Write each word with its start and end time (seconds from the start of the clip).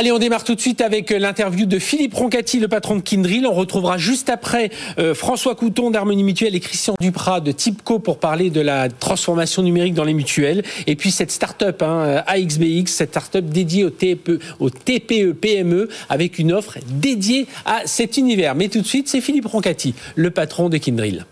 Allez, 0.00 0.12
on 0.12 0.18
démarre 0.18 0.44
tout 0.44 0.54
de 0.54 0.60
suite 0.62 0.80
avec 0.80 1.10
l'interview 1.10 1.66
de 1.66 1.78
Philippe 1.78 2.14
Roncati, 2.14 2.58
le 2.58 2.68
patron 2.68 2.96
de 2.96 3.02
Kindrill. 3.02 3.46
On 3.46 3.52
retrouvera 3.52 3.98
juste 3.98 4.30
après 4.30 4.70
euh, 4.98 5.12
François 5.14 5.54
Couton 5.54 5.90
d'Harmonie 5.90 6.24
Mutuelle 6.24 6.54
et 6.54 6.60
Christian 6.60 6.94
Duprat 6.98 7.40
de 7.40 7.52
Tipco 7.52 7.98
pour 7.98 8.18
parler 8.18 8.48
de 8.48 8.62
la 8.62 8.88
transformation 8.88 9.62
numérique 9.62 9.92
dans 9.92 10.04
les 10.04 10.14
mutuelles. 10.14 10.64
Et 10.86 10.96
puis 10.96 11.10
cette 11.10 11.30
start-up, 11.30 11.82
hein, 11.82 12.22
AXBX, 12.26 12.86
cette 12.86 13.10
start-up 13.10 13.44
dédiée 13.44 13.84
au 13.84 13.90
TPE, 13.90 14.38
au 14.58 14.70
TPE 14.70 15.34
PME 15.34 15.90
avec 16.08 16.38
une 16.38 16.54
offre 16.54 16.78
dédiée 16.88 17.46
à 17.66 17.82
cet 17.84 18.16
univers. 18.16 18.54
Mais 18.54 18.68
tout 18.68 18.80
de 18.80 18.86
suite, 18.86 19.06
c'est 19.06 19.20
Philippe 19.20 19.48
Roncati, 19.48 19.92
le 20.14 20.30
patron 20.30 20.70
de 20.70 20.78
Kindrill. 20.78 21.26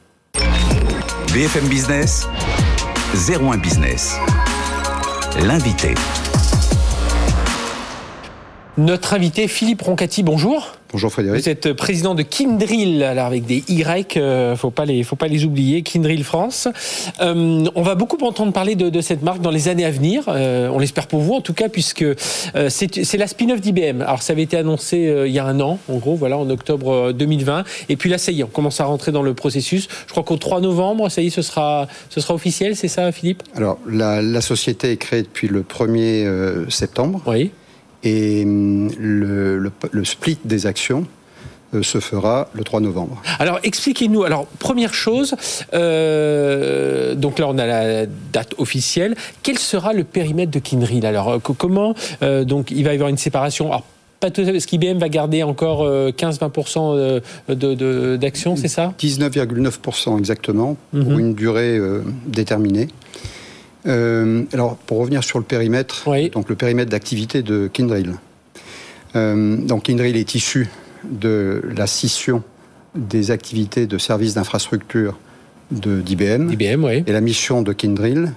BFM 1.32 1.68
Business, 1.68 2.28
01 3.14 3.56
Business. 3.56 4.16
L'invité. 5.40 5.94
Notre 8.78 9.14
invité 9.14 9.48
Philippe 9.48 9.82
Roncati, 9.82 10.22
bonjour. 10.22 10.76
Bonjour 10.92 11.10
Frédéric. 11.10 11.42
Vous 11.42 11.48
êtes 11.48 11.72
président 11.72 12.14
de 12.14 12.22
Kindrill, 12.22 13.02
alors 13.02 13.26
avec 13.26 13.44
des 13.44 13.64
Y, 13.66 14.16
euh, 14.16 14.54
faut 14.54 14.70
pas 14.70 14.84
les, 14.84 15.02
faut 15.02 15.16
pas 15.16 15.26
les 15.26 15.44
oublier. 15.44 15.82
Kindrill 15.82 16.22
France. 16.22 16.68
Euh, 17.20 17.64
on 17.74 17.82
va 17.82 17.96
beaucoup 17.96 18.24
entendre 18.24 18.52
parler 18.52 18.76
de, 18.76 19.00
cette 19.00 19.24
marque 19.24 19.40
dans 19.40 19.50
les 19.50 19.66
années 19.66 19.84
à 19.84 19.90
venir. 19.90 20.26
Euh, 20.28 20.68
on 20.72 20.78
l'espère 20.78 21.08
pour 21.08 21.22
vous 21.22 21.34
en 21.34 21.40
tout 21.40 21.54
cas, 21.54 21.68
puisque 21.68 22.04
c'est 22.68 23.16
la 23.16 23.26
spin-off 23.26 23.60
d'IBM. 23.60 24.00
Alors 24.00 24.22
ça 24.22 24.32
avait 24.32 24.44
été 24.44 24.56
annoncé 24.56 25.12
il 25.26 25.32
y 25.32 25.40
a 25.40 25.44
un 25.44 25.58
an, 25.58 25.80
en 25.88 25.96
gros, 25.96 26.14
voilà, 26.14 26.38
en 26.38 26.48
octobre 26.48 27.10
2020. 27.10 27.64
Et 27.88 27.96
puis 27.96 28.08
là, 28.08 28.16
ça 28.16 28.30
y 28.30 28.42
est, 28.42 28.44
on 28.44 28.46
commence 28.46 28.80
à 28.80 28.84
rentrer 28.84 29.10
dans 29.10 29.22
le 29.22 29.34
processus. 29.34 29.88
Je 30.06 30.12
crois 30.12 30.22
qu'au 30.22 30.36
3 30.36 30.60
novembre, 30.60 31.08
ça 31.08 31.20
y 31.20 31.26
est, 31.26 31.30
ce 31.30 31.42
sera, 31.42 31.88
ce 32.10 32.20
sera 32.20 32.32
officiel, 32.32 32.76
c'est 32.76 32.86
ça, 32.86 33.10
Philippe? 33.10 33.42
Alors 33.56 33.80
la, 33.88 34.22
la, 34.22 34.40
société 34.40 34.92
est 34.92 34.98
créée 34.98 35.22
depuis 35.22 35.48
le 35.48 35.62
1er 35.62 36.70
septembre. 36.70 37.20
Oui. 37.26 37.50
Et 38.04 38.44
hum, 38.44 38.90
le, 38.98 39.70
split 40.04 40.38
des 40.44 40.66
actions 40.66 41.06
euh, 41.74 41.82
se 41.82 41.98
fera 42.00 42.48
le 42.54 42.64
3 42.64 42.80
novembre. 42.80 43.20
Alors 43.38 43.60
expliquez-nous. 43.62 44.24
Alors 44.24 44.46
première 44.58 44.94
chose, 44.94 45.36
euh, 45.74 47.14
donc 47.14 47.38
là 47.38 47.46
on 47.48 47.58
a 47.58 47.66
la 47.66 48.06
date 48.06 48.54
officielle. 48.58 49.14
Quel 49.42 49.58
sera 49.58 49.92
le 49.92 50.04
périmètre 50.04 50.50
de 50.50 50.60
Kindrill 50.60 51.04
Alors 51.04 51.28
euh, 51.28 51.38
comment 51.38 51.94
donc 52.44 52.70
il 52.70 52.84
va 52.84 52.92
y 52.92 52.94
avoir 52.94 53.10
une 53.10 53.18
séparation 53.18 53.66
alors, 53.66 53.84
pas 54.20 54.30
tout 54.30 54.44
parce 54.44 54.64
qu'IBM 54.66 54.98
va 54.98 55.08
garder 55.08 55.42
encore 55.44 55.88
15-20% 55.88 58.16
d'actions, 58.16 58.56
c'est 58.56 58.66
ça? 58.66 58.92
19,9% 58.98 60.18
exactement, 60.18 60.76
pour 60.90 61.12
mhm. 61.12 61.20
une 61.20 61.34
durée 61.34 61.80
déterminée. 62.26 62.88
Euh, 63.88 64.44
alors, 64.52 64.76
pour 64.76 64.98
revenir 64.98 65.24
sur 65.24 65.38
le 65.38 65.44
périmètre, 65.44 66.04
donc 66.32 66.48
le 66.48 66.54
périmètre 66.54 66.90
d'activité 66.90 67.42
de 67.42 67.68
Kindrill. 67.72 68.14
Euh, 69.16 69.56
donc, 69.56 69.84
Kindrill 69.84 70.16
est 70.16 70.34
issu 70.34 70.68
de 71.04 71.62
la 71.76 71.86
scission 71.86 72.42
des 72.94 73.30
activités 73.30 73.86
de 73.86 73.98
services 73.98 74.34
d'infrastructure 74.34 75.18
d'IBM. 75.70 76.50
IBM, 76.52 76.84
oui. 76.84 77.04
Et 77.06 77.12
la 77.12 77.20
mission 77.20 77.62
de 77.62 77.72
Kindrill 77.72 78.32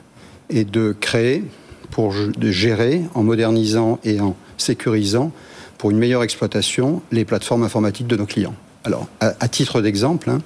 est 0.50 0.70
de 0.70 0.96
créer, 1.00 1.44
pour 1.90 2.14
de 2.14 2.52
gérer, 2.52 3.02
en 3.14 3.24
modernisant 3.24 4.00
et 4.04 4.20
en 4.20 4.36
sécurisant, 4.58 5.32
pour 5.78 5.92
une 5.92 5.98
meilleure 5.98 6.24
exploitation, 6.24 7.02
les 7.12 7.26
plateformes 7.26 7.64
informatiques 7.64 8.08
de 8.08 8.16
nos 8.16 8.26
clients. 8.26 8.56
Alors, 8.84 9.08
à, 9.20 9.48
titre 9.48 9.82
d'exemple, 9.82 10.30
hein, 10.30 10.40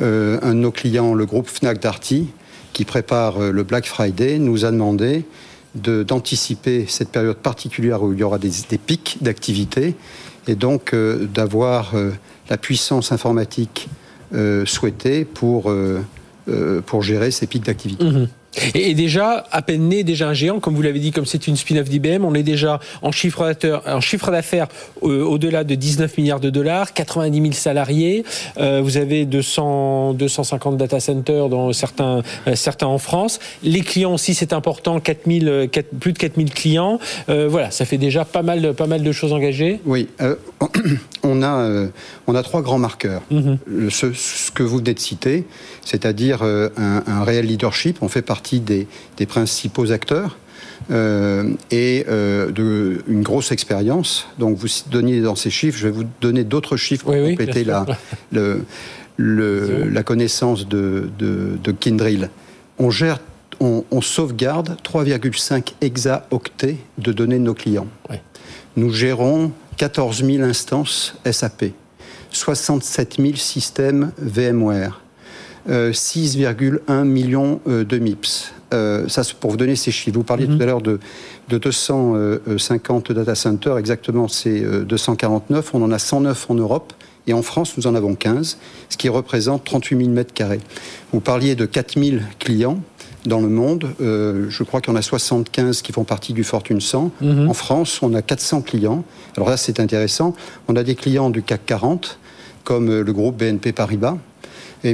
euh, 0.00 0.38
un 0.42 0.50
de 0.50 0.60
nos 0.60 0.70
clients, 0.70 1.14
le 1.14 1.26
groupe 1.26 1.48
Fnac 1.48 1.80
Darty, 1.80 2.28
qui 2.76 2.84
prépare 2.84 3.42
euh, 3.42 3.52
le 3.52 3.62
Black 3.62 3.86
Friday, 3.86 4.38
nous 4.38 4.66
a 4.66 4.70
demandé 4.70 5.24
d'anticiper 5.74 6.84
cette 6.88 7.10
période 7.10 7.36
particulière 7.36 8.02
où 8.02 8.12
il 8.12 8.18
y 8.18 8.22
aura 8.22 8.38
des, 8.38 8.50
pics 8.78 9.18
d'activité 9.22 9.94
et 10.46 10.54
donc 10.54 10.92
euh, 10.92 11.26
d'avoir 11.26 11.94
euh, 11.94 12.10
la 12.50 12.58
puissance 12.58 13.12
informatique 13.12 13.88
souhaitée 14.66 15.24
pour, 15.24 15.72
gérer 17.00 17.30
ces 17.30 17.46
pics 17.46 17.64
d'activité. 17.64 18.04
Mmh. 18.04 18.28
Et, 18.74 18.94
déjà, 18.94 19.46
à 19.52 19.62
peine 19.62 19.88
né, 19.88 20.04
déjà 20.04 20.28
un 20.28 20.34
géant, 20.34 20.60
comme 20.60 20.74
vous 20.74 20.82
l'avez 20.82 20.98
dit, 20.98 21.12
comme 21.12 21.26
c'est 21.26 21.46
une 21.46 21.56
spin-off 21.56 21.88
d'IBM, 21.88 22.24
on 22.24 22.34
est 22.34 22.42
déjà 22.42 22.80
en 23.02 23.10
chiffre 23.12 24.30
d'affaires 24.30 24.68
euh, 25.02 25.22
au-delà 25.22 25.64
de 25.64 25.74
19 25.74 26.16
milliards 26.18 26.40
de 26.40 26.50
dollars, 26.50 26.92
90 26.92 27.40
000 27.40 27.52
salariés, 27.52 28.24
euh, 28.58 28.80
vous 28.82 28.96
avez 28.96 29.24
200, 29.24 30.14
250 30.14 30.76
data 30.76 31.00
centers 31.00 31.48
dans 31.48 31.72
certains, 31.72 32.22
euh, 32.46 32.54
certains 32.54 32.86
en 32.86 32.98
France. 32.98 33.38
Les 33.62 33.80
clients 33.80 34.14
aussi, 34.14 34.34
c'est 34.34 34.52
important, 34.52 35.00
4 35.00 35.22
plus 36.00 36.12
de 36.12 36.18
4000 36.18 36.52
clients. 36.52 36.98
voilà, 37.26 37.70
ça 37.70 37.84
fait 37.84 37.98
déjà 37.98 38.24
pas 38.24 38.42
mal, 38.42 38.74
pas 38.74 38.86
mal 38.86 39.02
de 39.02 39.12
choses 39.12 39.32
engagées. 39.32 39.80
Oui, 39.84 40.08
on, 41.22 41.42
a, 41.42 41.88
on 42.26 42.34
a 42.34 42.42
trois 42.42 42.62
grands 42.62 42.78
marqueurs. 42.78 43.22
Mm-hmm. 43.32 43.90
ce, 43.90 44.50
que 44.52 44.62
vous 44.62 44.78
venez 44.78 44.94
de 44.94 44.98
citer, 44.98 45.44
c'est-à-dire 45.86 46.42
un, 46.42 47.02
un 47.06 47.24
réel 47.24 47.46
leadership, 47.46 47.98
on 48.02 48.08
fait 48.08 48.20
partie 48.20 48.60
des, 48.60 48.86
principaux 49.26 49.92
acteurs. 49.92 50.36
Euh, 50.90 51.54
et 51.70 52.04
euh, 52.08 52.52
de, 52.52 53.02
une 53.08 53.22
grosse 53.22 53.50
expérience. 53.50 54.26
Donc 54.38 54.58
vous 54.58 54.68
donniez 54.90 55.20
dans 55.22 55.34
ces 55.34 55.48
chiffres, 55.48 55.78
je 55.78 55.88
vais 55.88 55.92
vous 55.92 56.04
donner 56.20 56.44
d'autres 56.44 56.76
chiffres 56.76 57.04
pour 57.04 57.14
compléter 57.14 57.64
la, 57.64 57.86
la 59.18 60.02
connaissance 60.02 60.68
de, 60.68 61.08
de, 61.18 61.72
Kindrill. 61.72 62.30
On 62.78 62.90
gère, 62.90 63.20
on, 63.58 64.00
sauvegarde 64.00 64.76
3,5 64.84 65.72
hexaoctets 65.80 66.76
de 66.98 67.12
données 67.12 67.38
de 67.38 67.44
nos 67.44 67.54
clients. 67.54 67.88
Nous 68.76 68.92
gérons 68.92 69.52
14 69.78 70.24
000 70.24 70.44
instances 70.44 71.16
SAP, 71.30 71.66
67 72.30 73.16
000 73.18 73.36
systèmes 73.36 74.12
VMware, 74.18 75.00
6,1 75.68 76.80
euh, 76.88 77.04
millions 77.04 77.60
euh, 77.66 77.84
de 77.84 77.98
MIPS. 77.98 78.52
Euh, 78.74 79.08
ça, 79.08 79.22
pour 79.38 79.50
vous 79.50 79.56
donner 79.56 79.76
ces 79.76 79.90
chiffres. 79.90 80.16
Vous 80.16 80.24
parliez 80.24 80.46
mhm. 80.46 80.56
tout 80.56 80.62
à 80.62 80.66
l'heure 80.66 80.82
de, 80.82 80.98
250 81.48 83.12
data 83.12 83.34
centers, 83.36 83.78
exactement 83.78 84.26
c'est 84.26 84.60
249. 84.60 85.74
On 85.74 85.82
en 85.82 85.92
a 85.92 85.98
109 85.98 86.50
en 86.50 86.54
Europe. 86.54 86.92
Et 87.28 87.32
en 87.32 87.42
France, 87.42 87.76
nous 87.76 87.88
en 87.88 87.94
avons 87.96 88.14
15, 88.14 88.58
ce 88.88 88.96
qui 88.96 89.08
représente 89.08 89.64
38 89.64 89.96
000 89.98 90.10
mètres 90.10 90.32
carrés. 90.32 90.60
Vous 91.12 91.18
parliez 91.18 91.56
de 91.56 91.66
4 91.66 92.00
000 92.00 92.18
clients 92.38 92.78
dans 93.24 93.40
le 93.40 93.48
monde. 93.48 93.88
je 93.98 94.62
crois 94.62 94.80
qu'il 94.80 94.92
y 94.92 94.96
en 94.96 94.98
a 94.98 95.02
75 95.02 95.82
qui 95.82 95.92
font 95.92 96.04
partie 96.04 96.32
du 96.32 96.44
Fortune 96.44 96.80
100. 96.80 97.10
Mhm. 97.20 97.48
En 97.48 97.54
France, 97.54 98.00
on 98.02 98.14
a 98.14 98.22
400 98.22 98.62
clients. 98.62 99.04
Alors 99.36 99.48
là, 99.48 99.56
c'est 99.56 99.80
intéressant. 99.80 100.34
On 100.68 100.76
a 100.76 100.84
des 100.84 100.94
clients 100.94 101.30
du 101.30 101.42
CAC 101.42 101.66
40, 101.66 102.18
comme 102.62 103.00
le 103.00 103.12
groupe 103.12 103.36
BNP 103.36 103.72
Paribas, 103.72 104.16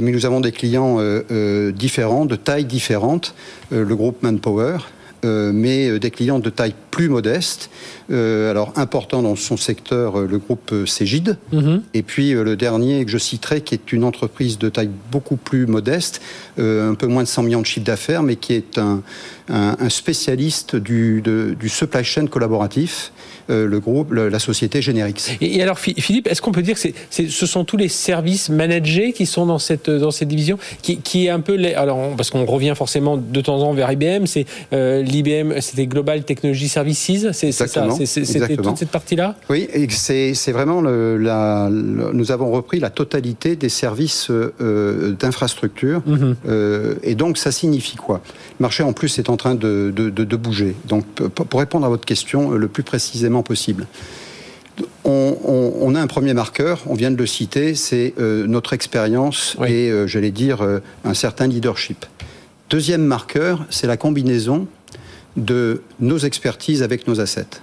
mais 0.01 0.11
nous 0.11 0.25
avons 0.25 0.39
des 0.39 0.51
clients 0.51 0.99
euh, 0.99 1.21
euh, 1.31 1.71
différents, 1.71 2.25
de 2.25 2.35
tailles 2.35 2.65
différentes. 2.65 3.35
Euh, 3.71 3.85
le 3.85 3.95
groupe 3.95 4.23
Manpower, 4.23 4.77
mais 5.25 5.99
des 5.99 6.11
clients 6.11 6.39
de 6.39 6.49
taille 6.49 6.73
plus 6.91 7.07
modeste. 7.07 7.69
Alors 8.11 8.73
important 8.75 9.21
dans 9.21 9.35
son 9.35 9.57
secteur, 9.57 10.19
le 10.19 10.37
groupe 10.37 10.73
Cégide. 10.85 11.37
Mhm. 11.51 11.83
Et 11.93 12.03
puis 12.03 12.31
le 12.31 12.55
dernier 12.55 13.05
que 13.05 13.11
je 13.11 13.17
citerai, 13.17 13.61
qui 13.61 13.75
est 13.75 13.91
une 13.91 14.03
entreprise 14.03 14.57
de 14.57 14.69
taille 14.69 14.89
beaucoup 15.11 15.37
plus 15.37 15.65
modeste, 15.65 16.21
un 16.57 16.95
peu 16.95 17.07
moins 17.07 17.23
de 17.23 17.27
100 17.27 17.43
millions 17.43 17.61
de 17.61 17.65
chiffre 17.65 17.85
d'affaires, 17.85 18.23
mais 18.23 18.35
qui 18.35 18.53
est 18.53 18.79
un, 18.79 19.01
spécialiste 19.89 20.75
du, 20.75 21.21
du 21.21 21.69
supply 21.69 22.03
chain 22.03 22.27
collaboratif. 22.27 23.11
Euh, 23.49 23.67
le 23.67 23.81
groupe, 23.81 24.13
la 24.13 24.39
société 24.39 24.81
Generix. 24.81 25.15
Et, 25.41 25.61
alors 25.61 25.77
Philippe, 25.77 26.27
est-ce 26.27 26.41
qu'on 26.41 26.53
peut 26.53 26.61
dire 26.61 26.79
que 26.79 26.89
ce 27.09 27.45
sont 27.45 27.65
tous 27.65 27.75
les 27.75 27.89
services 27.89 28.47
managés 28.47 29.11
qui 29.11 29.25
sont 29.25 29.45
dans 29.45 29.59
cette, 29.59 29.89
dans 29.89 30.11
cette 30.11 30.29
division 30.29 30.57
qui, 30.81 31.25
est 31.25 31.29
un 31.29 31.41
peu... 31.41 31.57
alors, 31.75 32.15
parce 32.15 32.29
qu'on 32.29 32.45
revient 32.45 32.73
forcément 32.73 33.17
de 33.17 33.41
temps 33.41 33.57
en 33.57 33.63
temps 33.63 33.73
vers 33.73 33.91
IBM, 33.91 34.27
c'est 34.27 34.45
euh, 34.71 35.01
l'IBM, 35.01 35.59
c'était 35.59 35.87
Global 35.87 36.23
Technology 36.23 36.69
Services, 36.69 37.31
c'est 37.33 37.51
ça 37.51 37.67
C'était 38.05 38.57
toute 38.57 38.77
cette 38.77 38.91
partie-là? 38.91 39.35
Oui, 39.49 39.67
c'est 39.89 40.51
vraiment... 40.51 40.81
Le, 40.81 41.17
la, 41.17 41.69
nous 41.71 42.31
avons 42.31 42.51
repris 42.51 42.79
la 42.79 42.89
totalité 42.89 43.55
des 43.55 43.69
services 43.69 44.29
euh, 44.29 45.11
d'infrastructure. 45.19 46.01
Mhm. 46.05 46.35
et 47.03 47.15
donc, 47.15 47.37
ça 47.37 47.51
signifie 47.51 47.95
quoi? 47.95 48.21
Le 48.59 48.63
marché, 48.63 48.83
en 48.83 48.93
plus, 48.93 49.19
est 49.19 49.29
en 49.29 49.37
train 49.37 49.55
de, 49.55 49.93
de, 49.95 50.09
de 50.09 50.35
bouger. 50.35 50.75
Donc, 50.87 51.05
pour 51.05 51.59
répondre 51.59 51.85
à 51.85 51.89
votre 51.89 52.05
question 52.05 52.51
le 52.51 52.67
plus 52.67 52.83
précisément, 52.83 53.43
possible. 53.43 53.87
On, 55.05 55.93
a 55.95 56.01
un 56.01 56.07
premier 56.07 56.33
marqueur, 56.33 56.81
on 56.87 56.95
vient 56.95 57.11
de 57.11 57.17
le 57.17 57.27
citer, 57.27 57.75
c'est 57.75 58.15
euh, 58.19 58.47
notre 58.47 58.73
expérience 58.73 59.55
et, 59.67 59.91
euh, 59.91 60.07
j'allais 60.07 60.31
dire, 60.31 60.61
euh, 60.61 60.79
un 61.05 61.13
certain 61.13 61.45
leadership. 61.45 62.05
Deuxième 62.71 63.03
marqueur, 63.03 63.67
c'est 63.69 63.85
la 63.85 63.97
combinaison 63.97 64.65
de 65.37 65.83
nos 65.99 66.17
expertises 66.17 66.81
avec 66.81 67.07
nos 67.07 67.21
assets. 67.21 67.61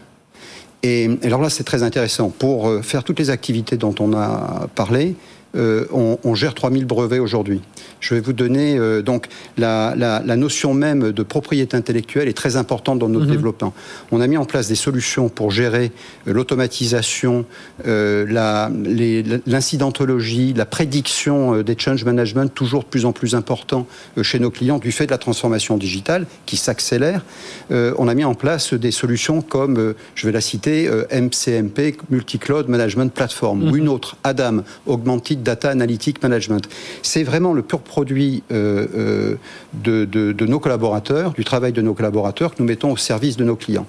Et 0.82 1.10
alors 1.22 1.42
là, 1.42 1.50
c'est 1.50 1.64
très 1.64 1.82
intéressant. 1.82 2.30
Pour 2.30 2.82
faire 2.82 3.04
toutes 3.04 3.18
les 3.18 3.30
activités 3.30 3.76
dont 3.76 3.94
on 4.00 4.14
a 4.14 4.66
parlé, 4.74 5.14
euh, 5.56 5.86
on, 5.90 6.36
gère 6.36 6.54
3000 6.54 6.84
brevets 6.84 7.18
aujourd'hui. 7.18 7.60
Je 7.98 8.14
vais 8.14 8.20
vous 8.20 8.32
donner 8.32 8.78
euh, 8.78 9.02
donc 9.02 9.26
la, 9.58 9.96
notion 10.36 10.74
même 10.74 11.10
de 11.10 11.24
propriété 11.24 11.76
intellectuelle 11.76 12.28
est 12.28 12.36
très 12.36 12.54
importante 12.56 13.00
dans 13.00 13.08
notre 13.08 13.26
mhm. 13.26 13.32
développement. 13.32 13.74
On 14.12 14.20
a 14.20 14.28
mis 14.28 14.36
en 14.36 14.44
place 14.44 14.68
des 14.68 14.76
solutions 14.76 15.28
pour 15.28 15.50
gérer 15.50 15.90
euh, 16.28 16.32
l'automatisation, 16.32 17.46
l'incidentologie, 17.84 20.54
la, 20.54 20.66
prédiction 20.66 21.62
des 21.62 21.76
change 21.76 22.04
management 22.04 22.54
toujours 22.54 22.84
de 22.84 22.88
plus 22.88 23.04
en 23.06 23.12
plus 23.12 23.34
important 23.34 23.86
chez 24.22 24.38
nos 24.38 24.50
clients 24.50 24.78
du 24.78 24.92
fait 24.92 25.06
de 25.06 25.10
la 25.10 25.18
transformation 25.18 25.78
digitale 25.78 26.26
qui 26.44 26.58
s'accélère. 26.58 27.24
on 27.70 28.06
a 28.06 28.14
mis 28.14 28.24
en 28.24 28.34
place 28.34 28.74
des 28.74 28.90
solutions 28.90 29.40
comme, 29.40 29.94
je 30.14 30.26
vais 30.26 30.32
la 30.32 30.42
citer, 30.42 30.90
MCMP, 31.10 31.96
Multi-Cloud 32.10 32.68
Management 32.68 33.10
Platform, 33.12 33.62
ou 33.62 33.70
mhm. 33.70 33.76
une 33.76 33.88
autre, 33.88 34.16
ADAM, 34.24 34.62
Augmented 34.86 35.39
Data 35.42 35.70
Analytic 35.70 36.22
Management. 36.22 36.68
C'est 37.02 37.22
vraiment 37.22 37.52
le 37.52 37.62
pur 37.62 37.80
produit 37.80 38.42
euh, 38.52 38.86
euh, 38.94 40.04
de, 40.04 40.46
nos 40.46 40.60
collaborateurs, 40.60 41.32
du 41.32 41.44
travail 41.44 41.72
de 41.72 41.82
nos 41.82 41.94
collaborateurs 41.94 42.54
que 42.54 42.62
nous 42.62 42.68
mettons 42.68 42.92
au 42.92 42.96
service 42.96 43.36
de 43.36 43.44
nos 43.44 43.56
clients. 43.56 43.86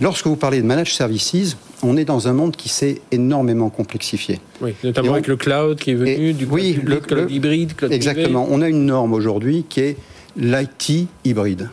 Lorsque 0.00 0.26
vous 0.26 0.36
parlez 0.36 0.60
de 0.60 0.66
managed 0.66 0.94
services, 0.94 1.56
on 1.82 1.96
est 1.96 2.04
dans 2.04 2.28
un 2.28 2.32
monde 2.32 2.56
qui 2.56 2.68
s'est 2.68 3.00
énormément 3.10 3.70
complexifié. 3.70 4.40
Oui, 4.60 4.74
notamment 4.84 5.12
avec 5.12 5.26
le 5.26 5.36
cloud 5.36 5.78
qui 5.78 5.92
est 5.92 5.94
venu, 5.94 6.32
du 6.32 6.46
oui, 6.46 6.78
le, 6.82 6.96
cloud 6.96 7.30
hybride, 7.30 7.74
cloud 7.74 7.92
Exactement. 7.92 8.46
On 8.50 8.62
a 8.62 8.68
une 8.68 8.86
norme 8.86 9.12
aujourd'hui 9.12 9.64
qui 9.68 9.80
est 9.80 9.96
l'IT 10.36 11.08
hybride. 11.24 11.68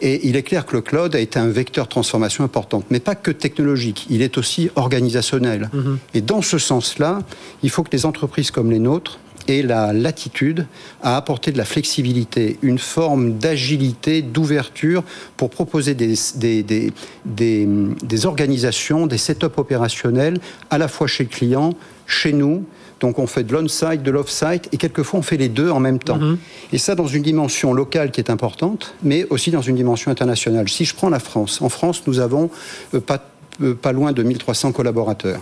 Et 0.00 0.26
il 0.28 0.36
est 0.36 0.42
clair 0.42 0.66
que 0.66 0.76
le 0.76 0.82
cloud 0.82 1.14
a 1.14 1.20
été 1.20 1.38
un 1.38 1.48
vecteur 1.48 1.86
de 1.86 1.90
transformation 1.90 2.44
importante, 2.44 2.84
mais 2.90 3.00
pas 3.00 3.14
que 3.14 3.30
technologique, 3.30 4.06
il 4.10 4.22
est 4.22 4.38
aussi 4.38 4.70
organisationnel. 4.76 5.70
Mhm. 5.72 5.98
Et 6.14 6.20
dans 6.20 6.42
ce 6.42 6.58
sens-là, 6.58 7.20
il 7.62 7.70
faut 7.70 7.82
que 7.82 7.90
des 7.90 8.06
entreprises 8.06 8.50
comme 8.50 8.70
les 8.70 8.78
nôtres 8.78 9.18
aient 9.48 9.62
la 9.62 9.92
latitude 9.92 10.66
à 11.02 11.16
apporter 11.16 11.50
de 11.50 11.58
la 11.58 11.64
flexibilité, 11.64 12.58
une 12.62 12.78
forme 12.78 13.38
d'agilité, 13.38 14.22
d'ouverture 14.22 15.02
pour 15.36 15.50
proposer 15.50 15.94
des, 15.94 16.14
des, 16.36 16.86
des 17.24 18.26
organisations, 18.26 19.06
des 19.06 19.18
setups 19.18 19.46
opérationnels 19.56 20.38
à 20.70 20.78
la 20.78 20.88
fois 20.88 21.06
chez 21.06 21.24
le 21.24 21.30
client, 21.30 21.74
chez 22.06 22.32
nous, 22.32 22.64
donc 23.00 23.18
on 23.18 23.26
fait 23.26 23.42
de 23.44 23.52
l'on-site, 23.52 24.02
de 24.02 24.10
l'off-site, 24.10 24.68
et 24.72 24.76
quelquefois 24.76 25.20
on 25.20 25.22
fait 25.22 25.38
les 25.38 25.48
deux 25.48 25.70
en 25.70 25.80
même 25.80 25.98
temps. 25.98 26.18
Mhm. 26.18 26.38
Et 26.72 26.78
ça 26.78 26.94
dans 26.94 27.06
une 27.06 27.22
dimension 27.22 27.72
locale 27.72 28.10
qui 28.10 28.20
est 28.20 28.30
importante, 28.30 28.94
mais 29.02 29.26
aussi 29.30 29.50
dans 29.50 29.62
une 29.62 29.76
dimension 29.76 30.10
internationale. 30.10 30.68
Si 30.68 30.84
je 30.84 30.94
prends 30.94 31.08
la 31.08 31.18
France, 31.18 31.60
en 31.62 31.68
France 31.68 32.02
nous 32.06 32.20
avons 32.20 32.50
euh, 32.94 33.00
pas, 33.00 33.24
euh, 33.62 33.74
pas 33.74 33.92
loin 33.92 34.12
de 34.12 34.22
1300 34.22 34.72
collaborateurs. 34.72 35.40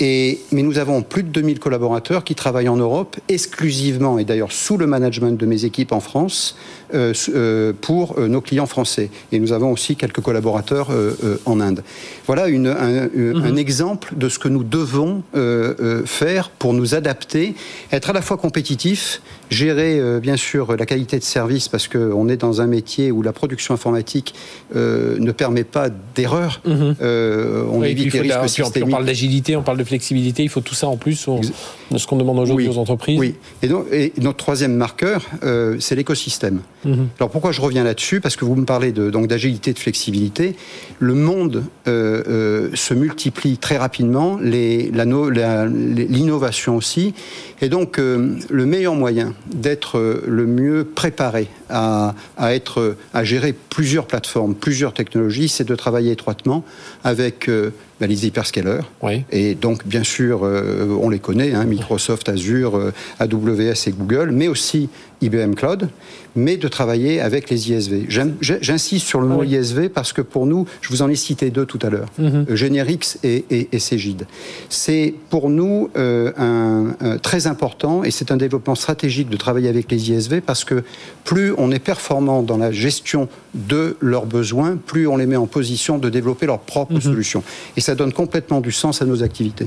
Et, 0.00 0.40
mais 0.50 0.62
nous 0.62 0.78
avons 0.78 1.02
plus 1.02 1.22
de 1.22 1.28
2000 1.28 1.60
collaborateurs 1.60 2.24
qui 2.24 2.34
travaillent 2.34 2.68
en 2.68 2.76
Europe 2.76 3.16
exclusivement, 3.28 4.18
et 4.18 4.24
d'ailleurs 4.24 4.52
sous 4.52 4.76
le 4.76 4.86
management 4.86 5.38
de 5.38 5.46
mes 5.46 5.64
équipes 5.64 5.92
en 5.92 6.00
France, 6.00 6.56
euh, 6.94 7.12
euh, 7.30 7.72
pour 7.80 8.18
euh, 8.18 8.28
nos 8.28 8.40
clients 8.40 8.66
français. 8.66 9.10
Et 9.32 9.40
nous 9.40 9.52
avons 9.52 9.72
aussi 9.72 9.96
quelques 9.96 10.20
collaborateurs 10.20 10.90
en 11.44 11.60
Inde. 11.60 11.82
Voilà 12.26 12.48
une, 12.48 12.68
un, 12.68 13.08
mhm. 13.08 13.42
un, 13.42 13.56
exemple 13.56 14.14
de 14.16 14.28
ce 14.28 14.38
que 14.38 14.48
nous 14.48 14.64
devons 14.64 15.22
faire 16.04 16.50
pour 16.50 16.72
nous 16.72 16.94
adapter, 16.94 17.54
être 17.90 18.10
à 18.10 18.12
la 18.12 18.22
fois 18.22 18.36
compétitifs, 18.36 19.22
gérer 19.50 20.20
bien 20.20 20.36
sûr 20.36 20.76
la 20.76 20.86
qualité 20.86 21.18
de 21.18 21.24
service 21.24 21.68
parce 21.68 21.88
qu'on 21.88 22.28
est 22.28 22.36
dans 22.36 22.60
un 22.60 22.66
métier 22.66 23.10
où 23.10 23.22
la 23.22 23.32
production 23.32 23.74
informatique 23.74 24.34
ne 24.74 25.32
permet 25.32 25.64
pas 25.64 25.88
d'erreur. 26.14 26.60
Mhm. 26.64 26.96
on 27.00 27.82
évite 27.82 28.12
les 28.12 28.20
risques 28.20 28.48
systémiques. 28.48 28.88
On 28.88 28.90
parle 28.90 29.06
d'agilité, 29.06 29.56
on 29.56 29.62
parle 29.62 29.78
de 29.78 29.83
flexibilité, 29.84 30.42
il 30.42 30.48
faut 30.48 30.60
tout 30.60 30.74
ça 30.74 30.88
en 30.88 30.96
plus 30.96 31.28
de 31.90 31.98
ce 31.98 32.06
qu'on 32.06 32.16
demande 32.16 32.38
aujourd'hui 32.38 32.68
aux 32.68 32.78
entreprises. 32.78 33.18
Oui, 33.18 33.34
et, 33.62 33.68
donc, 33.68 33.86
et 33.92 34.12
notre 34.20 34.38
troisième 34.38 34.74
marqueur, 34.74 35.26
c'est 35.78 35.94
l'écosystème. 35.94 36.60
Mhm. 36.84 37.08
Alors 37.18 37.30
pourquoi 37.30 37.52
je 37.52 37.60
reviens 37.60 37.84
là-dessus? 37.84 38.20
Parce 38.20 38.36
que 38.36 38.44
vous 38.44 38.56
me 38.56 38.64
parlez 38.64 38.92
de, 38.92 39.10
donc 39.10 39.26
d'agilité, 39.26 39.72
de 39.72 39.78
flexibilité. 39.78 40.56
Le 40.98 41.14
monde 41.14 41.64
euh, 41.88 42.22
euh, 42.28 42.70
se 42.74 42.94
multiplie 42.94 43.58
très 43.58 43.76
rapidement, 43.76 44.38
l'innovation 44.40 46.76
aussi, 46.76 47.14
et 47.60 47.68
donc 47.68 47.98
euh, 47.98 48.36
le 48.50 48.66
meilleur 48.66 48.94
moyen 48.94 49.34
d'être 49.52 50.22
le 50.26 50.46
mieux 50.46 50.84
préparé 50.84 51.48
à, 51.70 52.14
à, 52.36 52.54
être, 52.54 52.96
à 53.12 53.24
gérer 53.24 53.52
plusieurs 53.52 54.06
plateformes, 54.06 54.54
plusieurs 54.54 54.92
technologies, 54.92 55.48
c'est 55.48 55.64
de 55.64 55.74
travailler 55.74 56.12
étroitement 56.12 56.64
avec 57.02 57.48
bah, 58.00 58.06
les 58.06 58.26
hyperscalers. 58.26 58.82
Et 59.30 59.54
donc, 59.54 59.86
bien 59.86 60.04
sûr, 60.04 60.42
on 60.42 61.08
les 61.08 61.18
connaît, 61.18 61.54
hein, 61.54 61.64
Microsoft, 61.64 62.28
Azure, 62.28 62.92
AWS 63.18 63.88
et 63.88 63.92
Google, 63.92 64.30
mais 64.32 64.48
aussi 64.48 64.88
IBM 65.20 65.54
Cloud, 65.54 65.88
mais 66.36 66.56
de 66.56 66.68
travailler 66.68 67.20
avec 67.20 67.50
les 67.50 67.70
ISV. 67.70 68.06
J'insiste 68.40 69.06
sur 69.06 69.20
le 69.20 69.26
mot 69.26 69.42
ISV 69.42 69.88
parce 69.88 70.12
que 70.12 70.22
pour 70.22 70.46
nous, 70.46 70.66
je 70.80 70.88
vous 70.90 71.02
en 71.02 71.08
ai 71.08 71.16
cité 71.16 71.50
deux 71.50 71.66
tout 71.66 71.78
à 71.82 71.90
l'heure, 71.90 72.08
mm 72.18 72.44
Generix 72.54 73.18
et, 73.22 73.44
et, 73.50 73.78
Cégide. 73.78 74.26
C'est 74.68 75.14
pour 75.30 75.50
nous 75.50 75.90
euh, 75.96 76.32
un, 76.36 77.18
très 77.18 77.46
important 77.46 78.04
et 78.04 78.10
c'est 78.10 78.30
un 78.30 78.36
développement 78.36 78.74
stratégique 78.74 79.28
de 79.28 79.36
travailler 79.36 79.68
avec 79.68 79.90
les 79.90 80.10
ISV 80.10 80.40
parce 80.40 80.64
que 80.64 80.84
plus 81.24 81.52
on 81.58 81.70
est 81.70 81.78
performant 81.78 82.42
dans 82.42 82.56
la 82.56 82.72
gestion 82.72 83.28
de 83.54 83.96
leurs 84.00 84.26
besoins, 84.26 84.76
plus 84.76 85.06
on 85.06 85.16
les 85.16 85.26
met 85.26 85.36
en 85.36 85.46
position 85.46 85.98
de 85.98 86.08
développer 86.08 86.46
leurs 86.46 86.60
propres 86.60 86.94
mhm. 86.94 87.00
solutions. 87.00 87.42
Et 87.76 87.80
ça 87.80 87.94
donne 87.94 88.12
complètement 88.12 88.60
du 88.60 88.72
sens 88.72 89.02
à 89.02 89.04
nos 89.04 89.22
activités. 89.22 89.66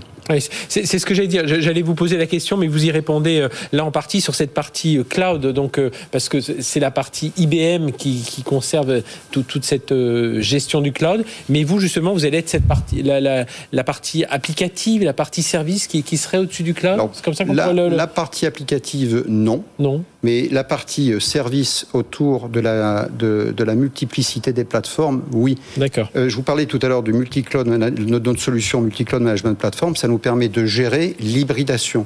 c'est 0.69 0.85
ce 0.85 1.05
que 1.05 1.13
j'allais 1.13 1.27
dire. 1.27 1.43
J'allais 1.47 1.81
vous 1.81 1.95
poser 1.95 2.17
la 2.17 2.25
question, 2.25 2.57
mais 2.57 2.67
vous 2.67 2.85
y 2.85 2.91
répondez 2.91 3.39
euh, 3.39 3.49
là 3.71 3.85
en 3.85 3.91
partie 3.91 4.21
sur 4.21 4.35
cette 4.35 4.53
partie 4.53 4.99
cloud 5.09 5.47
donc 5.47 5.79
euh, 5.79 5.89
parce 6.11 6.29
que 6.29 6.39
c'est 6.59 6.80
la 6.80 6.92
partie 6.92 7.31
IBM 7.38 7.92
qui, 7.92 8.44
conserve 8.44 9.01
toute 9.31 9.65
cette 9.65 9.92
euh, 9.92 10.42
gestion 10.42 10.81
du 10.81 10.92
cloud. 10.92 11.25
Mais 11.50 11.63
vous, 11.63 11.80
justement, 11.80 12.13
vous 12.13 12.25
allez 12.25 12.38
être 12.38 12.50
cette 12.50 12.68
partie, 12.68 13.01
la, 13.01 13.45
partie 13.83 14.24
applicative, 14.25 15.04
la 15.04 15.13
partie 15.13 15.44
service 15.44 15.88
qui, 15.88 16.18
serait 16.18 16.38
au-dessus 16.38 16.63
du 16.63 16.74
cloud? 16.74 17.09
Comme 17.24 17.33
ça 17.33 17.44
la, 17.45 17.74
la 17.74 18.07
partie 18.07 18.45
applicative, 18.45 19.25
non. 19.27 19.63
Non. 19.80 20.04
Mais 20.23 20.47
la 20.51 20.63
partie 20.63 21.13
euh, 21.13 21.19
service 21.19 21.87
autour 21.93 22.49
de 22.49 22.59
la, 22.59 23.07
de, 23.07 23.53
la 23.63 23.75
multiplicité 23.75 24.53
des 24.53 24.63
plateformes, 24.63 25.21
oui. 25.31 25.57
D'accord. 25.77 26.09
je 26.15 26.33
vous 26.35 26.43
parlais 26.43 26.65
tout 26.65 26.79
à 26.81 26.87
l'heure 26.87 27.03
du 27.03 27.13
multi-cloud, 27.13 27.67
notre 27.67 28.41
solution 28.41 28.81
multi-cloud 28.81 29.21
management 29.21 29.57
platform, 29.57 29.95
ça 29.95 30.07
nous 30.07 30.17
permet 30.17 30.47
de 30.47 30.65
gérer 30.65 31.15
l'hybridation. 31.19 32.05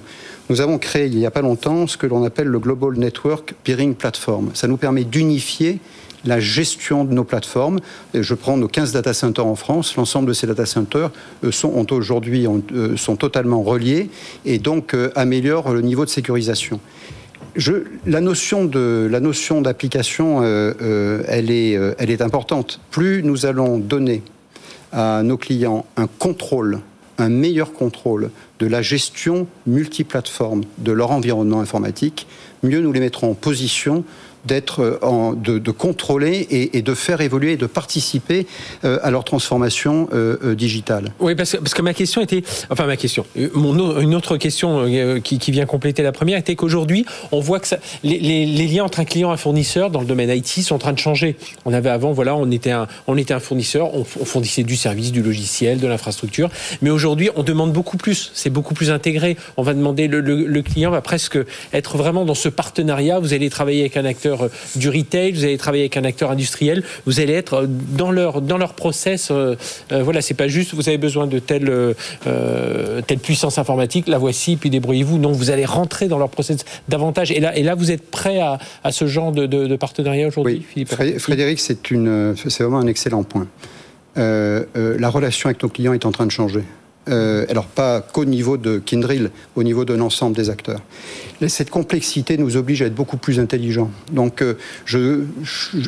Nous 0.50 0.62
avons 0.62 0.78
créé 0.78 1.06
il 1.06 1.18
n'y 1.18 1.26
a 1.26 1.32
pas 1.32 1.42
longtemps 1.42 1.88
ce 1.88 1.98
que 1.98 2.08
l'on 2.08 2.24
appelle 2.24 2.48
le 2.48 2.60
Global 2.60 2.94
Network 2.98 3.54
Peering 3.64 3.96
Platform. 3.96 4.52
Ça 4.54 4.68
nous 4.68 4.78
permet 4.78 5.04
d'unifier 5.04 5.80
la 6.26 6.40
gestion 6.40 7.04
de 7.04 7.14
nos 7.14 7.24
plateformes. 7.24 7.80
Je 8.14 8.34
prends 8.34 8.58
nos 8.58 8.68
15 8.68 8.92
data 8.92 9.14
centers 9.14 9.46
en 9.46 9.56
France. 9.56 9.96
L'ensemble 9.96 10.28
de 10.28 10.34
ces 10.34 10.48
data 10.48 10.66
centers 10.66 11.12
euh, 11.44 11.52
sont 11.52 11.92
aujourd'hui 11.92 12.48
euh, 12.48 12.98
sont 12.98 13.16
totalement 13.16 13.64
reliés 13.64 14.10
et 14.46 14.60
donc 14.60 14.94
euh, 14.94 15.12
améliorent 15.16 15.74
le 15.74 15.82
niveau 15.82 16.06
de 16.06 16.10
sécurisation. 16.10 16.80
La 18.06 18.22
notion 18.22 18.66
de 18.66 19.08
la 19.12 19.20
notion 19.20 19.62
d'application, 19.62 20.44
elle 20.44 21.52
est 21.52 21.72
elle 21.98 22.10
est 22.10 22.22
importante. 22.22 22.80
Plus 22.92 23.24
nous 23.24 23.46
allons 23.46 23.78
donner 23.78 24.24
à 24.92 25.22
nos 25.24 25.38
clients 25.38 25.86
un 25.98 26.08
contrôle, 26.08 26.80
un 27.18 27.30
meilleur 27.30 27.74
contrôle 27.74 28.32
de 28.60 28.68
la 28.68 28.82
gestion 28.82 29.48
multiplateforme 29.68 30.64
de 30.78 30.92
leur 30.92 31.12
environnement 31.12 31.60
informatique, 31.60 32.28
mieux 32.64 32.80
nous 32.80 32.92
les 32.92 33.00
mettrons 33.00 33.32
en 33.32 33.34
position 33.34 34.04
d'être 34.46 35.00
euh, 35.04 35.36
de, 35.36 35.72
contrôler 35.72 36.48
et, 36.50 36.82
de 36.82 36.94
faire 36.94 37.22
évoluer 37.22 37.54
et 37.54 37.58
de 37.58 37.66
participer 37.66 38.48
euh, 38.84 39.00
à 39.04 39.12
leur 39.12 39.24
transformation 39.24 40.10
euh, 40.14 40.56
digitale. 40.56 41.12
Oui, 41.20 41.36
parce 41.36 41.56
que, 41.56 41.82
ma 41.82 41.94
question 41.94 42.22
était, 42.22 42.44
enfin 42.70 42.86
ma 42.86 42.98
question, 42.98 43.26
une 43.36 44.16
autre 44.16 44.38
question 44.38 44.86
qui, 45.24 45.52
vient 45.52 45.66
compléter 45.66 46.04
la 46.04 46.12
première 46.12 46.38
était 46.38 46.56
qu'aujourd'hui, 46.56 47.06
on 47.32 47.40
voit 47.40 47.60
que 47.60 47.68
les, 48.04 48.46
liens 48.46 48.86
entre 48.86 49.00
un 49.00 49.06
client 49.06 49.30
et 49.30 49.34
un 49.34 49.38
fournisseur 49.38 49.90
dans 49.90 50.00
le 50.00 50.06
domaine 50.06 50.30
IT 50.30 50.48
sont 50.48 50.76
en 50.76 50.80
train 50.80 50.94
de 50.94 51.00
changer. 51.00 51.36
On 51.66 51.74
avait 51.74 51.90
avant, 51.90 52.12
voilà, 52.14 52.36
on 52.36 52.50
était 52.52 52.72
un, 52.72 52.88
fournisseur, 53.40 53.94
on, 53.94 54.04
fournissait 54.04 54.64
du 54.64 54.76
service, 54.76 55.12
du 55.12 55.22
logiciel, 55.22 55.80
de 55.80 55.88
l'infrastructure, 55.88 56.50
mais 56.82 56.90
aujourd'hui, 56.90 57.30
on 57.36 57.44
demande 57.44 57.74
beaucoup 57.74 57.98
plus. 57.98 58.32
C'est 58.34 58.50
beaucoup 58.50 58.74
plus 58.74 58.92
intégré. 58.92 59.38
On 59.58 59.64
va 59.64 59.74
demander, 59.74 60.08
le 60.08 60.62
client 60.62 60.92
va 60.92 61.02
presque 61.02 61.38
être 61.74 61.98
vraiment 61.98 62.26
dans 62.26 62.36
ce 62.36 62.50
partenariat. 62.50 63.20
Vous 63.20 63.34
allez 63.34 63.50
travailler 63.50 63.82
avec 63.82 63.98
un 63.98 64.06
acteur 64.06 64.31
euh, 64.40 64.48
du 64.76 64.90
retail, 64.90 65.32
vous 65.32 65.44
allez 65.44 65.58
travailler 65.58 65.84
avec 65.84 65.98
un 65.98 66.04
acteur 66.04 66.32
industriel, 66.32 66.84
vous 67.06 67.20
allez 67.20 67.34
être 67.34 67.54
euh, 67.56 67.66
dans 67.68 68.12
leur, 68.12 68.42
dans 68.42 68.58
leur 68.58 68.74
process. 68.74 69.30
Euh, 69.32 69.56
voilà, 69.90 70.22
c'est 70.22 70.34
pas 70.34 70.48
juste 70.48 70.74
vous 70.74 70.88
avez 70.88 70.98
besoin 70.98 71.28
de 71.28 71.40
telle, 71.40 71.72
telle 73.08 73.20
puissance 73.20 73.58
informatique, 73.58 74.08
la 74.08 74.18
voici, 74.18 74.56
puis 74.56 74.70
débrouillez-vous. 74.70 75.18
Non, 75.18 75.32
vous 75.32 75.52
allez 75.52 75.66
rentrer 75.66 76.08
dans 76.08 76.18
leur 76.18 76.30
process 76.30 76.66
davantage. 76.88 77.32
Et 77.32 77.40
là, 77.40 77.56
et 77.58 77.64
là 77.64 77.76
vous 77.76 77.92
êtes 77.92 78.10
prêt 78.10 78.40
à, 78.40 78.60
à 78.84 78.92
ce 78.92 79.08
genre 79.08 79.32
de, 79.32 79.46
de, 79.46 79.76
partenariat 79.76 80.28
aujourd'hui, 80.28 80.66
oui. 80.76 80.86
Philippe 80.86 81.20
Frédéric, 81.20 81.60
c'est 81.60 82.60
vraiment 82.60 82.80
un 82.80 82.88
excellent 82.88 83.24
point. 83.24 83.48
la 84.16 85.10
relation 85.10 85.50
avec 85.50 85.62
nos 85.64 85.70
clients 85.70 85.94
est 85.94 86.06
en 86.06 86.12
train 86.12 86.26
de 86.26 86.32
changer. 86.32 86.64
Euh, 87.10 87.46
alors 87.50 87.66
pas 87.66 88.02
qu'au 88.02 88.26
niveau 88.26 88.58
de 88.58 88.78
Kindrill, 88.78 89.32
au 89.56 89.64
niveau 89.64 89.86
de 89.86 89.94
l'ensemble 89.94 90.36
des 90.36 90.52
acteurs. 90.52 90.82
Cette 91.48 91.72
complexité 91.72 92.38
nous 92.38 92.58
oblige 92.58 92.84
à 92.84 92.86
être 92.86 92.94
beaucoup 92.94 93.18
plus 93.18 93.40
intelligents. 93.40 93.90
Donc, 94.12 94.44
euh, 94.44 94.54
je, 94.86 95.22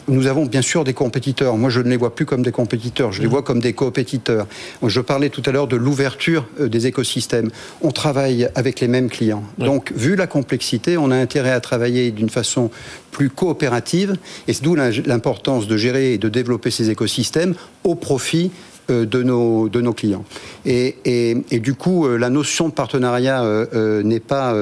nous 0.08 0.26
avons 0.26 0.48
bien 0.48 0.64
sûr 0.64 0.84
des 0.84 0.94
compétiteurs. 0.94 1.56
Moi, 1.56 1.70
je 1.70 1.82
ne 1.82 1.90
les 1.90 1.98
vois 1.98 2.16
plus 2.16 2.26
comme 2.26 2.42
des 2.42 2.52
compétiteurs, 2.52 3.12
je 3.12 3.22
les 3.22 3.28
mmh. 3.28 3.32
vois 3.32 3.44
comme 3.44 3.60
des 3.60 3.74
coopétiteurs. 3.74 4.48
Je 4.82 5.02
parlais 5.02 5.30
tout 5.30 5.44
à 5.46 5.52
l'heure 5.52 5.68
de 5.68 5.76
l'ouverture 5.76 6.48
euh, 6.60 6.68
des 6.68 6.88
écosystèmes. 6.88 7.52
On 7.82 7.92
travaille 7.92 8.50
avec 8.56 8.80
les 8.80 8.88
mêmes 8.88 9.10
clients. 9.10 9.44
Donc, 9.60 9.92
vu 9.96 10.16
la 10.16 10.26
complexité, 10.26 10.98
on 10.98 11.12
a 11.12 11.16
intérêt 11.16 11.52
à 11.52 11.60
travailler 11.60 12.10
d'une 12.10 12.30
façon 12.30 12.72
plus 13.12 13.30
coopérative, 13.30 14.16
et 14.48 14.54
c'est 14.54 14.64
d'où 14.64 14.74
l'importance 14.76 15.68
de 15.68 15.78
gérer 15.78 16.14
et 16.14 16.18
de 16.18 16.30
développer 16.30 16.72
ces 16.72 16.90
écosystèmes 16.90 17.54
au 17.84 17.94
profit 17.94 18.52
de 18.90 19.24
nos, 19.24 19.70
de 19.70 19.82
nos 19.82 19.94
clients. 19.94 20.26
Et, 20.66 20.96
et, 21.06 21.60
du 21.60 21.74
coup, 21.74 22.06
euh, 22.06 22.18
la 22.18 22.30
notion 22.30 22.70
de 22.70 22.74
partenariat 22.74 23.44
euh, 23.44 24.04
n'est 24.04 24.20
pas, 24.20 24.56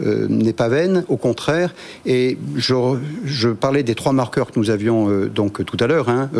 n'est 0.00 0.52
pas 0.52 0.68
vaine, 0.68 1.04
au 1.08 1.16
contraire. 1.16 1.74
Et 2.06 2.38
je, 2.56 2.74
je, 3.24 3.48
parlais 3.48 3.82
des 3.82 3.94
trois 3.94 4.12
marqueurs 4.12 4.50
que 4.50 4.58
nous 4.58 4.70
avions 4.70 5.08
donc 5.26 5.64
tout 5.64 5.76
à 5.80 5.86
l'heure. 5.86 6.08
Hein. 6.08 6.30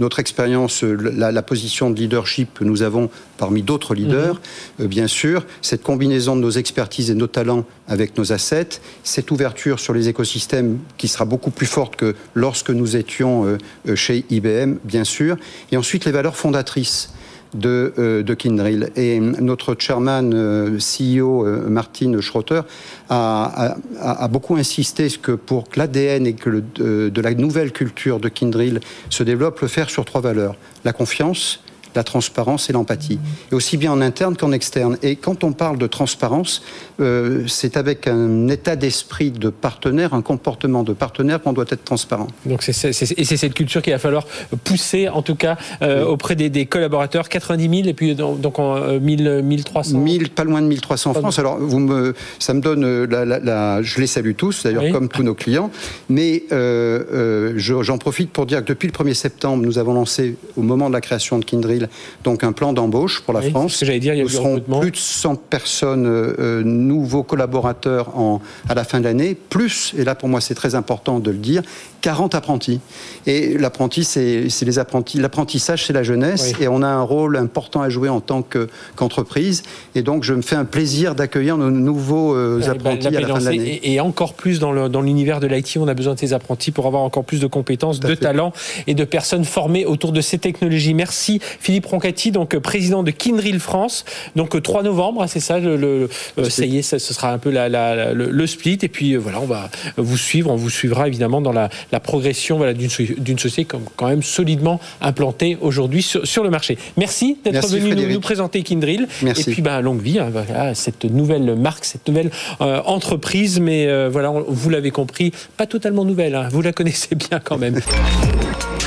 notre 0.00 0.18
expérience, 0.18 0.82
la, 0.82 1.32
la, 1.32 1.42
position 1.42 1.90
de 1.90 1.98
leadership 1.98 2.54
que 2.54 2.64
nous 2.64 2.82
avons 2.82 3.10
parmi 3.36 3.62
d'autres 3.62 3.94
leaders, 3.94 4.40
mhm. 4.78 4.86
bien 4.86 5.06
sûr, 5.06 5.44
cette 5.62 5.82
combinaison 5.82 6.36
de 6.36 6.40
nos 6.40 6.50
expertises 6.50 7.10
et 7.10 7.14
de 7.14 7.18
nos 7.18 7.26
talents 7.26 7.64
avec 7.88 8.16
nos 8.18 8.32
assets, 8.32 8.80
cette 9.04 9.30
ouverture 9.30 9.80
sur 9.80 9.94
les 9.94 10.08
écosystèmes 10.08 10.78
qui 10.96 11.08
sera 11.08 11.24
beaucoup 11.24 11.50
plus 11.50 11.66
forte 11.66 11.96
que 11.96 12.14
lorsque 12.34 12.70
nous 12.70 12.96
étions 12.96 13.58
chez 13.94 14.24
IBM, 14.30 14.76
bien 14.84 15.04
sûr, 15.04 15.36
et 15.70 15.76
ensuite 15.76 16.04
les 16.04 16.12
valeurs 16.12 16.36
fondatrice 16.36 17.10
de, 17.54 17.92
euh, 17.98 18.22
de 18.22 18.34
Kindrill. 18.34 18.90
Et 18.96 19.18
notre 19.20 19.74
chairman, 19.78 20.32
euh, 20.34 20.78
CEO 20.78 21.46
euh, 21.46 21.68
Martin 21.68 22.20
Schroeter, 22.20 22.62
a, 23.08 23.76
a, 24.00 24.28
beaucoup 24.28 24.56
insisté 24.56 25.08
que 25.22 25.32
pour 25.32 25.68
que 25.68 25.78
l'ADN 25.78 26.26
et 26.26 26.34
que 26.34 26.50
le, 26.50 27.10
de, 27.10 27.20
la 27.20 27.34
nouvelle 27.34 27.72
culture 27.72 28.20
de 28.20 28.28
Kindrill 28.28 28.80
se 29.10 29.22
développe, 29.22 29.60
le 29.60 29.68
faire 29.68 29.90
sur 29.90 30.04
trois 30.04 30.20
valeurs. 30.20 30.56
La 30.84 30.92
confiance, 30.92 31.62
la 31.96 32.04
transparence 32.04 32.70
et 32.70 32.72
l'empathie. 32.72 33.18
Et 33.50 33.54
aussi 33.54 33.76
bien 33.76 33.92
en 33.92 34.00
interne 34.00 34.36
qu'en 34.36 34.52
externe. 34.52 34.96
Et 35.02 35.16
quand 35.16 35.44
on 35.44 35.52
parle 35.52 35.78
de 35.78 35.86
transparence, 35.86 36.62
euh, 37.00 37.44
c'est 37.46 37.76
avec 37.76 38.06
un 38.06 38.48
état 38.48 38.76
d'esprit 38.76 39.30
de 39.30 39.50
partenaire, 39.50 40.14
un 40.14 40.22
comportement 40.22 40.82
de 40.82 40.92
partenaire 40.92 41.42
qu'on 41.42 41.52
doit 41.52 41.64
être 41.68 41.84
transparent. 41.84 42.28
Donc 42.44 42.62
c'est, 42.62 42.88
et 42.88 43.24
c'est 43.24 43.36
cette 43.36 43.54
culture 43.54 43.82
qu'il 43.82 43.92
va 43.92 43.98
falloir 43.98 44.26
pousser, 44.64 45.08
en 45.08 45.22
tout 45.22 45.34
cas, 45.34 45.56
euh, 45.82 46.04
auprès 46.04 46.36
des, 46.36 46.66
collaborateurs. 46.66 47.28
90 47.28 47.76
000 47.76 47.88
et 47.88 47.94
puis 47.94 48.14
donc 48.14 48.58
en 48.58 48.98
1000, 48.98 49.42
1300 49.42 49.98
1000, 49.98 50.30
Pas 50.30 50.44
loin 50.44 50.62
de 50.62 50.66
1300 50.66 51.14
francs. 51.14 51.38
Alors 51.38 51.58
vous 51.58 51.78
me, 51.78 52.14
ça 52.38 52.54
me 52.54 52.60
donne, 52.60 52.84
euh, 52.84 53.06
la, 53.06 53.82
je 53.82 54.00
les 54.00 54.06
salue 54.06 54.32
tous, 54.36 54.64
d'ailleurs 54.64 54.92
comme 54.92 55.08
tous 55.08 55.22
nos 55.22 55.34
clients. 55.34 55.70
Mais 56.08 56.44
j'en 57.56 57.98
profite 57.98 58.30
pour 58.30 58.46
dire 58.46 58.60
que 58.60 58.68
depuis 58.68 58.88
le 58.88 58.92
1er 58.92 59.14
septembre, 59.14 59.62
nous 59.64 59.78
avons 59.78 59.94
lancé, 59.94 60.36
au 60.56 60.62
moment 60.62 60.88
de 60.88 60.94
la 60.94 61.00
création 61.00 61.38
de 61.38 61.44
Kindrill, 61.44 61.85
donc 62.24 62.44
un 62.44 62.52
plan 62.52 62.72
d'embauche 62.72 63.22
pour 63.22 63.34
la 63.34 63.42
France. 63.42 63.82
j'allais 63.84 64.00
dire, 64.00 64.14
il 64.14 64.18
y 64.18 64.20
a 64.20 64.24
Nous 64.24 64.30
serons 64.30 64.60
plus 64.60 64.90
de 64.90 64.96
100 64.96 65.36
personnes, 65.36 66.06
euh, 66.06 66.62
nouveaux 66.62 67.22
collaborateurs 67.22 68.16
en, 68.16 68.40
à 68.68 68.74
la 68.74 68.84
fin 68.84 69.00
de 69.00 69.04
l'année, 69.04 69.34
plus, 69.34 69.94
et 69.96 70.04
là 70.04 70.14
pour 70.14 70.28
moi 70.28 70.40
c'est 70.40 70.54
très 70.54 70.74
important 70.74 71.18
de 71.18 71.30
le 71.30 71.38
dire, 71.38 71.62
40 72.06 72.36
apprentis. 72.36 72.80
Et 73.26 73.58
l'apprenti, 73.58 74.04
c'est 74.04 74.46
les 74.62 74.78
apprentis. 74.78 75.18
L'apprentissage, 75.18 75.86
c'est 75.86 75.92
la 75.92 76.04
jeunesse, 76.04 76.52
et 76.60 76.68
on 76.68 76.82
a 76.82 76.86
un 76.86 77.02
rôle 77.02 77.36
important 77.36 77.82
à 77.82 77.88
jouer 77.88 78.08
en 78.08 78.20
tant 78.20 78.42
qu'entreprise. 78.42 79.64
et 79.96 80.02
donc, 80.02 80.22
je 80.22 80.32
me 80.32 80.42
fais 80.42 80.54
un 80.54 80.64
plaisir 80.64 81.16
d'accueillir 81.16 81.56
nos 81.56 81.70
nouveaux 81.70 82.36
euh, 82.36 82.60
bah, 82.60 82.72
apprentis 82.72 83.08
à 83.08 83.20
la 83.20 83.26
fin 83.26 83.38
de 83.40 83.44
l'année. 83.44 83.80
Et, 83.82 84.00
encore 84.00 84.34
plus 84.34 84.60
dans 84.60 85.02
l'univers 85.02 85.40
de 85.40 85.48
l'IT, 85.48 85.78
on 85.78 85.88
a 85.88 85.94
besoin 85.94 86.14
de 86.14 86.18
ces 86.20 86.32
apprentis 86.32 86.70
pour 86.70 86.86
avoir 86.86 87.02
encore 87.02 87.24
plus 87.24 87.40
de 87.40 87.46
compétences, 87.46 87.98
de 87.98 88.14
talents 88.14 88.52
et 88.86 88.94
de 88.94 89.04
personnes 89.04 89.44
formées 89.44 89.84
autour 89.84 90.12
de 90.12 90.20
ces 90.20 90.38
technologies. 90.38 90.94
Merci 90.94 91.40
Philippe 91.60 91.75
Roncati, 91.84 92.30
donc 92.30 92.56
président 92.58 93.02
de 93.02 93.10
Kindrill 93.10 93.60
France. 93.60 94.04
Donc 94.36 94.60
3 94.60 94.82
novembre, 94.82 95.22
hein, 95.22 95.26
c'est 95.26 95.40
ça, 95.40 95.58
le, 95.58 96.08
euh, 96.38 96.50
ça 96.50 96.64
y 96.64 96.78
est, 96.78 96.82
ce 96.82 96.98
sera 96.98 97.32
un 97.32 97.38
peu 97.38 97.50
la, 97.50 97.68
le, 98.12 98.46
split. 98.46 98.78
Et 98.82 98.88
puis 98.88 99.12
euh, 99.12 99.18
voilà, 99.18 99.40
on 99.40 99.46
va 99.46 99.70
vous 99.96 100.16
suivre, 100.16 100.50
on 100.50 100.56
vous 100.56 100.70
suivra 100.70 101.08
évidemment 101.08 101.40
dans 101.40 101.52
la, 101.52 101.68
la 101.92 102.00
progression 102.00 102.56
voilà, 102.56 102.72
d'une 102.72 103.38
société 103.38 103.64
comme, 103.64 103.84
quand 103.96 104.08
même 104.08 104.22
solidement 104.22 104.80
implantée 105.00 105.58
aujourd'hui 105.60 106.02
sur, 106.02 106.44
le 106.44 106.50
marché. 106.50 106.78
Merci 106.96 107.38
d'être 107.44 107.68
venu 107.68 107.94
nous, 107.94 108.20
présenter 108.20 108.62
Kindrill. 108.62 109.08
Merci. 109.22 109.50
Et 109.50 109.52
puis 109.52 109.62
ben, 109.62 109.80
longue 109.80 110.00
vie, 110.00 110.18
hein, 110.18 110.28
voilà, 110.30 110.74
cette 110.74 111.04
nouvelle 111.04 111.56
marque, 111.56 111.84
cette 111.84 112.06
nouvelle 112.08 112.30
euh, 112.60 112.80
entreprise, 112.84 113.60
mais 113.60 113.86
euh, 113.86 114.08
voilà, 114.10 114.32
vous 114.46 114.70
l'avez 114.70 114.90
compris, 114.90 115.32
pas 115.56 115.66
totalement 115.66 116.04
nouvelle, 116.04 116.34
hein, 116.34 116.48
vous 116.50 116.62
la 116.62 116.72
connaissez 116.72 117.14
bien 117.14 117.40
quand 117.42 117.58
même. 117.58 117.80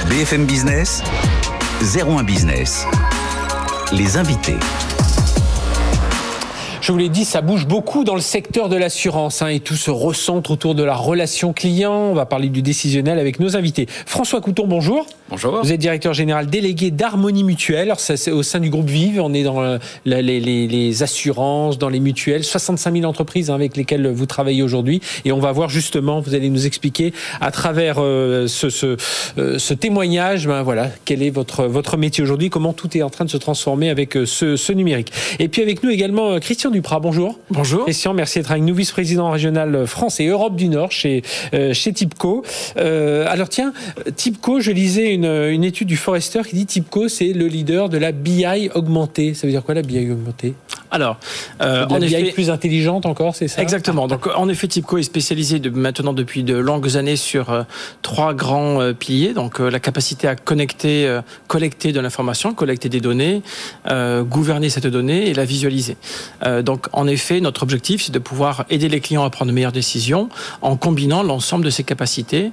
BFM 0.09 0.45
Business, 0.45 1.03
01 1.81 2.23
Business, 2.23 2.85
les 3.93 4.17
invités. 4.17 4.59
Je 6.89 6.91
vous 6.91 6.97
l'ai 6.97 7.09
dit, 7.09 7.23
ça 7.23 7.41
bouge 7.41 7.67
beaucoup 7.67 8.03
dans 8.03 8.15
le 8.15 8.19
secteur 8.19 8.67
de 8.67 8.75
l'assurance 8.75 9.43
hein, 9.43 9.49
et 9.49 9.59
tout 9.59 9.75
se 9.75 9.91
recentre 9.91 10.49
autour 10.49 10.73
de 10.73 10.83
la 10.83 10.95
relation 10.95 11.53
client. 11.53 11.93
On 11.93 12.15
va 12.15 12.25
parler 12.25 12.49
du 12.49 12.63
décisionnel 12.63 13.19
avec 13.19 13.39
nos 13.39 13.55
invités. 13.55 13.85
François 14.07 14.41
Couton, 14.41 14.65
bonjour. 14.65 15.05
Bonjour. 15.29 15.59
Vous 15.61 15.71
êtes 15.71 15.79
directeur 15.79 16.15
général 16.15 16.47
délégué 16.47 16.89
d'Harmonie 16.89 17.43
Mutuelle. 17.43 17.81
Alors, 17.81 17.99
c'est 17.99 18.31
au 18.31 18.41
sein 18.41 18.59
du 18.59 18.71
groupe 18.71 18.89
Vive. 18.89 19.21
On 19.21 19.35
est 19.35 19.43
dans 19.43 19.61
euh, 19.61 19.77
les, 20.03 21.03
assurances, 21.03 21.77
dans 21.77 21.89
les 21.89 21.99
mutuelles. 21.99 22.43
65 22.43 22.91
000 22.91 23.05
entreprises 23.05 23.51
hein, 23.51 23.53
avec 23.53 23.77
lesquelles 23.77 24.07
vous 24.07 24.25
travaillez 24.25 24.63
aujourd'hui. 24.63 24.99
Et 25.25 25.31
on 25.31 25.37
va 25.37 25.51
voir 25.51 25.69
justement, 25.69 26.21
vous 26.21 26.33
allez 26.33 26.49
nous 26.49 26.65
expliquer 26.65 27.13
à 27.39 27.51
travers 27.51 27.97
euh, 27.99 28.47
ce, 28.47 28.97
euh, 29.37 29.59
ce, 29.59 29.73
témoignage, 29.75 30.47
ben, 30.47 30.63
voilà, 30.63 30.89
quel 31.05 31.21
est 31.21 31.29
votre, 31.29 31.65
votre 31.65 31.97
métier 31.97 32.23
aujourd'hui, 32.23 32.49
comment 32.49 32.73
tout 32.73 32.97
est 32.97 33.03
en 33.03 33.11
train 33.11 33.25
de 33.25 33.29
se 33.29 33.37
transformer 33.37 33.91
avec 33.91 34.17
ce, 34.25 34.55
ce 34.55 34.73
numérique. 34.73 35.11
Et 35.37 35.49
puis 35.49 35.61
avec 35.61 35.83
nous 35.83 35.91
également 35.91 36.39
Christian 36.39 36.71
Duprat. 36.79 36.99
Bonjour. 36.99 37.37
Bonjour. 37.49 37.83
Christian, 37.83 38.13
merci 38.13 38.39
d'être 38.39 38.51
avec 38.51 38.63
nous, 38.63 38.75
vice-président 38.75 39.29
régional 39.31 39.85
France 39.87 40.19
et 40.19 40.27
Europe 40.27 40.55
du 40.55 40.69
Nord 40.69 40.91
chez, 40.91 41.23
chez 41.73 41.93
Tipco. 41.93 42.43
alors 42.75 43.49
tiens, 43.49 43.73
Tipco, 44.15 44.59
je 44.59 44.71
lisais 44.71 45.13
une 45.13 45.29
une, 45.49 45.63
étude 45.63 45.87
du 45.87 45.97
Forrester 45.97 46.41
qui 46.47 46.55
dit 46.55 46.65
Tipco, 46.65 47.07
c'est 47.07 47.33
le 47.33 47.47
leader 47.47 47.89
de 47.89 47.97
la 47.97 48.11
BI 48.11 48.69
augmentée. 48.73 49.33
Ça 49.33 49.47
veut 49.47 49.51
dire 49.51 49.63
quoi 49.63 49.75
la 49.75 49.81
BI 49.81 50.11
augmentée? 50.11 50.53
Alors, 50.91 51.17
euh, 51.61 51.85
en 51.87 52.01
effet, 52.01 52.31
plus 52.31 52.49
intelligente 52.49 53.05
encore, 53.05 53.35
c'est 53.35 53.47
ça? 53.47 53.61
Exactement. 53.61 54.07
Donc, 54.07 54.27
en 54.27 54.49
effet, 54.49 54.67
Tipco 54.67 54.97
est 54.97 55.03
spécialisé 55.03 55.59
de, 55.59 55.69
maintenant 55.69 56.13
depuis 56.13 56.43
de 56.43 56.55
longues 56.55 56.97
années 56.97 57.15
sur 57.15 57.51
euh, 57.51 57.63
trois 58.01 58.33
grands 58.33 58.81
euh, 58.81 58.93
piliers. 58.93 59.33
Donc, 59.33 59.59
la 59.59 59.79
capacité 59.79 60.27
à 60.27 60.35
connecter, 60.35 61.19
collecter 61.47 61.91
de 61.91 61.99
l'information, 61.99 62.53
collecter 62.53 62.89
des 62.89 63.01
données, 63.01 63.41
gouverner 64.21 64.69
cette 64.69 64.87
donnée 64.87 65.29
et 65.29 65.33
la 65.33 65.45
visualiser. 65.45 65.97
donc, 66.63 66.68
en 66.93 67.07
effet, 67.07 67.39
notre 67.39 67.63
objectif, 67.63 68.03
c'est 68.03 68.11
de 68.11 68.19
pouvoir 68.19 68.65
aider 68.69 68.89
les 68.89 68.99
clients 68.99 69.23
à 69.23 69.29
prendre 69.29 69.49
de 69.49 69.55
meilleures 69.55 69.71
décisions 69.71 70.29
en 70.61 70.75
combinant 70.75 71.23
l'ensemble 71.23 71.65
de 71.65 71.69
ces 71.69 71.83
capacités 71.83 72.51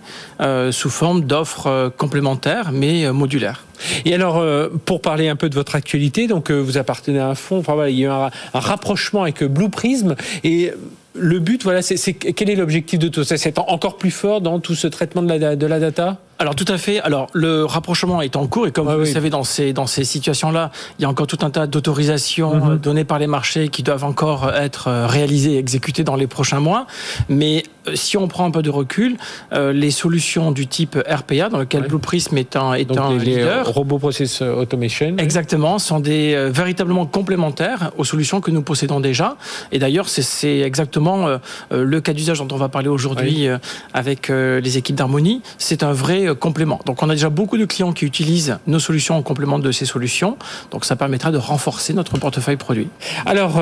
sous 0.71 0.91
forme 0.91 1.23
d'offres 1.23 1.93
complémentaires 1.97 2.71
mais 2.73 3.11
modulaires. 3.13 3.65
Et 4.05 4.15
alors, 4.15 4.39
euh, 4.39 4.69
pour 4.85 5.01
parler 5.01 5.29
un 5.29 5.37
peu 5.37 5.49
de 5.49 5.55
votre 5.55 5.75
actualité, 5.75 6.27
donc 6.27 6.51
euh, 6.51 6.59
vous 6.59 6.79
appartenez 6.79 7.19
à 7.19 7.29
un 7.29 7.35
fonds, 7.35 7.59
enfin 7.59 7.75
voilà, 7.75 7.91
il 7.91 7.99
y 7.99 8.05
a 8.05 8.09
eu 8.09 8.11
un, 8.11 8.31
rapprochement 8.55 9.23
avec 9.23 9.43
Blue 9.45 9.71
Prism. 9.71 10.15
Et 10.45 10.73
le 11.15 11.39
but, 11.39 11.63
voilà, 11.63 11.83
c'est 11.83 12.15
quel 12.15 12.51
est 12.51 12.57
l'objectif 12.57 12.99
de 12.99 13.09
tout 13.09 13.25
ça? 13.25 13.37
C'est 13.37 13.59
encore 13.59 13.97
plus 13.97 14.11
fort 14.11 14.41
dans 14.41 14.61
tout 14.61 14.75
ce 14.75 14.87
traitement 14.87 15.23
de 15.23 15.67
la 15.67 15.81
data? 15.81 16.19
Alors 16.39 16.55
tout 16.55 16.67
à 16.69 16.77
fait. 16.79 17.01
Alors 17.01 17.29
le 17.33 17.65
rapprochement 17.65 18.21
est 18.21 18.37
en 18.37 18.47
cours 18.47 18.67
et 18.67 18.73
comme 18.73 18.89
vous 18.89 18.99
le 18.99 19.05
savez 19.07 19.31
dans 19.31 19.45
ces 19.45 19.73
dans 19.73 19.87
ces 19.87 20.05
situations-là, 20.05 20.71
il 20.99 21.03
y 21.03 21.05
a 21.05 21.09
encore 21.09 21.27
tout 21.27 21.39
un 21.41 21.51
tas 21.51 21.67
d'autorisations 21.67 22.55
mhm. 22.57 22.73
euh, 22.73 22.77
données 22.77 23.05
par 23.05 23.19
les 23.19 23.27
marchés 23.27 23.69
qui 23.69 23.83
doivent 23.83 24.05
encore 24.05 24.53
être 24.55 24.89
euh, 24.89 25.07
réalisées 25.07 25.53
et 25.53 25.59
exécutées 25.59 26.05
dans 26.05 26.17
les 26.17 26.27
prochains 26.27 26.61
mois. 26.61 26.87
Mais 27.29 27.63
euh, 27.89 27.93
si 27.95 28.17
on 28.17 28.29
prend 28.29 28.45
un 28.45 28.51
peu 28.51 28.63
de 28.63 28.71
recul, 28.71 29.17
les 29.53 29.91
solutions 29.91 30.53
du 30.53 30.67
type 30.67 30.99
RPA 31.09 31.49
dans 31.49 31.59
lequel 31.59 31.87
Blue 31.87 31.99
Prism 31.99 32.37
est 32.37 32.57
un 32.57 32.75
est 32.75 32.97
un 32.97 33.13
les 33.13 33.37
leader, 33.37 33.67
robot 33.67 33.99
process 33.99 34.43
automation, 34.43 35.17
exactement, 35.19 35.79
sont 35.79 36.01
des 36.01 36.51
véritablement 36.51 37.07
complémentaires 37.07 37.93
aux 37.97 38.05
solutions 38.05 38.41
que 38.41 38.51
nous 38.51 38.63
possédons 38.63 39.01
déjà. 39.01 39.37
Et 39.73 39.79
d'ailleurs 39.79 40.09
c'est 40.09 40.61
exactement 40.61 41.39
le 41.71 42.01
cas 42.01 42.13
d'usage 42.13 42.39
dont 42.39 42.49
on 42.53 42.57
va 42.59 42.69
parler 42.69 42.89
aujourd'hui 42.89 43.47
avec 43.95 44.29
les 44.29 44.79
équipes 44.79 44.97
d'Harmonie. 44.97 45.43
C'est 45.59 45.83
un 45.83 45.93
vrai 45.93 46.26
effet 46.27 46.37
complément. 46.39 46.81
Donc 46.87 47.03
on 47.03 47.09
a 47.09 47.15
déjà 47.15 47.31
beaucoup 47.31 47.59
de 47.59 47.65
clients 47.65 47.93
qui 47.93 48.05
utilisent 48.05 48.59
nos 48.67 48.79
solutions 48.79 49.17
en 49.17 49.23
complément 49.23 49.59
de 49.59 49.73
ces 49.73 49.85
solutions. 49.85 50.37
Donc 50.71 50.85
ça 50.85 50.97
permettra 50.97 51.31
de 51.31 51.39
renforcer 51.39 51.93
notre 51.93 52.19
portefeuille 52.19 52.57
produit. 52.57 52.89
Alors 53.25 53.61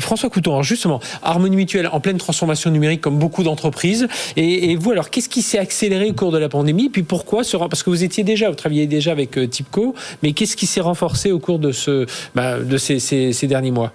François 0.00 0.30
Couton, 0.30 0.62
justement, 0.62 1.00
Harmonie 1.22 1.56
Mutuelle 1.56 1.88
en 1.92 2.00
pleine 2.00 2.18
transformation 2.18 2.70
numérique 2.70 3.00
comme 3.00 3.18
beaucoup 3.18 3.42
d'entreprises. 3.42 4.08
Et, 4.36 4.76
vous 4.76 4.92
alors, 4.92 5.10
qu'est-ce 5.10 5.28
qui 5.28 5.42
s'est 5.42 5.58
accéléré 5.58 6.10
au 6.10 6.14
cours 6.14 6.32
de 6.32 6.38
la 6.38 6.48
pandémie? 6.48 6.88
Puis 6.88 7.02
pourquoi 7.02 7.42
Parce 7.68 7.82
que 7.82 7.90
vous 7.90 8.04
étiez 8.04 8.24
déjà, 8.24 8.48
vous 8.48 8.56
travailliez 8.56 8.86
déjà 8.86 9.12
avec 9.12 9.38
Tipco, 9.50 9.94
mais 10.22 10.32
qu'est-ce 10.32 10.56
qui 10.56 10.66
s'est 10.66 10.80
renforcé 10.80 11.32
au 11.32 11.38
cours 11.38 11.58
de, 11.58 11.72
bah, 12.34 12.58
de 12.58 12.76
ces 12.76 13.46
derniers 13.46 13.70
mois? 13.70 13.92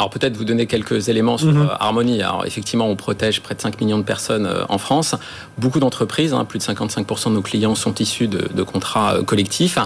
Alors 0.00 0.08
peut-être 0.08 0.34
vous 0.34 0.46
donner 0.46 0.64
quelques 0.64 1.10
éléments 1.10 1.36
sur 1.36 1.54
euh, 1.54 1.66
Harmonie. 1.78 2.22
Alors 2.22 2.46
effectivement, 2.46 2.88
on 2.88 2.96
protège 2.96 3.42
près 3.42 3.54
de 3.54 3.60
5 3.60 3.78
millions 3.82 3.98
de 3.98 4.02
personnes 4.02 4.46
euh, 4.46 4.64
en 4.70 4.78
France. 4.78 5.14
Beaucoup 5.58 5.78
d'entreprises, 5.78 6.32
hein, 6.32 6.46
plus 6.46 6.58
de 6.58 6.64
55% 6.64 7.28
de 7.28 7.34
nos 7.34 7.42
clients 7.42 7.74
sont 7.74 7.94
issus 7.96 8.26
de, 8.26 8.62
contrats 8.62 9.16
euh, 9.16 9.22
collectifs. 9.22 9.76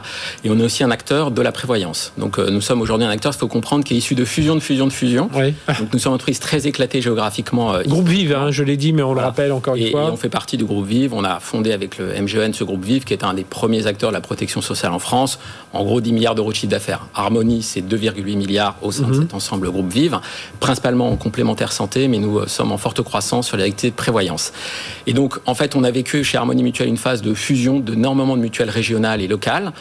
Et 0.45 0.51
on 0.51 0.59
est 0.61 0.63
aussi 0.63 0.85
un 0.85 0.93
acteur 0.93 1.33
de 1.33 1.43
la 1.43 1.51
prévoyance. 1.51 2.13
Donc 2.17 2.39
nous 2.39 2.61
sommes 2.61 2.81
aujourd'hui 2.81 3.09
un 3.09 3.11
acteur, 3.11 3.33
il 3.35 3.39
faut 3.39 3.49
comprendre, 3.49 3.83
qui 3.83 3.95
est 3.95 3.97
issu 3.97 4.15
de 4.15 4.25
fusion, 4.25 4.55
de 4.55 4.61
fusion, 4.61 4.87
de 4.87 4.93
fusion. 4.93 5.29
Donc 5.35 5.93
nous 5.93 5.99
sommes 5.99 6.13
une 6.13 6.15
entreprise 6.15 6.39
très 6.39 6.69
éclatée 6.69 7.03
géographiquement. 7.03 7.81
groupe 7.85 8.07
Vive, 8.07 8.37
hein, 8.37 8.53
je 8.53 8.63
l'ai 8.63 8.77
dit, 8.77 8.93
mais 8.93 9.03
on 9.03 9.15
le 9.15 9.21
rappelle 9.21 9.51
encore 9.51 9.75
une 9.75 9.91
fois. 9.91 10.05
Et 10.05 10.11
on 10.13 10.17
fait 10.17 10.29
partie 10.29 10.57
du 10.57 10.65
groupe 10.65 10.87
Vive. 10.87 11.13
On 11.13 11.25
a 11.25 11.41
fondé 11.41 11.73
avec 11.73 11.99
le 11.99 12.13
MGN 12.23 12.53
ce 12.53 12.63
groupe 12.63 12.85
Vive, 12.85 13.03
qui 13.03 13.15
est 13.15 13.25
un 13.25 13.35
des 13.35 13.43
premiers 13.43 13.89
acteurs 13.89 14.11
de 14.11 14.15
la 14.15 14.21
protection 14.21 14.61
sociale 14.61 14.93
en 14.93 15.01
France. 15.01 15.41
En 15.73 15.83
gros, 15.83 16.01
10 16.01 16.13
milliards 16.13 16.37
d'euros 16.37 16.53
de 16.53 16.57
chiffre 16.57 16.71
d'affaires. 16.71 17.09
Harmonie, 17.17 17.65
c'est 17.65 17.81
2,8 17.81 18.37
milliards 18.37 18.77
au 18.81 18.93
sein 18.93 19.09
de 19.09 19.09
mhm. 19.09 19.23
cet 19.23 19.35
ensemble 19.35 19.73
groupe 19.73 19.93
Vive 19.93 20.04
principalement 20.61 21.11
en 21.11 21.17
complémentaire 21.17 21.73
santé, 21.73 22.09
mais 22.09 22.19
nous 22.19 22.39
euh, 22.39 22.47
sommes 22.47 22.73
en 22.73 22.79
forte 22.79 23.03
croissance 23.03 23.47
sur 23.47 23.57
les 23.57 23.65
activités 23.65 23.91
de 23.91 23.97
prévoyance. 23.97 24.53
Et 25.07 25.13
donc, 25.13 25.39
en 25.47 25.55
fait, 25.55 25.77
on 25.77 25.85
a 25.85 25.91
vécu 25.91 26.25
chez 26.25 26.39
Harmonie 26.39 26.63
Mutuelle 26.63 26.89
une 26.89 26.97
phase 26.97 27.23
de 27.23 27.35
fusion 27.35 27.81
d'énormément 27.81 28.37
de 28.37 28.43
mutuelles 28.43 28.71
régionales 28.71 29.21
et 29.21 29.29
locales. 29.29 29.73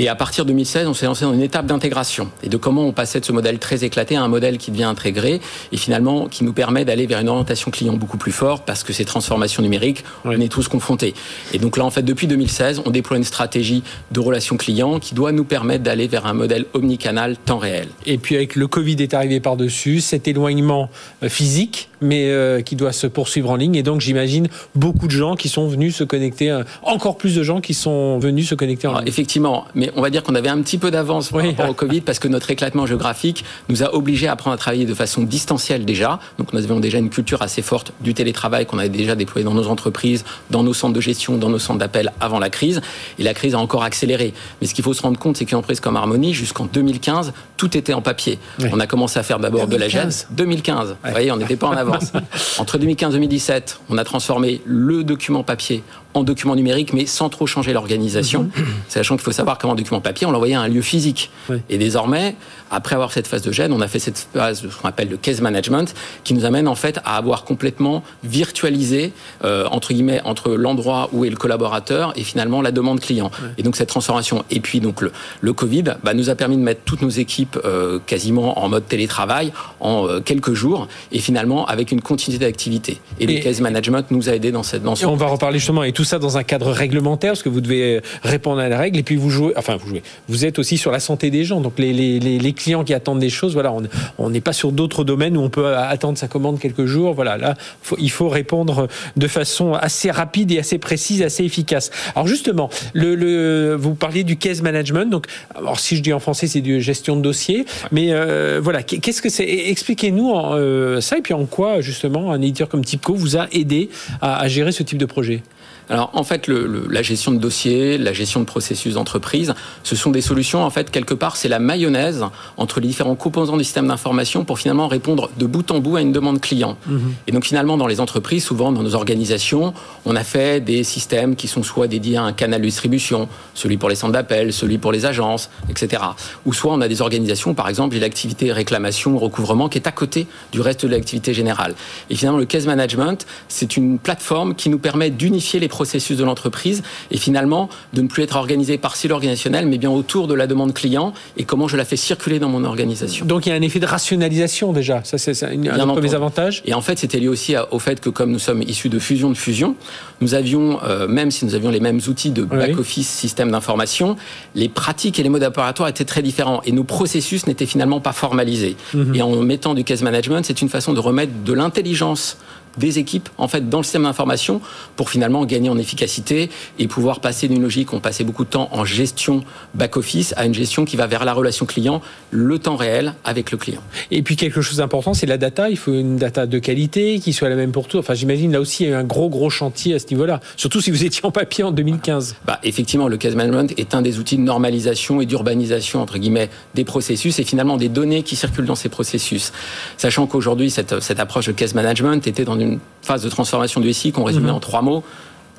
Et 0.00 0.08
à 0.08 0.14
partir 0.14 0.44
de 0.44 0.50
2016, 0.50 0.86
on 0.86 0.94
s'est 0.94 1.06
lancé 1.06 1.24
dans 1.24 1.34
une 1.34 1.42
étape 1.42 1.66
d'intégration 1.66 2.30
et 2.44 2.48
de 2.48 2.56
comment 2.56 2.86
on 2.86 2.92
passait 2.92 3.18
de 3.18 3.24
ce 3.24 3.32
modèle 3.32 3.58
très 3.58 3.82
éclaté 3.82 4.14
à 4.14 4.22
un 4.22 4.28
modèle 4.28 4.56
qui 4.56 4.70
devient 4.70 4.84
intégré 4.84 5.40
et 5.72 5.76
finalement 5.76 6.28
qui 6.28 6.44
nous 6.44 6.52
permet 6.52 6.84
d'aller 6.84 7.06
vers 7.06 7.18
une 7.18 7.28
orientation 7.28 7.72
client 7.72 7.94
beaucoup 7.94 8.16
plus 8.16 8.30
forte 8.30 8.64
parce 8.64 8.84
que 8.84 8.92
ces 8.92 9.04
transformations 9.04 9.60
numériques, 9.60 10.04
on 10.24 10.30
est 10.30 10.48
tous 10.48 10.68
confrontés. 10.68 11.14
Et 11.52 11.58
donc 11.58 11.76
là, 11.76 11.84
en 11.84 11.90
fait, 11.90 12.02
depuis 12.02 12.28
2016, 12.28 12.82
on 12.86 12.90
déploie 12.90 13.16
une 13.16 13.24
stratégie 13.24 13.82
de 14.12 14.20
relation 14.20 14.56
client 14.56 15.00
qui 15.00 15.16
doit 15.16 15.32
nous 15.32 15.42
permettre 15.42 15.82
d'aller 15.82 16.06
vers 16.06 16.26
un 16.26 16.32
modèle 16.32 16.66
omnicanal 16.74 17.36
temps 17.36 17.58
réel. 17.58 17.88
Et 18.06 18.18
puis 18.18 18.36
avec 18.36 18.54
le 18.54 18.68
Covid 18.68 18.98
est 19.00 19.14
arrivé 19.14 19.40
par-dessus, 19.40 20.00
cet 20.00 20.28
éloignement 20.28 20.90
euh, 21.24 21.28
physique, 21.28 21.88
mais 22.00 22.30
euh, 22.30 22.60
qui 22.60 22.76
doit 22.76 22.92
se 22.92 23.06
poursuivre 23.06 23.50
en 23.50 23.56
ligne. 23.56 23.74
Et 23.74 23.82
donc 23.82 24.00
j'imagine 24.00 24.48
beaucoup 24.74 25.06
de 25.06 25.12
gens 25.12 25.36
qui 25.36 25.48
sont 25.48 25.66
venus 25.68 25.96
se 25.96 26.04
connecter, 26.04 26.50
euh, 26.50 26.64
encore 26.82 27.16
plus 27.16 27.34
de 27.34 27.42
gens 27.42 27.60
qui 27.60 27.74
sont 27.74 28.18
venus 28.18 28.48
se 28.48 28.54
connecter 28.54 28.86
en 28.86 28.98
ligne. 28.98 29.08
Effectivement, 29.08 29.64
mais 29.74 29.90
on 29.96 30.02
va 30.02 30.10
dire 30.10 30.22
qu'on 30.22 30.34
avait 30.34 30.48
un 30.48 30.60
petit 30.62 30.78
peu 30.78 30.90
d'avance 30.90 31.30
par 31.30 31.44
rapport 31.44 31.68
au 31.68 31.74
Covid 31.74 32.00
parce 32.00 32.18
que 32.18 32.28
notre 32.28 32.50
éclatement 32.50 32.86
géographique 32.86 33.44
nous 33.68 33.82
a 33.82 33.94
obligés 33.94 34.28
à 34.28 34.32
apprendre 34.32 34.54
à 34.54 34.58
travailler 34.58 34.86
de 34.86 34.94
façon 34.94 35.22
distancielle 35.22 35.84
déjà. 35.84 36.18
Donc 36.38 36.52
nous 36.52 36.62
avions 36.62 36.80
déjà 36.80 36.98
une 36.98 37.10
culture 37.10 37.42
assez 37.42 37.62
forte 37.62 37.92
du 38.00 38.14
télétravail 38.14 38.66
qu'on 38.66 38.78
avait 38.78 38.88
déjà 38.88 39.14
déployé 39.14 39.44
dans 39.44 39.54
nos 39.54 39.68
entreprises, 39.68 40.24
dans 40.50 40.62
nos 40.62 40.74
centres 40.74 40.94
de 40.94 41.00
gestion, 41.00 41.36
dans 41.36 41.50
nos 41.50 41.58
centres 41.58 41.78
d'appel 41.78 42.12
avant 42.20 42.38
la 42.38 42.50
crise. 42.50 42.80
Et 43.18 43.22
la 43.22 43.34
crise 43.34 43.54
a 43.54 43.58
encore 43.58 43.82
accéléré. 43.82 44.32
Mais 44.60 44.66
ce 44.66 44.74
qu'il 44.74 44.84
faut 44.84 44.94
se 44.94 45.02
rendre 45.02 45.18
compte, 45.18 45.36
c'est 45.36 45.44
qu'une 45.44 45.58
entreprise 45.58 45.80
comme 45.80 45.96
Harmonie, 45.96 46.34
jusqu'en 46.34 46.66
2015, 46.66 47.32
tout 47.56 47.76
était 47.76 47.94
en 47.94 48.02
papier. 48.02 48.38
On 48.72 48.80
a 48.80 48.86
commencé 48.86 49.18
à 49.18 49.22
faire 49.22 49.38
d'abord 49.38 49.66
de 49.66 49.76
la 49.76 49.88
gêne. 49.88 50.10
2015. 50.30 50.96
Vous 51.02 51.10
voyez, 51.10 51.32
on 51.32 51.36
n'était 51.36 51.56
pas 51.56 51.68
en 51.68 51.72
avance. 51.72 51.87
Entre 52.58 52.78
2015 52.78 53.14
et 53.14 53.18
2017, 53.18 53.80
on 53.88 53.98
a 53.98 54.04
transformé 54.04 54.60
le 54.64 55.04
document 55.04 55.42
papier 55.42 55.82
en 56.14 56.22
document 56.22 56.56
numérique, 56.56 56.92
mais 56.92 57.06
sans 57.06 57.28
trop 57.28 57.46
changer 57.46 57.72
l'organisation. 57.72 58.44
Mhm. 58.44 58.64
Sachant 58.88 59.16
qu'il 59.16 59.24
faut 59.24 59.32
savoir 59.32 59.58
qu'en 59.58 59.74
document 59.74 60.00
papier, 60.00 60.26
on 60.26 60.30
l'envoyait 60.30 60.54
à 60.54 60.60
un 60.60 60.68
lieu 60.68 60.82
physique. 60.82 61.30
Et 61.68 61.78
désormais, 61.78 62.34
après 62.70 62.94
avoir 62.94 63.12
cette 63.12 63.26
phase 63.26 63.42
de 63.42 63.52
gêne, 63.52 63.72
on 63.72 63.80
a 63.80 63.88
fait 63.88 63.98
cette 63.98 64.28
phase 64.32 64.62
de 64.62 64.68
ce 64.68 64.76
qu'on 64.76 64.88
appelle 64.88 65.08
le 65.08 65.16
case 65.16 65.40
management, 65.40 65.94
qui 66.24 66.34
nous 66.34 66.44
amène 66.44 66.66
en 66.68 66.74
fait 66.74 66.98
à 67.04 67.16
avoir 67.16 67.44
complètement 67.44 68.02
virtualisé, 68.24 69.12
euh, 69.44 69.66
entre 69.70 69.92
guillemets, 69.92 70.20
entre 70.24 70.50
l'endroit 70.50 71.08
où 71.12 71.24
est 71.24 71.30
le 71.30 71.36
collaborateur 71.36 72.12
et 72.16 72.24
finalement 72.24 72.62
la 72.62 72.72
demande 72.72 73.00
client. 73.00 73.30
Et 73.56 73.62
donc 73.62 73.76
cette 73.76 73.88
transformation. 73.88 74.44
Et 74.50 74.60
puis 74.60 74.80
donc 74.80 75.00
le, 75.00 75.12
le 75.40 75.52
Covid 75.52 75.84
bah, 76.02 76.14
nous 76.14 76.30
a 76.30 76.34
permis 76.34 76.56
de 76.56 76.62
mettre 76.62 76.80
toutes 76.84 77.02
nos 77.02 77.08
équipes 77.08 77.58
euh, 77.64 77.98
quasiment 78.04 78.62
en 78.62 78.68
mode 78.68 78.86
télétravail 78.86 79.52
en 79.80 80.06
euh, 80.06 80.20
quelques 80.20 80.54
jours 80.54 80.88
et 81.12 81.20
finalement 81.20 81.66
avec 81.66 81.77
une 81.82 82.00
continuité 82.00 82.44
d'activité. 82.44 82.98
Et, 83.20 83.26
le 83.26 83.40
case 83.40 83.60
management 83.60 84.10
nous 84.10 84.28
a 84.28 84.32
aidé 84.32 84.52
dans 84.52 84.62
cette 84.62 84.82
dans 84.82 84.94
On 85.06 85.16
va 85.16 85.26
reparler 85.26 85.58
justement 85.58 85.84
et 85.84 85.92
tout 85.92 86.04
ça 86.04 86.18
dans 86.18 86.38
un 86.38 86.44
cadre 86.44 86.70
réglementaire 86.70 87.32
parce 87.32 87.42
que 87.42 87.48
vous 87.48 87.60
devez 87.60 88.00
répondre 88.22 88.60
à 88.60 88.68
la 88.68 88.78
règle 88.78 88.98
et 88.98 89.02
puis 89.02 89.16
vous 89.16 89.30
jouez, 89.30 89.52
enfin 89.56 89.76
vous 89.76 89.88
jouez, 89.88 90.02
vous 90.28 90.44
êtes 90.44 90.58
aussi 90.58 90.78
sur 90.78 90.90
la 90.90 91.00
santé 91.00 91.30
des 91.30 91.44
gens. 91.44 91.60
Donc 91.60 91.78
les, 91.78 91.92
les, 91.92 92.18
les 92.20 92.52
clients 92.52 92.84
qui 92.84 92.94
attendent 92.94 93.20
des 93.20 93.30
choses, 93.30 93.52
voilà, 93.52 93.74
on 94.18 94.30
n'est 94.30 94.40
pas 94.40 94.52
sur 94.52 94.72
d'autres 94.72 95.04
domaines 95.04 95.36
où 95.36 95.40
on 95.40 95.50
peut 95.50 95.76
attendre 95.76 96.18
sa 96.18 96.28
commande 96.28 96.58
quelques 96.58 96.86
jours. 96.86 97.14
Voilà, 97.14 97.36
là, 97.36 97.54
il 97.98 98.10
faut 98.10 98.28
répondre 98.28 98.88
de 99.16 99.28
façon 99.28 99.74
assez 99.74 100.10
rapide 100.10 100.52
et 100.52 100.58
assez 100.58 100.78
précise, 100.78 101.22
assez 101.22 101.44
efficace. 101.44 101.90
Alors 102.14 102.26
justement, 102.26 102.70
le, 102.94 103.74
vous 103.74 103.94
parliez 103.94 104.24
du 104.24 104.36
case 104.36 104.62
management. 104.62 105.10
Donc, 105.10 105.26
alors 105.54 105.78
si 105.78 105.96
je 105.96 106.02
dis 106.02 106.12
en 106.12 106.20
français, 106.20 106.46
c'est 106.46 106.60
du 106.60 106.80
gestion 106.80 107.16
de 107.16 107.22
dossier. 107.22 107.64
Mais 107.92 108.08
euh, 108.12 108.60
voilà, 108.62 108.82
qu'est-ce 108.82 109.22
que 109.22 109.28
c'est? 109.28 109.44
Expliquez-nous 109.44 110.34
euh, 110.34 111.00
ça 111.00 111.18
et 111.18 111.22
puis 111.22 111.34
en 111.34 111.46
quoi 111.46 111.67
justement 111.80 112.32
un 112.32 112.40
éditeur 112.40 112.68
comme 112.68 112.84
Tipco 112.84 113.14
vous 113.14 113.36
a 113.36 113.46
aidé 113.52 113.90
à 114.20 114.46
gérer 114.48 114.72
ce 114.72 114.82
type 114.82 114.98
de 114.98 115.06
projet? 115.06 115.42
Alors 115.90 116.10
en 116.14 116.24
fait, 116.24 116.46
le, 116.46 116.86
la 116.90 117.02
gestion 117.02 117.32
de 117.32 117.38
dossiers, 117.38 117.98
la 117.98 118.12
gestion 118.12 118.40
de 118.40 118.44
processus 118.44 118.94
d'entreprise, 118.94 119.54
ce 119.82 119.96
sont 119.96 120.10
des 120.10 120.20
solutions, 120.20 120.62
en 120.62 120.70
fait, 120.70 120.90
quelque 120.90 121.14
part, 121.14 121.36
c'est 121.36 121.48
la 121.48 121.58
mayonnaise 121.58 122.24
entre 122.56 122.80
les 122.80 122.88
différents 122.88 123.14
composants 123.14 123.56
du 123.56 123.64
système 123.64 123.88
d'information 123.88 124.44
pour 124.44 124.58
finalement 124.58 124.88
répondre 124.88 125.30
de 125.38 125.46
bout 125.46 125.70
en 125.70 125.80
bout 125.80 125.96
à 125.96 126.00
une 126.00 126.12
demande 126.12 126.40
client. 126.40 126.76
Mhm. 126.86 127.14
Et 127.26 127.32
donc 127.32 127.44
finalement, 127.44 127.76
dans 127.76 127.86
les 127.86 128.00
entreprises, 128.00 128.44
souvent 128.44 128.72
dans 128.72 128.82
nos 128.82 128.94
organisations, 128.94 129.72
on 130.04 130.16
a 130.16 130.24
fait 130.24 130.60
des 130.62 130.84
systèmes 130.84 131.36
qui 131.36 131.48
sont 131.48 131.62
soit 131.62 131.86
dédiés 131.86 132.16
à 132.16 132.22
un 132.22 132.32
canal 132.32 132.60
de 132.60 132.66
distribution, 132.66 133.28
celui 133.54 133.76
pour 133.76 133.88
les 133.88 133.94
centres 133.94 134.12
d'appel, 134.12 134.52
celui 134.52 134.78
pour 134.78 134.92
les 134.92 135.06
agences, 135.06 135.50
etc. 135.70 136.02
Ou 136.46 136.52
soit 136.52 136.72
on 136.72 136.80
a 136.80 136.88
des 136.88 137.02
organisations, 137.02 137.54
par 137.54 137.68
exemple, 137.68 137.94
j'ai 137.94 138.00
l'activité 138.00 138.52
réclamation, 138.52 139.18
recouvrement, 139.18 139.68
qui 139.68 139.78
est 139.78 139.86
à 139.86 139.92
côté 139.92 140.26
du 140.52 140.60
reste 140.60 140.84
de 140.84 140.90
l'activité 140.90 141.34
générale. 141.34 141.74
Et 142.10 142.14
finalement, 142.14 142.38
le 142.38 142.44
case 142.44 142.66
management, 142.66 143.26
c'est 143.48 143.76
une 143.76 143.98
plateforme 143.98 144.54
qui 144.54 144.68
nous 144.68 144.78
permet 144.78 145.10
d'unifier 145.10 145.60
les 145.60 145.68
processus 145.78 146.16
de 146.16 146.24
l'entreprise 146.24 146.82
et 147.12 147.18
finalement 147.18 147.68
de 147.92 148.00
ne 148.02 148.08
plus 148.08 148.24
être 148.24 148.36
organisé 148.36 148.78
par 148.78 148.96
silo 148.96 149.14
organisationnel, 149.14 149.64
mais 149.66 149.78
bien 149.78 149.92
autour 150.00 150.26
de 150.26 150.34
la 150.34 150.46
demande 150.52 150.72
client 150.74 151.12
et 151.36 151.44
comment 151.44 151.68
je 151.68 151.76
la 151.76 151.84
fais 151.84 151.96
circuler 151.96 152.38
dans 152.40 152.48
mon 152.48 152.64
organisation. 152.64 153.24
Donc 153.26 153.46
il 153.46 153.50
y 153.50 153.52
a 153.52 153.54
un 153.54 153.62
effet 153.62 153.78
de 153.78 153.86
rationalisation 153.86 154.72
déjà, 154.72 154.96
ça 155.04 155.18
c'est 155.18 155.40
un, 155.44 155.50
un 155.66 156.00
des 156.00 156.14
avantages. 156.14 156.62
Et 156.64 156.74
en 156.74 156.80
fait, 156.80 156.98
c'était 156.98 157.20
lié 157.20 157.28
aussi 157.28 157.54
au 157.70 157.78
fait 157.78 158.00
que 158.00 158.10
comme 158.10 158.32
nous 158.32 158.38
sommes 158.48 158.62
issus 158.62 158.88
de 158.88 158.98
fusion 158.98 159.28
de 159.30 159.36
fusion, 159.36 159.76
nous 160.20 160.34
avions, 160.34 160.80
euh, 160.82 161.06
même 161.06 161.30
si 161.30 161.44
nous 161.44 161.54
avions 161.54 161.70
les 161.70 161.80
mêmes 161.80 162.00
outils 162.08 162.30
de 162.30 162.42
back-office, 162.42 163.08
système 163.08 163.50
d'information, 163.52 164.16
les 164.54 164.68
pratiques 164.68 165.18
et 165.20 165.22
les 165.22 165.28
modes 165.28 165.44
opératoires 165.44 165.88
étaient 165.88 166.04
très 166.04 166.22
différents 166.22 166.60
et 166.66 166.72
nos 166.72 166.84
processus 166.84 167.46
n'étaient 167.46 167.66
finalement 167.66 168.00
pas 168.00 168.12
formalisés. 168.12 168.76
Mhm. 168.94 169.14
Et 169.14 169.22
en 169.22 169.30
mettant 169.42 169.74
du 169.74 169.84
case 169.84 170.02
management, 170.02 170.44
c'est 170.44 170.60
une 170.60 170.68
façon 170.68 170.92
de 170.92 171.00
remettre 171.00 171.32
de 171.44 171.52
l'intelligence 171.52 172.38
des 172.76 172.98
équipes 172.98 173.28
en 173.38 173.48
fait 173.48 173.68
dans 173.68 173.78
le 173.78 173.84
système 173.84 174.04
d'information 174.04 174.60
pour 174.96 175.10
finalement 175.10 175.44
gagner 175.44 175.70
en 175.70 175.78
efficacité 175.78 176.50
et 176.78 176.86
pouvoir 176.86 177.20
passer 177.20 177.48
d'une 177.48 177.62
logique 177.62 177.92
on 177.92 178.00
passait 178.00 178.24
beaucoup 178.24 178.44
de 178.44 178.50
temps 178.50 178.68
en 178.72 178.84
gestion 178.84 179.42
back 179.74 179.96
office 179.96 180.34
à 180.36 180.46
une 180.46 180.54
gestion 180.54 180.84
qui 180.84 180.96
va 180.96 181.06
vers 181.06 181.24
la 181.24 181.32
relation 181.32 181.66
client 181.66 182.02
le 182.30 182.58
temps 182.58 182.76
réel 182.76 183.14
avec 183.24 183.50
le 183.50 183.58
client. 183.58 183.82
Et 184.10 184.22
puis 184.22 184.36
quelque 184.36 184.60
chose 184.60 184.78
d'important 184.78 185.14
c'est 185.14 185.26
la 185.26 185.38
data, 185.38 185.70
il 185.70 185.76
faut 185.76 185.92
une 185.92 186.16
data 186.16 186.46
de 186.46 186.58
qualité 186.58 187.18
qui 187.20 187.32
soit 187.32 187.48
la 187.48 187.56
même 187.56 187.72
pour 187.72 187.88
tout. 187.88 187.98
Enfin 187.98 188.14
j'imagine 188.14 188.52
là 188.52 188.60
aussi 188.60 188.84
il 188.84 188.90
y 188.90 188.92
a 188.92 188.96
eu 188.96 188.98
un 188.98 189.04
gros 189.04 189.28
gros 189.28 189.50
chantier 189.50 189.94
à 189.94 189.98
ce 189.98 190.06
niveau-là, 190.10 190.40
surtout 190.56 190.80
si 190.80 190.90
vous 190.90 191.04
étiez 191.04 191.24
en 191.24 191.30
papier 191.30 191.64
en 191.64 191.72
2015. 191.72 192.36
Bah 192.46 192.60
effectivement 192.62 193.08
le 193.08 193.16
case 193.16 193.34
management 193.34 193.72
est 193.78 193.94
un 193.94 194.02
des 194.02 194.18
outils 194.18 194.36
de 194.36 194.42
normalisation 194.42 195.20
et 195.20 195.26
d'urbanisation 195.26 196.02
entre 196.02 196.18
guillemets 196.18 196.50
des 196.74 196.84
processus 196.84 197.38
et 197.38 197.44
finalement 197.44 197.76
des 197.76 197.88
données 197.88 198.22
qui 198.22 198.36
circulent 198.36 198.66
dans 198.66 198.74
ces 198.74 198.88
processus. 198.88 199.52
Sachant 199.96 200.26
qu'aujourd'hui 200.26 200.70
cette, 200.70 201.00
cette 201.00 201.20
approche 201.20 201.46
de 201.46 201.52
case 201.52 201.74
management 201.74 202.26
était 202.26 202.44
dans 202.44 202.58
une 202.58 202.67
phase 203.02 203.22
de 203.22 203.28
transformation 203.28 203.80
du 203.80 203.92
SI 203.92 204.12
qu'on 204.12 204.24
résumait 204.24 204.50
mhm. 204.50 204.56
en 204.56 204.60
trois 204.60 204.82
mots 204.82 205.02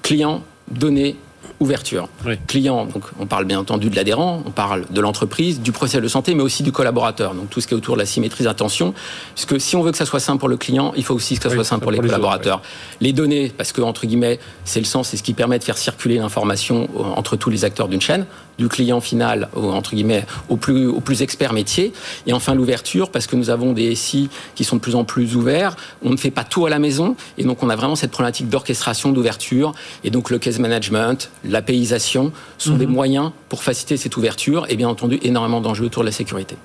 client, 0.01 0.41
données, 0.71 1.15
ouverture. 1.59 2.07
Client, 2.47 2.85
donc 2.85 3.03
on 3.19 3.25
parle 3.25 3.45
bien 3.45 3.59
entendu 3.59 3.89
de 3.89 3.95
l'adhérent, 3.95 4.41
on 4.45 4.51
parle 4.51 4.85
de 4.89 5.01
l'entreprise, 5.01 5.59
du 5.61 5.71
procès 5.71 5.99
de 5.99 6.07
santé, 6.07 6.33
mais 6.35 6.43
aussi 6.43 6.63
du 6.63 6.71
collaborateur. 6.71 7.33
Donc 7.33 7.49
tout 7.49 7.61
ce 7.61 7.67
qui 7.67 7.73
est 7.73 7.77
autour 7.77 7.95
de 7.95 7.99
la 7.99 8.05
symétrie 8.05 8.43
d'attention. 8.43 8.93
Puisque 9.35 9.59
si 9.59 9.75
on 9.75 9.81
veut 9.81 9.91
que 9.91 9.97
ça 9.97 10.05
soit 10.05 10.19
simple 10.19 10.39
pour 10.39 10.49
le 10.49 10.57
client, 10.57 10.93
il 10.95 11.03
faut 11.03 11.15
aussi 11.15 11.37
que 11.37 11.43
ça 11.43 11.49
soit 11.49 11.63
simple 11.63 11.83
pour, 11.83 11.91
les, 11.91 11.99
collaborateurs. 11.99 12.61
les, 13.01 13.13
données, 13.13 13.51
parce 13.55 13.71
que 13.71 13.81
entre 13.81 14.05
guillemets, 14.05 14.39
c'est 14.63 14.79
le 14.79 14.85
sens, 14.85 15.09
c'est 15.09 15.17
ce 15.17 15.23
qui 15.23 15.33
permet 15.33 15.59
de 15.59 15.63
faire 15.63 15.77
circuler 15.77 16.17
l'information 16.17 16.87
entre 17.17 17.35
tous 17.35 17.49
les 17.49 17.65
acteurs 17.65 17.87
d'une 17.87 18.01
chaîne 18.01 18.25
du 18.59 18.67
client 18.67 18.99
final, 19.01 19.49
entre 19.55 19.95
guillemets, 19.95 20.25
au 20.49 20.57
plus, 20.57 20.85
au 20.87 20.99
plus 20.99 21.21
expert 21.21 21.53
métier. 21.53 21.93
Et 22.27 22.33
enfin, 22.33 22.53
l'ouverture, 22.53 23.09
parce 23.09 23.25
que 23.25 23.35
nous 23.35 23.49
avons 23.49 23.71
des 23.71 23.95
SI 23.95 24.29
qui 24.53 24.65
sont 24.65 24.75
de 24.75 24.81
plus 24.81 24.95
en 24.95 25.05
plus 25.05 25.35
ouverts. 25.35 25.75
On 26.03 26.09
ne 26.09 26.17
fait 26.17 26.29
pas 26.29 26.43
tout 26.43 26.65
à 26.65 26.69
la 26.69 26.77
maison. 26.77 27.15
Et 27.37 27.43
donc, 27.43 27.63
on 27.63 27.69
a 27.69 27.75
vraiment 27.75 27.95
cette 27.95 28.11
problématique 28.11 28.49
d'orchestration, 28.49 29.11
d'ouverture. 29.11 29.73
Et 30.03 30.11
donc, 30.11 30.29
le 30.29 30.37
case 30.37 30.59
management, 30.59 31.28
l'apéisation 31.43 32.31
sont 32.57 32.75
des 32.75 32.85
mhm. 32.85 32.93
moyens 32.93 33.31
pour 33.47 33.63
faciliter 33.63 33.97
cette 33.97 34.15
ouverture. 34.17 34.65
Et 34.69 34.75
bien 34.75 34.89
entendu, 34.89 35.19
énormément 35.23 35.61
d'enjeux 35.61 35.85
autour 35.85 36.03
de 36.03 36.07
la 36.07 36.11
sécurité. 36.11 36.55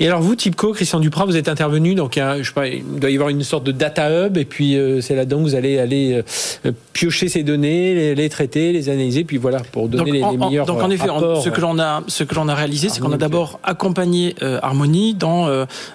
Et 0.00 0.06
alors, 0.06 0.20
vous, 0.20 0.34
Tipco, 0.34 0.72
Christian 0.72 1.00
Duprat, 1.00 1.24
vous 1.24 1.36
êtes 1.36 1.48
intervenu. 1.48 1.94
Donc, 1.94 2.14
je 2.16 2.42
sais 2.42 2.52
pas, 2.52 2.68
il 2.68 2.84
doit 2.84 3.10
y 3.10 3.14
avoir 3.14 3.30
une 3.30 3.42
sorte 3.42 3.64
de 3.64 3.72
data 3.72 4.10
hub. 4.10 4.36
Et 4.36 4.44
puis, 4.44 4.76
euh, 4.76 5.00
c'est 5.00 5.14
là-dedans 5.14 5.38
que 5.38 5.42
vous 5.42 5.54
allez 5.54 5.78
aller 5.78 6.22
euh, 6.66 6.72
piocher 6.92 7.28
ces 7.28 7.42
données, 7.42 8.14
les, 8.14 8.28
traiter, 8.28 8.72
les 8.72 8.88
analyser. 8.88 9.24
Puis 9.24 9.38
voilà, 9.38 9.60
pour 9.72 9.88
donner 9.88 10.12
les, 10.12 10.36
meilleurs. 10.36 10.66
Donc, 10.66 10.82
en 10.82 10.90
effet, 10.90 11.08
ce 11.42 11.48
que 11.48 11.60
l'on 11.60 11.78
a, 11.78 12.02
ce 12.06 12.24
que 12.24 12.34
l'on 12.34 12.48
a 12.48 12.54
réalisé, 12.54 12.88
c'est 12.88 13.00
qu'on 13.00 13.12
a 13.12 13.16
d'abord 13.16 13.60
accompagné 13.62 14.34
euh, 14.42 14.58
Harmonie 14.62 15.14
dans 15.14 15.48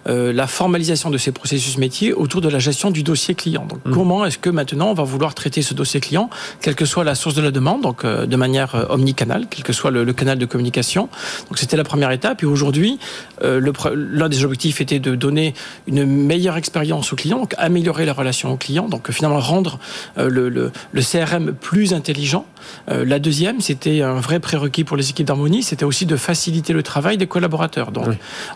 la 0.05 0.47
formalisation 0.47 1.09
de 1.09 1.17
ces 1.17 1.31
processus 1.31 1.77
métiers 1.77 2.13
autour 2.13 2.41
de 2.41 2.49
la 2.49 2.59
gestion 2.59 2.91
du 2.91 3.03
dossier 3.03 3.35
client. 3.35 3.65
Donc, 3.69 3.79
mmh. 3.85 3.91
comment 3.91 4.25
est-ce 4.25 4.37
que 4.37 4.49
maintenant 4.49 4.89
on 4.89 4.93
va 4.93 5.03
vouloir 5.03 5.33
traiter 5.33 5.61
ce 5.61 5.73
dossier 5.73 5.99
client, 5.99 6.29
quelle 6.61 6.75
que 6.75 6.85
soit 6.85 7.03
la 7.03 7.15
source 7.15 7.35
de 7.35 7.41
la 7.41 7.51
demande, 7.51 7.81
donc 7.81 8.03
de 8.25 8.35
manière 8.35 8.87
omnicanale, 8.89 9.47
quel 9.49 9.63
que 9.63 9.73
soit 9.73 9.91
le, 9.91 10.13
canal 10.13 10.37
de 10.37 10.45
communication. 10.45 11.09
Donc, 11.49 11.57
c'était 11.57 11.77
la 11.77 11.83
première 11.83 12.11
étape. 12.11 12.43
Et 12.43 12.45
aujourd'hui, 12.45 12.99
l'un 13.41 14.29
des 14.29 14.43
objectifs 14.43 14.81
était 14.81 14.99
de 14.99 15.15
donner 15.15 15.53
une 15.87 16.05
meilleure 16.05 16.57
expérience 16.57 17.13
au 17.13 17.15
client, 17.15 17.39
donc 17.39 17.53
améliorer 17.57 18.05
la 18.05 18.13
relation 18.13 18.51
au 18.51 18.57
client, 18.57 18.87
donc 18.87 19.11
finalement 19.11 19.39
rendre 19.39 19.79
le, 20.17 20.49
le, 20.49 20.71
le 20.91 21.01
CRM 21.01 21.53
plus 21.53 21.93
intelligent 21.93 22.45
euh, 22.89 23.05
la 23.05 23.19
deuxième, 23.19 23.61
c'était 23.61 24.01
un 24.01 24.19
vrai 24.19 24.39
prérequis 24.39 24.83
pour 24.83 24.97
les 24.97 25.09
équipes 25.09 25.27
d'harmonie, 25.27 25.63
c'était 25.63 25.85
aussi 25.85 26.05
de 26.05 26.15
faciliter 26.15 26.73
le 26.73 26.83
travail 26.83 27.17
des 27.17 27.27
collaborateurs. 27.27 27.91
Donc, 27.91 28.07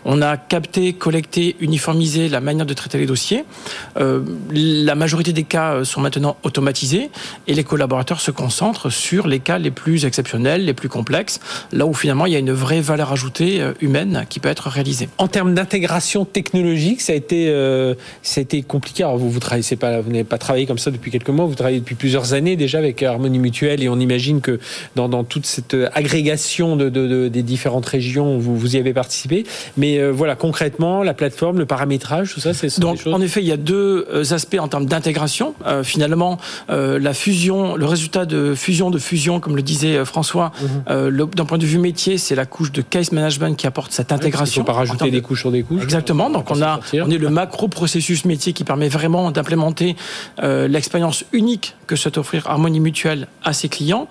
on 0.04 0.22
a 0.22 0.36
capté, 0.36 0.92
collecté, 0.92 1.56
uniformisé 1.60 2.28
la 2.28 2.40
manière 2.40 2.66
de 2.66 2.74
traiter 2.74 2.98
les 2.98 3.06
dossiers. 3.06 3.44
Euh, 3.98 4.22
la 4.50 4.94
majorité 4.94 5.32
des 5.32 5.44
cas 5.44 5.74
euh, 5.74 5.84
sont 5.84 6.00
maintenant 6.00 6.36
automatisés 6.42 7.10
et 7.46 7.54
les 7.54 7.64
collaborateurs 7.64 8.20
se 8.20 8.30
concentrent 8.30 8.90
sur 8.90 9.26
les 9.26 9.40
cas 9.48 9.58
les 9.58 9.70
plus 9.70 10.04
exceptionnels, 10.04 10.64
les 10.64 10.74
plus 10.74 10.88
complexes, 10.88 11.40
là 11.72 11.86
où 11.86 11.94
finalement 11.94 12.26
il 12.26 12.32
y 12.32 12.36
a 12.36 12.38
une 12.38 12.52
vraie 12.52 12.80
valeur 12.80 13.12
ajoutée 13.12 13.62
humaine 13.80 14.26
qui 14.28 14.40
peut 14.40 14.48
être 14.48 14.68
réalisée. 14.68 15.08
En 15.18 15.28
termes 15.28 15.54
d'intégration 15.54 16.24
technologique, 16.24 17.00
ça 17.00 17.12
a 17.12 17.16
été, 17.16 17.52
ça 18.22 18.40
a 18.40 18.42
été 18.42 18.62
compliqué. 18.62 19.02
Alors 19.02 19.18
vous, 19.18 19.30
vous 19.30 19.40
travaillez 19.40 19.76
pas, 19.76 20.00
vous 20.00 20.10
n'avez 20.10 20.24
pas 20.24 20.38
travaillé 20.38 20.66
comme 20.66 20.78
ça 20.78 20.90
depuis 20.90 21.10
quelques 21.10 21.30
mois, 21.30 21.46
vous 21.46 21.54
travaillez 21.54 21.80
depuis 21.80 21.94
plusieurs 21.94 22.32
années 22.32 22.56
déjà 22.56 22.78
avec 22.78 23.02
Harmonie 23.02 23.38
Mutuelle 23.38 23.82
et 23.82 23.88
on 23.88 23.98
imagine 23.98 24.40
que 24.40 24.58
dans, 24.96 25.24
toute 25.24 25.46
cette 25.46 25.76
agrégation 25.94 26.76
de, 26.76 27.28
des 27.28 27.42
différentes 27.42 27.86
régions, 27.86 28.38
vous, 28.38 28.56
vous 28.56 28.76
y 28.76 28.78
avez 28.78 28.92
participé. 28.92 29.44
Mais 29.76 29.98
euh, 29.98 30.10
voilà, 30.10 30.36
concrètement, 30.36 31.02
la 31.02 31.14
plateforme, 31.14 31.58
le 31.58 31.66
paramétrage, 31.66 32.34
tout 32.34 32.40
ça, 32.40 32.54
c'est 32.54 32.78
Donc, 32.80 33.00
en 33.06 33.20
effet, 33.20 33.40
il 33.40 33.46
y 33.46 33.52
a 33.52 33.56
deux 33.56 34.06
euh, 34.12 34.24
aspects 34.32 34.58
en 34.58 34.68
termes 34.68 34.86
d'intégration. 34.86 35.54
Euh, 35.66 35.82
finalement, 35.82 36.38
la 36.68 37.14
fusion, 37.14 37.76
le 37.76 37.86
résultat 37.86 38.26
de 38.26 38.54
fusion 38.54 38.90
de 38.90 38.98
fusion, 38.98 39.37
comme 39.40 39.56
le 39.56 39.62
disait 39.62 40.04
François, 40.04 40.52
mhm. 40.88 41.30
d'un 41.34 41.44
point 41.44 41.58
de 41.58 41.66
vue 41.66 41.78
métier, 41.78 42.18
c'est 42.18 42.34
la 42.34 42.46
couche 42.46 42.72
de 42.72 42.82
case 42.82 43.12
management 43.12 43.56
qui 43.56 43.66
apporte 43.66 43.92
cette 43.92 44.12
intégration. 44.12 44.62
Il 44.62 44.64
faut 44.64 44.72
pas 44.72 44.78
rajouter 44.78 45.10
des 45.10 45.22
couches 45.22 45.40
sur 45.40 45.50
des 45.50 45.62
couches. 45.62 45.82
Exactement. 45.82 46.30
Donc, 46.30 46.50
on 46.50 46.62
a, 46.62 46.80
on 46.94 47.10
est 47.10 47.18
le 47.18 47.30
macro 47.30 47.68
processus 47.68 48.24
métier 48.24 48.52
qui 48.52 48.64
permet 48.64 48.88
vraiment 48.88 49.30
d'implémenter 49.30 49.96
l'expérience 50.42 51.24
unique 51.32 51.76
que 51.86 51.96
souhaite 51.96 52.18
offrir 52.18 52.46
Harmonie 52.46 52.80
Mutuelle 52.80 53.28
à 53.42 53.52
ses 53.52 53.68
clients 53.68 54.08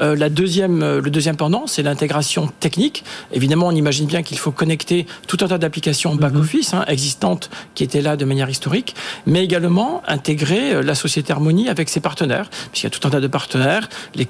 euh, 0.00 0.16
la 0.16 0.28
deuxième, 0.30 0.82
euh, 0.82 1.00
le 1.00 1.10
deuxième 1.10 1.36
pendant, 1.36 1.66
c'est 1.66 1.82
l'intégration 1.82 2.48
technique. 2.60 3.04
Évidemment, 3.32 3.66
on 3.66 3.74
imagine 3.74 4.06
bien 4.06 4.22
qu'il 4.22 4.38
faut 4.38 4.50
connecter 4.50 5.06
tout 5.26 5.36
un 5.42 5.48
tas 5.48 5.58
d'applications 5.58 6.14
back-office 6.14 6.74
hein, 6.74 6.84
existantes 6.88 7.50
qui 7.74 7.84
étaient 7.84 8.00
là 8.00 8.16
de 8.16 8.24
manière 8.24 8.48
historique, 8.48 8.94
mais 9.26 9.44
également 9.44 10.02
intégrer 10.06 10.74
euh, 10.74 10.82
la 10.82 10.94
société 10.94 11.32
Harmonie 11.32 11.68
avec 11.68 11.88
ses 11.88 12.00
partenaires, 12.00 12.48
puisqu'il 12.72 12.86
y 12.86 12.86
a 12.86 12.90
tout 12.90 13.06
un 13.06 13.10
tas 13.10 13.20
de 13.20 13.26
partenaires, 13.26 13.88
les 14.14 14.24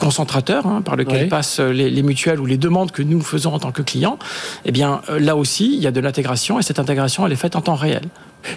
hein, 0.48 0.82
par 0.82 0.96
lesquels 0.96 1.28
passent 1.28 1.60
les, 1.60 1.90
les, 1.90 2.02
mutuelles 2.02 2.40
ou 2.40 2.46
les 2.46 2.56
demandes 2.56 2.90
que 2.90 3.02
nous 3.02 3.20
faisons 3.20 3.52
en 3.52 3.58
tant 3.58 3.72
que 3.72 3.82
clients. 3.82 4.18
Eh 4.64 4.72
bien, 4.72 5.02
là 5.08 5.36
aussi, 5.36 5.74
il 5.74 5.82
y 5.82 5.86
a 5.86 5.90
de 5.90 6.00
l'intégration 6.00 6.58
et 6.58 6.62
cette 6.62 6.78
intégration, 6.78 7.26
elle 7.26 7.32
est 7.32 7.36
faite 7.36 7.56
en 7.56 7.60
temps 7.60 7.74
réel. 7.74 8.02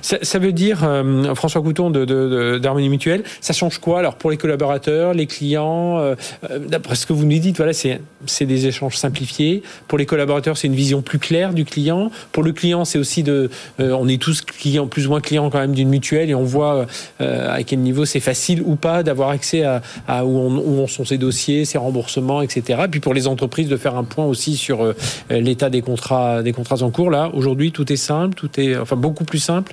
Ça, 0.01 0.39
veut 0.39 0.51
dire, 0.51 0.83
euh, 0.83 1.35
François 1.35 1.61
Couton 1.61 1.89
d'Harmonie 1.89 2.89
Mutuelle, 2.89 3.23
ça 3.41 3.53
change 3.53 3.79
quoi 3.79 3.99
alors 3.99 4.15
pour 4.15 4.31
les 4.31 4.37
collaborateurs, 4.37 5.13
les 5.13 5.27
clients 5.27 5.99
euh, 5.99 6.15
euh, 6.49 6.59
D'après 6.59 6.95
ce 6.95 7.05
que 7.05 7.13
vous 7.13 7.25
nous 7.25 7.39
dites, 7.39 7.57
voilà, 7.57 7.73
c'est 7.73 8.45
des 8.45 8.67
échanges 8.67 8.97
simplifiés. 8.97 9.63
Pour 9.87 9.97
les 9.97 10.05
collaborateurs, 10.05 10.57
c'est 10.57 10.67
une 10.67 10.75
vision 10.75 11.01
plus 11.01 11.19
claire 11.19 11.53
du 11.53 11.65
client. 11.65 12.11
Pour 12.31 12.43
le 12.43 12.51
client, 12.51 12.85
c'est 12.85 12.97
aussi 12.97 13.23
de, 13.23 13.49
on 13.79 14.07
est 14.07 14.21
tous 14.21 14.41
clients, 14.41 14.87
plus 14.87 15.07
ou 15.07 15.09
moins 15.09 15.21
clients 15.21 15.49
quand 15.49 15.59
même 15.59 15.73
d'une 15.73 15.89
mutuelle 15.89 16.29
et 16.29 16.35
on 16.35 16.43
voit 16.43 16.85
à 17.19 17.63
quel 17.63 17.79
niveau 17.79 18.05
c'est 18.05 18.19
facile 18.19 18.61
ou 18.61 18.75
pas 18.75 19.03
d'avoir 19.03 19.29
accès 19.29 19.63
à, 19.63 20.25
où, 20.25 20.37
on, 20.37 20.87
sont 20.87 21.05
ses 21.05 21.17
dossiers, 21.17 21.65
ses 21.65 21.77
remboursements, 21.77 22.41
etc. 22.41 22.83
Puis 22.89 22.99
pour 22.99 23.13
les 23.13 23.27
entreprises, 23.27 23.67
de 23.67 23.77
faire 23.77 23.95
un 23.95 24.03
point 24.03 24.25
aussi 24.25 24.55
sur 24.55 24.93
l'état 25.29 25.69
des 25.69 25.81
contrats, 25.81 26.41
des 26.43 26.53
contrats 26.53 26.81
en 26.81 26.91
cours. 26.91 27.09
Là, 27.09 27.31
aujourd'hui, 27.33 27.71
tout 27.71 27.91
est 27.91 27.97
simple, 27.97 28.35
tout 28.35 28.59
est 28.59 28.77
enfin 28.77 28.95
beaucoup 28.95 29.25
plus 29.25 29.39
simple. 29.39 29.72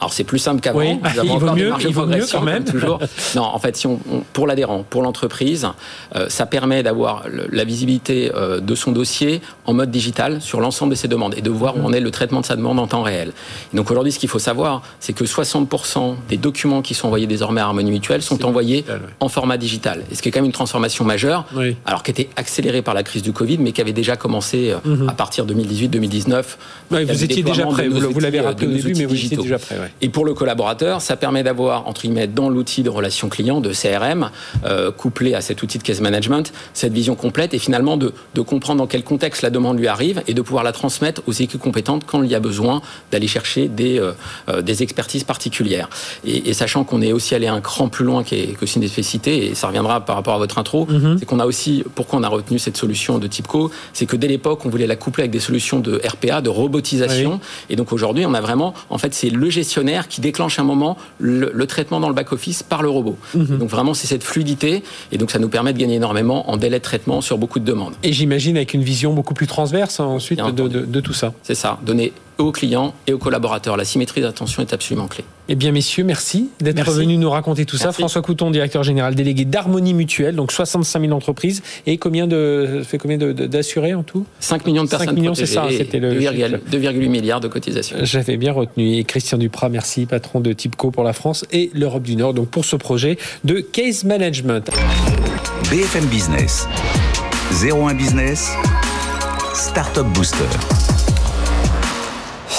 Alors 0.00 0.12
c'est 0.12 0.24
plus 0.24 0.38
simple 0.38 0.60
qu'avant. 0.60 0.80
Oui, 0.80 0.98
il 1.22 1.28
vaut 1.30 1.52
mieux, 1.52 1.72
il 1.80 1.94
vaut 1.94 2.06
mieux 2.06 2.26
quand 2.30 2.42
même. 2.42 2.64
Toujours. 2.64 2.98
non, 3.34 3.42
en 3.42 3.58
fait, 3.58 3.76
si 3.76 3.86
on, 3.86 3.98
pour 4.32 4.46
l'adhérent, 4.46 4.84
pour 4.88 5.02
l'entreprise, 5.02 5.68
euh, 6.14 6.28
ça 6.28 6.46
permet 6.46 6.82
d'avoir 6.82 7.24
la 7.50 7.64
visibilité 7.64 8.30
euh, 8.34 8.60
de 8.60 8.74
son 8.74 8.92
dossier 8.92 9.40
en 9.64 9.74
mode 9.74 9.90
digital 9.90 10.40
sur 10.42 10.60
l'ensemble 10.60 10.90
de 10.90 10.96
ses 10.96 11.08
demandes 11.08 11.34
et 11.36 11.40
de 11.40 11.50
voir 11.50 11.76
où 11.76 11.80
en 11.80 11.92
est 11.92 12.00
le 12.00 12.10
traitement 12.10 12.40
de 12.40 12.46
sa 12.46 12.56
demande 12.56 12.78
en 12.78 12.86
temps 12.86 13.02
réel. 13.02 13.32
Et 13.72 13.76
donc 13.76 13.90
aujourd'hui, 13.90 14.12
ce 14.12 14.18
qu'il 14.18 14.28
faut 14.28 14.38
savoir, 14.38 14.82
c'est 15.00 15.12
que 15.12 15.24
60% 15.24 16.16
des 16.28 16.36
documents 16.36 16.82
qui 16.82 16.94
sont 16.94 17.06
envoyés 17.06 17.26
désormais 17.26 17.60
à 17.60 17.64
Harmonie 17.64 17.90
Mutuelle 17.90 18.22
sont 18.22 18.44
envoyés 18.44 18.84
en 19.20 19.28
format 19.28 19.56
digital. 19.56 20.02
Et 20.10 20.14
ce 20.14 20.22
qui 20.22 20.28
est 20.28 20.32
quand 20.32 20.40
même 20.40 20.46
une 20.46 20.52
transformation 20.52 21.04
majeure, 21.04 21.46
alors 21.84 22.02
qui 22.02 22.10
était 22.10 22.28
accélérée 22.36 22.82
par 22.82 22.94
la 22.94 23.02
crise 23.02 23.22
du 23.22 23.32
Covid, 23.32 23.58
mais 23.58 23.72
qui 23.72 23.80
avait 23.80 23.92
déjà 23.92 24.16
commencé 24.16 24.70
euh, 24.70 24.78
mhm. 24.84 25.08
à 25.08 25.12
partir 25.12 25.46
de 25.46 25.54
2018-2019. 25.54 26.44
vous 26.90 27.24
étiez 27.24 27.42
déjà 27.42 27.66
prêt. 27.66 27.88
Vous 27.88 28.20
l'avez 28.20 28.40
rappelé 28.40 28.66
au 28.66 28.72
début, 28.72 28.94
mais 28.94 29.04
vous 29.04 29.14
étiez 29.14 29.36
déjà 29.36 29.58
prêt. 29.58 29.85
Et 30.00 30.08
pour 30.08 30.24
le 30.24 30.34
collaborateur, 30.34 31.00
ça 31.00 31.16
permet 31.16 31.42
d'avoir, 31.42 31.86
entre 31.88 32.02
guillemets, 32.02 32.26
dans 32.26 32.48
l'outil 32.48 32.82
de 32.82 32.90
relation 32.90 33.28
client, 33.28 33.60
de 33.60 33.72
CRM, 33.72 34.30
euh, 34.64 34.90
couplé 34.90 35.34
à 35.34 35.40
cet 35.40 35.62
outil 35.62 35.78
de 35.78 35.82
case 35.82 36.00
management, 36.00 36.52
cette 36.74 36.92
vision 36.92 37.14
complète 37.14 37.54
et 37.54 37.58
finalement 37.58 37.96
de, 37.96 38.12
de, 38.34 38.40
comprendre 38.40 38.78
dans 38.78 38.86
quel 38.86 39.02
contexte 39.02 39.42
la 39.42 39.50
demande 39.50 39.78
lui 39.78 39.88
arrive 39.88 40.22
et 40.26 40.34
de 40.34 40.42
pouvoir 40.42 40.64
la 40.64 40.72
transmettre 40.72 41.22
aux 41.26 41.32
équipes 41.32 41.60
compétentes 41.60 42.04
quand 42.06 42.22
il 42.22 42.30
y 42.30 42.34
a 42.34 42.40
besoin 42.40 42.80
d'aller 43.10 43.26
chercher 43.26 43.68
des, 43.68 43.98
euh, 43.98 44.12
euh, 44.48 44.62
des 44.62 44.82
expertises 44.82 45.24
particulières. 45.24 45.88
Et, 46.24 46.50
et 46.50 46.52
sachant 46.52 46.84
qu'on 46.84 47.02
est 47.02 47.12
aussi 47.12 47.34
allé 47.34 47.46
un 47.46 47.60
cran 47.60 47.88
plus 47.88 48.04
loin 48.04 48.22
que 48.22 48.34
une 48.76 48.82
et 49.26 49.54
ça 49.54 49.68
reviendra 49.68 50.04
par 50.04 50.16
rapport 50.16 50.34
à 50.34 50.38
votre 50.38 50.58
intro, 50.58 50.86
mhm. 50.86 51.16
c'est 51.18 51.26
qu'on 51.26 51.40
a 51.40 51.46
aussi, 51.46 51.84
pourquoi 51.94 52.18
on 52.18 52.22
a 52.22 52.28
retenu 52.28 52.58
cette 52.58 52.76
solution 52.76 53.18
de 53.18 53.26
type 53.26 53.46
co, 53.46 53.70
c'est 53.92 54.06
que 54.06 54.16
dès 54.16 54.28
l'époque, 54.28 54.64
on 54.64 54.68
voulait 54.68 54.86
la 54.86 54.96
coupler 54.96 55.22
avec 55.22 55.30
des 55.30 55.40
solutions 55.40 55.80
de 55.80 56.00
RPA, 56.06 56.40
de 56.40 56.48
robotisation. 56.48 57.40
Et 57.70 57.76
donc 57.76 57.92
aujourd'hui, 57.92 58.26
on 58.26 58.34
a 58.34 58.40
vraiment, 58.40 58.74
en 58.90 58.98
fait, 58.98 59.14
c'est 59.14 59.30
le 59.30 59.50
gestionnaire 59.50 59.75
qui 60.08 60.20
déclenche 60.20 60.58
un 60.58 60.64
moment 60.64 60.96
le, 61.18 61.66
traitement 61.66 62.00
dans 62.00 62.08
le 62.08 62.14
back-office 62.14 62.62
par 62.62 62.82
le 62.82 62.88
robot. 62.88 63.16
Mhm. 63.34 63.58
Donc 63.58 63.68
vraiment, 63.68 63.94
c'est 63.94 64.06
cette 64.06 64.24
fluidité 64.24 64.82
et 65.12 65.18
donc 65.18 65.30
ça 65.30 65.38
nous 65.38 65.48
permet 65.48 65.72
de 65.72 65.78
gagner 65.78 65.96
énormément 65.96 66.50
en 66.50 66.56
délai 66.56 66.78
de 66.78 66.84
traitement 66.84 67.20
sur 67.20 67.38
beaucoup 67.38 67.58
de 67.58 67.64
demandes. 67.64 67.94
Et 68.02 68.12
j'imagine 68.12 68.56
avec 68.56 68.74
une 68.74 68.82
vision 68.82 69.12
beaucoup 69.12 69.34
plus 69.34 69.46
transverse 69.46 70.00
hein, 70.00 70.04
ensuite 70.04 70.40
de, 70.40 70.68
de, 70.68 71.00
tout 71.00 71.12
ça. 71.12 71.32
C'est 71.42 71.54
ça, 71.54 71.78
donner 71.84 72.12
aux 72.38 72.52
clients 72.52 72.94
et 73.06 73.12
aux 73.12 73.18
collaborateurs. 73.18 73.76
La 73.76 73.84
symétrie 73.84 74.20
d'attention 74.20 74.62
est 74.62 74.72
absolument 74.72 75.08
clé. 75.08 75.24
Eh 75.48 75.54
bien, 75.54 75.70
messieurs, 75.70 76.02
merci 76.02 76.50
d'être 76.60 76.90
venus 76.90 77.18
nous 77.18 77.30
raconter 77.30 77.64
tout 77.66 77.76
ça. 77.76 77.92
François 77.92 78.20
Couton, 78.20 78.50
directeur 78.50 78.82
général 78.82 79.14
délégué 79.14 79.44
d'Harmonie 79.44 79.94
Mutuelle, 79.94 80.34
donc 80.34 80.50
65 80.50 81.00
000 81.00 81.12
entreprises. 81.12 81.62
Et 81.86 81.98
combien 81.98 82.26
de, 82.26 82.82
fait 82.84 82.98
combien 82.98 83.16
d'assurés 83.16 83.94
en 83.94 84.02
tout? 84.02 84.26
5 84.40 84.66
millions 84.66 84.84
de 84.84 84.88
personnes 84.88 85.08
5 85.08 85.14
millions, 85.14 85.34
c'est 85.34 85.46
ça, 85.46 85.66
c'était 85.70 86.00
le 86.00 86.14
2,8 86.14 87.08
milliards 87.08 87.40
de 87.40 87.48
cotisations. 87.48 87.96
J'avais 88.02 88.36
bien 88.36 88.52
retenu. 88.52 88.96
Et 88.96 89.04
Christian 89.04 89.38
Duprat, 89.38 89.68
merci, 89.68 90.06
patron 90.06 90.40
de 90.40 90.52
Tipco 90.52 90.90
pour 90.90 91.04
la 91.04 91.12
France 91.12 91.44
et 91.52 91.70
l'Europe 91.74 92.02
du 92.02 92.16
Nord, 92.16 92.34
donc 92.34 92.48
pour 92.48 92.64
ce 92.64 92.76
projet 92.76 93.18
de 93.44 93.60
case 93.60 94.04
management. 94.04 94.70
BFM 95.70 96.06
Business, 96.06 96.68
01 97.62 97.94
Business, 97.94 98.50
Startup 99.54 100.06
Booster. 100.06 101.05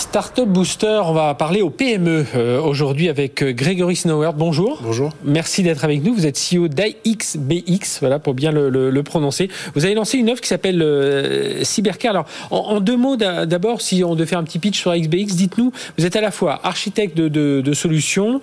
Startup 0.09 0.47
Booster, 0.47 1.01
on 1.03 1.11
va 1.11 1.33
parler 1.33 1.61
au 1.61 1.69
PME 1.69 2.25
euh, 2.33 2.61
aujourd'hui 2.61 3.09
avec 3.09 3.43
euh, 3.43 3.51
Grégory 3.51 3.97
Snowert. 3.97 4.33
Bonjour. 4.33 4.79
Bonjour. 4.81 5.11
Merci 5.25 5.63
d'être 5.63 5.83
avec 5.83 6.01
nous. 6.01 6.15
Vous 6.15 6.25
êtes 6.25 6.39
CEO 6.39 6.69
d'IXBX, 6.69 7.99
voilà 7.99 8.17
pour 8.17 8.33
bien 8.33 8.53
le, 8.53 9.01
prononcer. 9.03 9.49
Vous 9.75 9.83
avez 9.83 9.95
lancé 9.95 10.17
une 10.17 10.29
offre 10.29 10.41
qui 10.41 10.47
s'appelle 10.47 10.81
euh, 10.81 11.61
Cybercare. 11.65 12.11
Alors, 12.11 12.25
en, 12.51 12.79
deux 12.79 12.95
mots, 12.95 13.17
d'abord, 13.17 13.81
si 13.81 14.01
on 14.05 14.15
devait 14.15 14.25
faire 14.25 14.39
un 14.39 14.45
petit 14.45 14.59
pitch 14.59 14.79
sur 14.79 14.95
XBX, 14.95 15.35
dites-nous, 15.35 15.73
vous 15.97 16.05
êtes 16.05 16.15
à 16.15 16.21
la 16.21 16.31
fois 16.31 16.61
architecte 16.63 17.17
de, 17.17 17.73
solutions, 17.73 18.39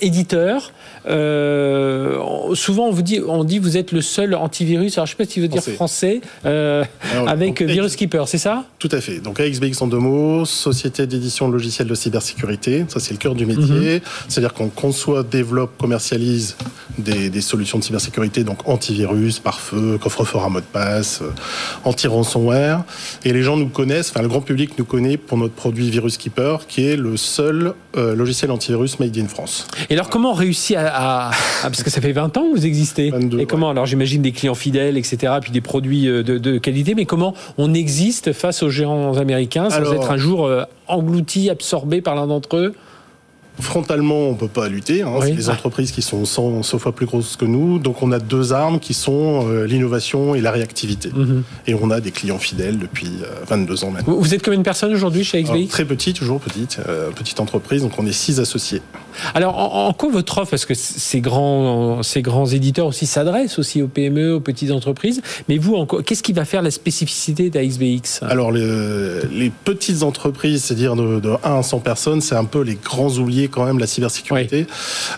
éditeur. 0.00 0.72
souvent, 1.04 2.86
on 2.86 2.92
vous 2.92 3.02
dit, 3.02 3.20
on 3.26 3.44
dit, 3.44 3.58
vous 3.58 3.76
êtes 3.76 3.92
le 3.92 4.00
seul 4.00 4.34
antivirus. 4.34 4.96
Alors, 4.96 5.06
je 5.06 5.12
ne 5.12 5.18
sais 5.18 5.24
pas 5.24 5.30
si 5.30 5.40
vous 5.40 5.48
dire 5.48 5.62
français, 5.62 6.22
avec 6.44 7.60
Virus 7.60 7.94
Keeper, 7.94 8.26
c'est 8.26 8.38
ça? 8.38 8.64
Tout 8.78 8.88
à 8.90 9.02
fait. 9.02 9.20
Donc, 9.20 9.38
XBX 9.38 9.82
en 9.82 9.86
deux 9.86 9.98
mots 9.98 10.46
société 10.46 10.77
d'édition 10.86 11.48
de 11.48 11.52
logiciels 11.52 11.88
de 11.88 11.94
cybersécurité. 11.94 12.84
Ça, 12.88 13.00
c'est 13.00 13.12
le 13.12 13.18
cœur 13.18 13.34
du 13.34 13.46
métier. 13.46 13.96
Mhm. 13.96 14.00
C'est-à-dire 14.28 14.54
qu'on 14.54 14.68
conçoit, 14.68 15.22
développe, 15.22 15.76
commercialise 15.78 16.56
des, 16.98 17.40
solutions 17.40 17.78
de 17.78 17.84
cybersécurité, 17.84 18.44
donc 18.44 18.68
antivirus, 18.68 19.38
pare-feu, 19.38 19.98
coffre-fort 20.00 20.44
à 20.44 20.48
mot 20.48 20.60
de 20.60 20.64
passe, 20.64 21.20
euh, 21.22 21.30
anti-ransomware. 21.84 22.84
Et 23.24 23.32
les 23.32 23.42
gens 23.42 23.56
nous 23.56 23.68
connaissent, 23.68 24.10
enfin 24.10 24.22
le 24.22 24.28
grand 24.28 24.40
public 24.40 24.72
nous 24.78 24.84
connaît 24.84 25.16
pour 25.16 25.38
notre 25.38 25.54
produit 25.54 25.90
Virus 25.90 26.16
Keeper, 26.16 26.66
qui 26.66 26.84
est 26.84 26.96
le 26.96 27.16
seul 27.16 27.74
euh, 27.96 28.14
logiciel 28.14 28.50
antivirus 28.50 28.98
made 28.98 29.16
in 29.16 29.28
France. 29.28 29.66
Et 29.90 29.94
alors 29.94 30.10
comment 30.10 30.32
on 30.32 30.34
réussit 30.34 30.76
à, 30.76 31.30
parce 31.62 31.82
que 31.82 31.90
ça 31.90 32.00
fait 32.00 32.12
20 32.12 32.36
ans 32.36 32.50
que 32.50 32.58
vous 32.58 32.66
existez. 32.66 33.12
et 33.38 33.46
comment 33.46 33.70
alors 33.70 33.86
j'imagine 33.86 34.22
des 34.22 34.32
clients 34.32 34.54
fidèles, 34.54 34.96
etc. 34.96 35.34
Puis 35.40 35.52
des 35.52 35.60
produits 35.60 36.08
euh, 36.08 36.22
de, 36.22 36.58
qualité, 36.58 36.94
mais 36.94 37.04
comment 37.04 37.34
on 37.56 37.74
existe 37.74 38.32
face 38.32 38.62
aux 38.62 38.70
géants 38.70 39.16
américains 39.16 39.70
sans 39.70 39.92
être 39.92 40.10
un 40.10 40.16
jour 40.16 40.50
englouti, 40.86 41.50
absorbé 41.50 42.00
par 42.00 42.14
l'un 42.14 42.26
d'entre 42.26 42.56
eux 42.56 42.74
Frontalement, 43.60 44.28
on 44.28 44.32
ne 44.32 44.36
peut 44.36 44.48
pas 44.48 44.68
lutter. 44.68 45.02
Hein. 45.02 45.14
C'est 45.22 45.32
des 45.32 45.50
entreprises 45.50 45.90
qui 45.90 46.02
sont 46.02 46.24
100, 46.24 46.62
fois 46.62 46.92
plus 46.92 47.06
grosses 47.06 47.36
que 47.36 47.44
nous. 47.44 47.78
Donc 47.78 48.02
on 48.02 48.12
a 48.12 48.18
deux 48.18 48.52
armes 48.52 48.78
qui 48.78 48.94
sont 48.94 49.46
euh, 49.48 49.66
l'innovation 49.66 50.34
et 50.34 50.40
la 50.40 50.52
réactivité. 50.52 51.10
Mhm. 51.14 51.42
Et 51.66 51.74
on 51.74 51.90
a 51.90 52.00
des 52.00 52.12
clients 52.12 52.38
fidèles 52.38 52.78
depuis 52.78 53.10
22 53.48 53.72
euh, 53.72 53.86
ans 53.86 53.90
maintenant. 53.90 54.14
Vous 54.18 54.34
êtes 54.34 54.44
combien 54.44 54.58
de 54.58 54.64
personnes 54.64 54.92
aujourd'hui 54.92 55.24
chez 55.24 55.42
XBX 55.42 55.68
Très 55.68 55.84
petit, 55.84 56.12
toujours 56.12 56.40
petite. 56.40 56.78
Euh, 56.88 57.10
petite 57.10 57.40
entreprise, 57.40 57.82
donc 57.82 57.92
on 57.98 58.06
est 58.06 58.12
six 58.12 58.38
associés. 58.38 58.80
Alors 59.34 59.58
en, 59.58 59.92
quoi 59.92 60.10
votre 60.10 60.38
offre, 60.38 60.50
parce 60.50 60.64
que 60.64 60.74
ces 60.74 61.20
grands, 61.20 62.02
ces 62.02 62.22
grands 62.22 62.46
éditeurs 62.46 62.86
aussi 62.86 63.06
s'adressent 63.06 63.58
aussi 63.58 63.82
aux 63.82 63.88
PME, 63.88 64.34
aux 64.34 64.40
petites 64.40 64.70
entreprises, 64.70 65.20
mais 65.48 65.58
vous, 65.58 65.84
qu'est-ce 65.86 66.22
qui 66.22 66.32
va 66.32 66.44
faire 66.44 66.62
la 66.62 66.70
spécificité 66.70 67.50
d'XBX 67.50 68.20
Alors 68.22 68.52
les, 68.52 69.50
petites 69.64 70.02
entreprises, 70.02 70.64
c'est-à-dire 70.64 70.94
de, 70.94 71.18
de 71.18 71.30
1 71.42 71.58
à 71.58 71.62
100 71.62 71.80
personnes, 71.80 72.20
c'est 72.20 72.36
un 72.36 72.44
peu 72.44 72.62
les 72.62 72.76
grands 72.76 73.10
oubliés 73.10 73.47
quand 73.48 73.64
même 73.64 73.78
la 73.78 73.86
cybersécurité. 73.86 74.66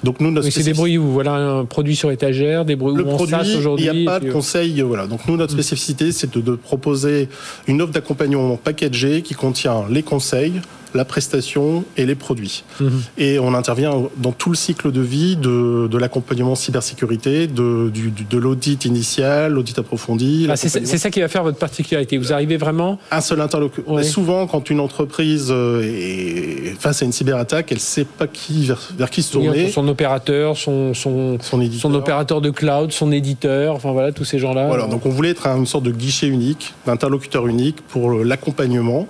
Donc 0.05 0.21
nous, 0.21 0.31
notre 0.31 0.47
oui, 0.47 0.53
c'est 0.53 0.63
des 0.63 0.99
où 0.99 1.13
voilà 1.13 1.35
un 1.35 1.65
produit 1.65 1.97
sur 1.97 2.11
étagère, 2.11 2.65
le 2.65 2.75
où 2.75 3.05
produit, 3.05 3.57
aujourd'hui. 3.57 3.87
Il 3.87 4.01
n'y 4.01 4.07
a 4.07 4.11
pas 4.11 4.21
de 4.21 4.29
euh, 4.29 4.33
conseil. 4.33 4.81
Voilà. 4.83 5.07
Donc 5.07 5.27
nous, 5.27 5.37
notre 5.37 5.53
mm. 5.53 5.57
spécificité, 5.57 6.13
c'est 6.13 6.33
de, 6.33 6.41
de, 6.41 6.55
proposer 6.55 7.29
une 7.67 7.83
offre 7.83 7.93
d'accompagnement 7.93 8.57
packagée 8.57 9.23
qui 9.23 9.35
contient 9.35 9.85
les 9.91 10.03
conseils, 10.03 10.61
la 10.95 11.05
prestation 11.05 11.85
et 11.97 12.07
les 12.07 12.15
produits. 12.15 12.65
Mhm. 12.81 13.03
Et 13.19 13.39
on 13.39 13.55
intervient 13.55 13.95
dans 14.17 14.33
tout 14.33 14.51
le 14.51 14.57
cycle 14.57 14.93
de 14.93 15.01
vie 15.01 15.37
de, 15.37 15.89
de 15.89 15.99
l'accompagnement 15.99 16.55
cybersécurité, 16.55 17.47
de, 17.47 17.91
de 17.91 18.39
l'audit 18.39 18.85
initial, 18.85 19.53
l'audit 19.53 19.79
approfondi. 19.79 20.47
Ah, 20.49 20.57
c'est 20.57 20.69
ça 20.99 21.11
qui 21.11 21.21
va 21.21 21.29
faire 21.29 21.43
votre 21.43 21.59
particularité. 21.59 22.19
Vous 22.19 22.33
arrivez 22.33 22.57
vraiment 22.57 22.99
un 23.11 23.21
seul 23.21 23.41
interlocuteur. 23.41 24.05
Souvent, 24.05 24.47
quand 24.47 24.71
une 24.71 24.81
entreprise 24.81 25.49
euh, 25.51 25.83
est 25.83 26.75
face 26.79 27.03
à 27.03 27.05
une 27.05 27.13
cyberattaque, 27.13 27.71
elle 27.71 27.79
ne 27.79 27.83
sait 27.83 28.05
pas 28.05 28.27
qui 28.27 28.67
vers, 28.67 29.11
qui 29.11 29.23
se 29.23 29.33
tourner. 29.33 29.71
son 29.71 29.87
opérateur, 29.89 30.57
son, 30.57 30.95
son, 30.95 31.39
son, 31.41 31.71
son, 31.71 31.95
opérateur 31.95 32.41
de 32.41 32.51
cloud, 32.51 32.93
son 32.93 33.13
éditeur, 33.13 33.75
enfin 33.75 33.93
voilà, 33.93 34.13
tous 34.13 34.25
ces 34.25 34.39
gens-là. 34.39 34.67
Voilà, 34.67 34.87
donc 34.87 35.07
on 35.07 35.11
voulait 35.11 35.31
être 35.31 35.47
une 35.47 35.67
sorte 35.67 35.85
de 35.85 35.91
guichet 35.91 36.27
unique, 36.29 36.75
d'interlocuteur 36.87 37.47
unique 37.47 37.81
pour 37.89 38.13
l'accompagnement. 38.25 39.07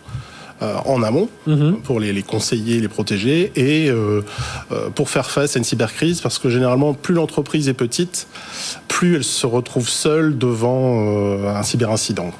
Euh, 0.62 0.74
en 0.84 1.02
amont 1.02 1.26
pour 1.84 2.00
les, 2.00 2.22
conseiller, 2.22 2.80
les 2.80 2.88
protéger 2.88 3.50
et 3.56 3.88
euh, 3.88 4.20
euh, 4.72 4.90
pour 4.90 5.08
faire 5.08 5.30
face 5.30 5.56
à 5.56 5.58
une 5.58 5.64
cybercrise 5.64 6.20
parce 6.20 6.38
que 6.38 6.50
généralement 6.50 6.92
plus 6.92 7.14
l'entreprise 7.14 7.70
est 7.70 7.74
petite, 7.74 8.26
plus 8.86 9.16
elle 9.16 9.24
se 9.24 9.46
retrouve 9.46 9.88
seule 9.88 10.36
devant 10.36 11.48
un 11.48 11.62
cyberincident. 11.62 12.30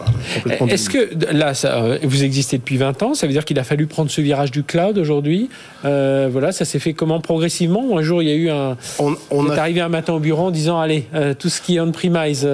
Est-ce 0.68 0.90
que 0.90 1.09
là, 1.33 1.54
ça, 1.54 1.96
vous 2.02 2.22
existez 2.22 2.59
depuis 2.59 2.76
20 2.76 3.02
ans, 3.02 3.14
ça 3.14 3.26
veut 3.26 3.33
dire 3.33 3.46
qu'il 3.46 3.59
a 3.59 3.64
fallu 3.64 3.87
prendre 3.87 4.11
ce 4.11 4.20
virage 4.20 4.50
du 4.50 4.64
cloud 4.64 4.98
aujourd'hui 4.98 5.48
Voilà, 5.83 6.52
ça 6.52 6.66
s'est 6.66 6.78
fait 6.78 6.92
comment 6.92 7.20
progressivement 7.22 7.96
Un 7.96 8.02
jour, 8.02 8.22
il 8.22 8.28
y 8.28 8.33
a 8.33 8.35
eu 8.35 8.50
un. 8.50 8.76
On, 9.30 9.50
est 9.50 9.59
arrivé 9.59 9.80
un 9.80 9.88
matin 9.88 10.12
au 10.12 10.20
bureau 10.20 10.48
en 10.48 10.50
disant 10.50 10.78
allez, 10.78 11.06
tout 11.38 11.48
ce 11.48 11.62
qui 11.62 11.76
est 11.76 11.80
on-premise, 11.80 12.46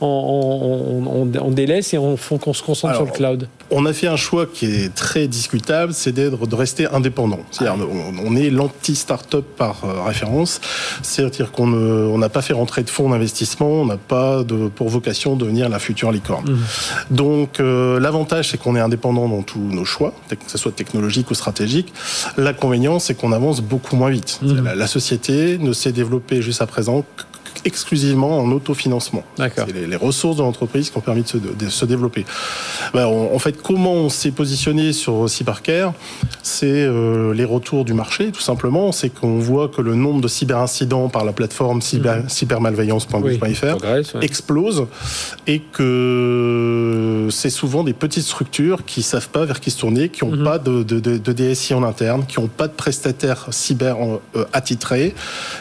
on, 0.00 1.26
on, 1.40 1.50
délaisse 1.50 1.94
et 1.94 1.98
on, 1.98 2.16
qu'on 2.16 2.52
se 2.52 2.62
concentre 2.62 2.94
sur 2.94 3.04
le 3.04 3.10
cloud 3.10 3.48
On 3.70 3.86
a 3.86 3.92
fait 3.92 4.06
un 4.06 4.16
choix 4.16 4.46
qui 4.46 4.66
est 4.66 4.94
très 4.94 5.28
discutable, 5.28 5.92
c'est 5.92 6.12
d'être, 6.12 6.46
de 6.46 6.54
rester 6.54 6.86
indépendant. 6.86 7.40
C'est-à-dire, 7.50 7.86
on, 8.24 8.36
est 8.36 8.50
l'anti-startup 8.50 9.44
par 9.56 9.84
euh, 9.84 10.02
référence. 10.02 10.60
C'est-à-dire 11.02 11.52
qu'on 11.52 12.18
n'a 12.18 12.28
pas 12.28 12.42
fait 12.42 12.52
rentrer 12.52 12.82
de 12.82 12.90
fonds 12.90 13.10
d'investissement, 13.10 13.68
on 13.68 13.86
n'a 13.86 13.96
pas 13.96 14.42
de, 14.44 14.68
pour 14.68 14.88
vocation 14.88 15.36
de 15.36 15.40
devenir 15.40 15.68
la 15.68 15.78
future 15.78 16.10
licorne. 16.10 16.50
Mmh. 16.50 17.14
Donc, 17.14 17.60
euh, 17.60 18.00
l'avantage, 18.00 18.50
c'est 18.50 18.58
qu'on 18.58 18.76
est 18.76 18.80
indépendant 18.80 19.28
dans 19.28 19.42
tous 19.42 19.60
nos 19.60 19.84
choix, 19.84 20.14
que 20.30 20.36
ce 20.46 20.58
soit 20.58 20.72
technologique 20.72 21.30
ou 21.30 21.34
stratégique. 21.34 21.92
L'inconvénient, 22.36 22.98
c'est 22.98 23.14
qu'on 23.14 23.32
avance 23.32 23.60
beaucoup 23.60 23.96
moins 23.96 24.10
vite. 24.10 24.40
Mmh. 24.42 24.64
La, 24.64 24.74
la 24.74 24.86
société 24.86 25.58
ne 25.58 25.72
s'est 25.72 25.92
développée 25.92 26.42
jusqu'à 26.42 26.66
présent 26.66 27.04
exclusivement 27.64 28.38
en 28.38 28.50
autofinancement. 28.52 29.24
C'est 29.36 29.72
les, 29.72 29.96
ressources 29.96 30.36
de 30.36 30.42
l'entreprise 30.42 30.90
qui 30.90 30.98
ont 30.98 31.00
permis 31.00 31.22
de 31.22 31.68
se, 31.68 31.84
développer. 31.84 32.24
Ben, 32.92 33.06
en 33.06 33.38
fait, 33.38 33.60
comment 33.62 33.92
on 33.92 34.08
s'est 34.08 34.30
positionné 34.30 34.92
sur 34.92 35.28
Cybercare 35.28 35.92
C'est 36.42 36.66
euh, 36.66 37.32
les 37.32 37.44
retours 37.44 37.84
du 37.84 37.94
marché, 37.94 38.32
tout 38.32 38.40
simplement. 38.40 38.92
C'est 38.92 39.10
qu'on 39.10 39.38
voit 39.38 39.68
que 39.68 39.80
le 39.80 39.94
nombre 39.94 40.20
de 40.20 40.28
cyberincidents 40.28 41.08
par 41.08 41.24
la 41.24 41.32
plateforme 41.32 41.80
cyber, 41.80 42.22
mhm. 42.22 42.28
cybermalveillance.gouv.fr 42.28 44.22
explose 44.22 44.86
et 45.46 45.60
que 45.60 47.28
c'est 47.30 47.50
souvent 47.50 47.84
des 47.84 47.92
petites 47.92 48.24
structures 48.24 48.84
qui 48.84 49.02
savent 49.02 49.28
pas 49.28 49.44
vers 49.44 49.60
qui 49.60 49.70
se 49.70 49.78
tourner, 49.78 50.08
qui 50.08 50.24
n'ont 50.24 50.36
mhm. 50.36 50.44
pas 50.44 50.58
de, 50.58 50.82
DSI 50.82 51.74
en 51.74 51.82
interne, 51.82 52.24
qui 52.26 52.40
n'ont 52.40 52.48
pas 52.48 52.68
de 52.68 52.72
prestataires 52.72 53.46
cyber 53.50 53.96
euh, 54.36 54.44
attitrés 54.52 55.14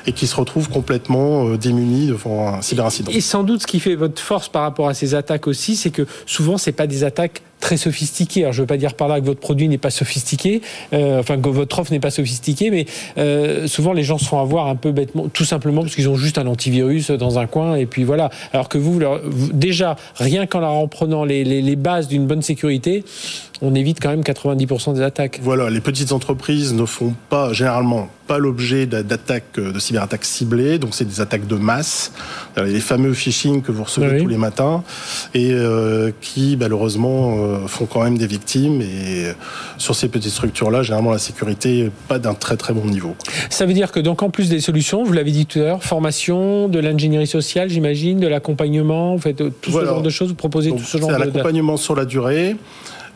et 0.07 0.11
qui 0.11 0.27
se 0.27 0.35
retrouvent 0.35 0.69
complètement 0.69 1.47
euh, 1.47 1.57
démunis 1.83 2.07
devant 2.07 2.55
un 2.55 2.61
cyberincident. 2.61 3.11
Et 3.11 3.21
sans 3.21 3.43
doute 3.43 3.61
ce 3.61 3.67
qui 3.67 3.79
fait 3.79 3.95
votre 3.95 4.21
force 4.21 4.49
par 4.49 4.63
rapport 4.63 4.87
à 4.87 4.93
ces 4.93 5.15
attaques 5.15 5.47
aussi, 5.47 5.75
c'est 5.75 5.91
que 5.91 6.05
souvent 6.25 6.57
c'est 6.57 6.71
pas 6.71 6.87
des 6.87 7.03
attaques 7.03 7.41
très 7.63 7.77
sophistiqué. 7.77 8.41
Alors, 8.41 8.51
je 8.51 8.57
ne 8.59 8.63
veux 8.63 8.67
pas 8.67 8.75
dire 8.75 8.93
par 8.93 9.07
là 9.07 9.21
que 9.21 9.25
votre 9.25 9.39
produit 9.39 9.69
n'est 9.69 9.77
pas 9.77 9.89
sophistiqué, 9.89 10.61
euh, 10.91 11.21
enfin 11.21 11.39
que 11.39 11.47
votre 11.47 11.79
offre 11.79 11.93
n'est 11.93 12.01
pas 12.01 12.11
sophistiquée, 12.11 12.69
mais 12.69 12.85
euh, 13.17 13.67
souvent 13.67 13.93
les 13.93 14.03
gens 14.03 14.17
se 14.17 14.25
font 14.25 14.41
avoir 14.41 14.67
un 14.67 14.75
peu 14.75 14.91
bêtement, 14.91 15.29
tout 15.29 15.45
simplement 15.45 15.81
parce 15.81 15.95
qu'ils 15.95 16.09
ont 16.09 16.17
juste 16.17 16.37
un 16.37 16.45
antivirus 16.47 17.09
dans 17.11 17.39
un 17.39 17.47
coin 17.47 17.75
et 17.75 17.85
puis 17.85 18.03
voilà. 18.03 18.29
Alors 18.51 18.67
que 18.67 18.77
vous, 18.77 18.99
déjà, 19.53 19.95
rien 20.15 20.45
qu'en 20.45 20.59
leur 20.59 20.71
en 20.71 20.89
prenant 20.89 21.23
les, 21.23 21.45
les 21.45 21.75
bases 21.77 22.09
d'une 22.09 22.27
bonne 22.27 22.41
sécurité, 22.41 23.05
on 23.61 23.75
évite 23.75 24.01
quand 24.01 24.09
même 24.09 24.21
90% 24.21 24.95
des 24.95 25.01
attaques. 25.01 25.39
Voilà, 25.41 25.69
les 25.69 25.79
petites 25.79 26.11
entreprises 26.11 26.73
ne 26.73 26.85
font 26.85 27.13
pas 27.29 27.53
généralement 27.53 28.09
pas 28.27 28.37
l'objet 28.37 28.85
d'attaques 28.85 29.59
de 29.59 29.79
cyberattaques 29.79 30.25
ciblées, 30.25 30.79
donc 30.79 30.93
c'est 30.93 31.05
des 31.05 31.19
attaques 31.19 31.45
de 31.47 31.55
masse, 31.55 32.13
les 32.57 32.79
fameux 32.79 33.13
phishing 33.13 33.61
que 33.61 33.71
vous 33.71 33.83
recevez 33.83 34.21
tous 34.21 34.27
les 34.27 34.37
matins 34.37 34.83
et 35.33 35.51
euh, 35.51 36.11
qui 36.21 36.57
malheureusement 36.57 37.35
euh, 37.37 37.52
font 37.67 37.85
quand 37.85 38.03
même 38.03 38.17
des 38.17 38.27
victimes. 38.27 38.81
Et 38.81 39.27
sur 39.77 39.95
ces 39.95 40.07
petites 40.07 40.31
structures-là, 40.31 40.83
généralement, 40.83 41.11
la 41.11 41.19
sécurité 41.19 41.83
n'est 41.83 41.91
pas 42.07 42.19
d'un 42.19 42.33
très 42.33 42.57
très 42.57 42.73
bon 42.73 42.85
niveau. 42.85 43.15
Ça 43.49 43.65
veut 43.65 43.73
dire 43.73 43.91
que 43.91 43.99
donc 43.99 44.23
en 44.23 44.29
plus 44.29 44.49
des 44.49 44.59
solutions, 44.59 45.03
vous 45.03 45.13
l'avez 45.13 45.31
dit 45.31 45.45
tout 45.45 45.59
à 45.59 45.63
l'heure, 45.63 45.83
formation, 45.83 46.67
de 46.67 46.79
l'ingénierie 46.79 47.27
sociale, 47.27 47.69
j'imagine, 47.69 48.19
de 48.19 48.27
l'accompagnement, 48.27 49.15
vous 49.15 49.21
faites 49.21 49.43
tout 49.61 49.71
ce 49.71 49.85
genre 49.85 50.01
de 50.01 50.09
choses, 50.09 50.29
vous 50.29 50.35
proposez 50.35 50.71
tout 50.71 50.79
ce 50.79 50.97
genre 50.97 51.09
de... 51.09 51.13
C'est 51.13 51.19
l'accompagnement 51.19 51.77
sur 51.77 51.95
la 51.95 52.05
durée. 52.05 52.55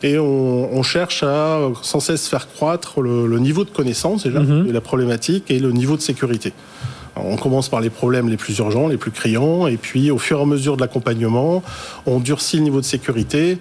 Et 0.02 0.16
on, 0.16 0.82
cherche 0.84 1.24
à 1.24 1.58
sans 1.82 1.98
cesse 1.98 2.28
faire 2.28 2.48
croître 2.48 3.00
le, 3.00 3.38
niveau 3.40 3.64
de 3.64 3.70
connaissance 3.70 4.24
déjà 4.24 4.38
mhm. 4.38 4.68
de 4.68 4.72
la 4.72 4.80
problématique 4.80 5.50
et 5.50 5.58
le 5.58 5.72
niveau 5.72 5.96
de 5.96 6.02
sécurité. 6.02 6.52
On 7.16 7.36
commence 7.36 7.68
par 7.68 7.80
les 7.80 7.90
problèmes 7.90 8.28
les 8.28 8.36
plus 8.36 8.58
urgents, 8.58 8.86
les 8.86 8.96
plus 8.96 9.10
criants, 9.10 9.66
et 9.66 9.76
puis 9.76 10.12
au 10.12 10.18
fur 10.18 10.38
et 10.38 10.42
à 10.42 10.46
mesure 10.46 10.76
de 10.76 10.82
l'accompagnement, 10.82 11.64
on 12.06 12.20
durcit 12.20 12.58
le 12.58 12.62
niveau 12.62 12.80
de 12.80 12.86
sécurité 12.86 13.58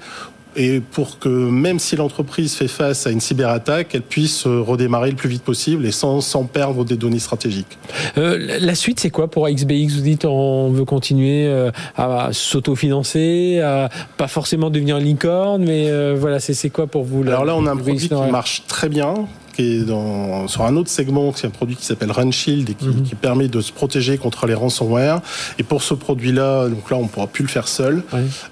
et 0.58 0.82
pour 0.82 1.20
que 1.20 1.30
même 1.30 1.80
si 1.80 1.96
l'entreprise 1.96 2.56
fait 2.56 2.68
face 2.68 3.08
à 3.08 3.12
une 3.12 3.22
cyberattaque, 3.22 3.94
elle 3.94 4.02
puisse 4.02 4.46
redémarrer 4.46 5.12
le 5.12 5.16
plus 5.16 5.30
vite 5.30 5.44
possible 5.44 5.86
et 5.86 5.92
sans, 5.92 6.20
sans 6.22 6.44
perdre 6.44 6.84
des 6.84 6.98
données 6.98 7.20
stratégiques. 7.20 7.78
la 8.16 8.76
suite, 8.76 9.00
c'est 9.00 9.10
quoi 9.10 9.30
pour 9.30 9.48
XBX 9.48 9.96
Vous 9.96 10.02
dites 10.02 10.26
on 10.26 10.72
veut 10.72 10.86
continuer 10.86 11.48
à 11.96 12.30
s'autofinancer, 12.32 13.62
à 13.64 13.90
pas 14.18 14.28
forcément 14.28 14.70
devenir 14.70 14.98
licorne, 14.98 15.64
mais 15.64 16.14
voilà, 16.14 16.40
c'est 16.40 16.70
quoi 16.70 16.88
pour 16.88 17.04
vous 17.04 17.22
Alors 17.22 17.46
là, 17.46 17.56
on 17.56 17.66
a 17.66 17.72
un 17.72 17.78
produit 17.78 18.10
qui 18.10 18.32
marche 18.32 18.64
très 18.68 18.90
bien, 18.90 19.14
qui 19.58 19.78
est 19.78 19.80
dans, 19.84 20.48
sur 20.48 20.64
un 20.66 20.76
autre 20.76 20.90
segment, 20.90 21.34
c'est 21.36 21.48
un 21.48 21.52
produit 21.52 21.76
qui 21.76 21.86
s'appelle 21.86 22.12
Runshield 22.12 22.70
et 22.70 22.74
qui, 22.76 22.88
mhm. 22.88 23.04
qui, 23.04 23.16
permet 23.16 23.48
de 23.48 23.62
se 23.62 23.72
protéger 23.72 24.18
contre 24.18 24.46
les 24.46 24.54
ransomware. 24.54 25.22
Et 25.58 25.64
pour 25.64 25.82
ce 25.82 25.96
produit-là, 25.96 26.68
donc 26.70 26.92
là, 26.92 26.98
on 26.98 27.04
ne 27.04 27.08
pourra 27.08 27.28
plus 27.28 27.44
le 27.44 27.50
faire 27.50 27.68
seul. 27.68 28.04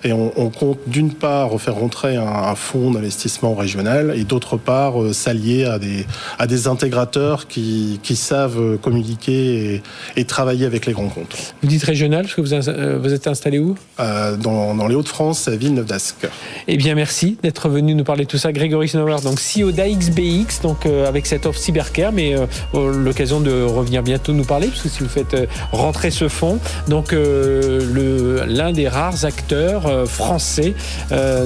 Et 0.03 0.13
on, 0.13 0.33
on 0.35 0.49
compte 0.49 0.79
d'une 0.87 1.13
part 1.13 1.59
faire 1.61 1.75
rentrer 1.75 2.15
un, 2.15 2.25
un 2.25 2.55
fonds 2.55 2.91
d'investissement 2.91 3.53
régional 3.53 4.13
et 4.15 4.23
d'autre 4.23 4.57
part 4.57 5.01
euh, 5.01 5.13
s'allier 5.13 5.65
à 5.65 5.77
des, 5.77 6.05
à 6.39 6.47
des 6.47 6.67
intégrateurs 6.67 7.47
qui, 7.47 7.99
qui 8.01 8.15
savent 8.15 8.77
communiquer 8.77 9.75
et, 9.75 9.83
et, 10.15 10.25
travailler 10.25 10.65
avec 10.65 10.85
les 10.85 10.93
grands 10.93 11.09
comptes. 11.09 11.53
Vous 11.61 11.67
dites 11.67 11.83
régional, 11.83 12.23
parce 12.23 12.35
que 12.35 12.41
vous, 12.41 12.53
euh, 12.53 12.99
vous 13.01 13.13
êtes 13.13 13.27
installé 13.27 13.59
où? 13.59 13.75
Euh, 13.99 14.35
dans, 14.37 14.75
dans, 14.75 14.87
les 14.87 14.95
Hauts-de-France, 14.95 15.47
à 15.47 15.55
Villeneuve-d'Ascq. 15.55 16.27
Eh 16.67 16.77
bien, 16.77 16.95
merci 16.95 17.37
d'être 17.43 17.69
venu 17.69 17.93
nous 17.95 18.03
parler 18.03 18.25
de 18.25 18.29
tout 18.29 18.37
ça. 18.37 18.51
Grégory 18.51 18.89
Snowers, 18.89 19.21
donc 19.21 19.39
CEO 19.39 19.71
d'AXBX, 19.71 20.61
donc 20.61 20.85
euh, 20.85 20.94
avec 21.03 21.25
cette 21.25 21.45
offre 21.45 21.59
cybercare, 21.59 22.11
mais 22.11 22.35
euh, 22.35 22.45
l'occasion 22.73 23.41
de 23.41 23.63
revenir 23.63 24.03
bientôt 24.03 24.33
nous 24.33 24.43
parler, 24.43 24.67
parce 24.67 24.81
que 24.81 24.89
si 24.89 24.99
vous 25.03 25.09
faites 25.09 25.33
euh, 25.33 25.45
rentrer 25.71 26.11
ce 26.11 26.27
fonds, 26.27 26.59
donc 26.87 27.13
l'un 27.13 28.71
des 28.71 28.87
rares 28.87 29.25
acteurs 29.25 30.07
français, 30.07 30.73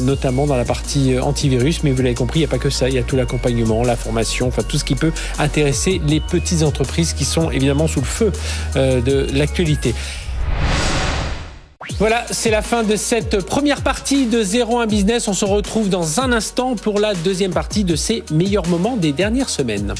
notamment 0.02 0.46
dans 0.46 0.56
la 0.56 0.66
partie 0.66 1.18
antivirus, 1.20 1.84
mais 1.84 1.92
vous 1.92 2.02
l'avez 2.02 2.16
compris, 2.16 2.40
il 2.40 2.42
n'y 2.42 2.46
a 2.46 2.50
pas 2.50 2.58
que 2.58 2.70
ça, 2.70 2.90
il 2.90 2.96
y 2.96 2.98
a 2.98 3.04
tout 3.04 3.16
l'accompagnement, 3.16 3.84
la 3.84 3.96
formation, 3.96 4.48
enfin 4.48 4.64
tout 4.64 4.78
ce 4.78 4.84
qui 4.84 4.96
peut 4.96 5.12
intéresser 5.38 6.02
les 6.06 6.20
petites 6.20 6.64
entreprises 6.64 7.14
qui 7.14 7.26
sont 7.26 7.52
évidemment 7.52 7.88
sous 7.88 8.02
le 8.02 8.06
feu 8.06 8.32
de 8.76 9.28
l'actualité. 9.34 9.94
Voilà, 11.98 12.26
c'est 12.32 12.52
la 12.52 12.62
fin 12.62 12.84
de 12.84 12.96
cette 12.96 13.46
première 13.46 13.82
partie 13.82 14.26
de 14.26 14.42
01 14.42 14.86
Business. 14.88 15.28
On 15.28 15.34
se 15.34 15.46
retrouve 15.46 15.90
dans 15.90 16.22
un 16.22 16.32
instant 16.32 16.76
pour 16.76 17.00
la 17.00 17.14
deuxième 17.14 17.52
partie 17.52 17.84
de 17.84 17.96
ces 17.96 18.24
meilleurs 18.32 18.68
moments 18.68 18.96
des 18.96 19.12
dernières 19.12 19.50
semaines. 19.50 19.94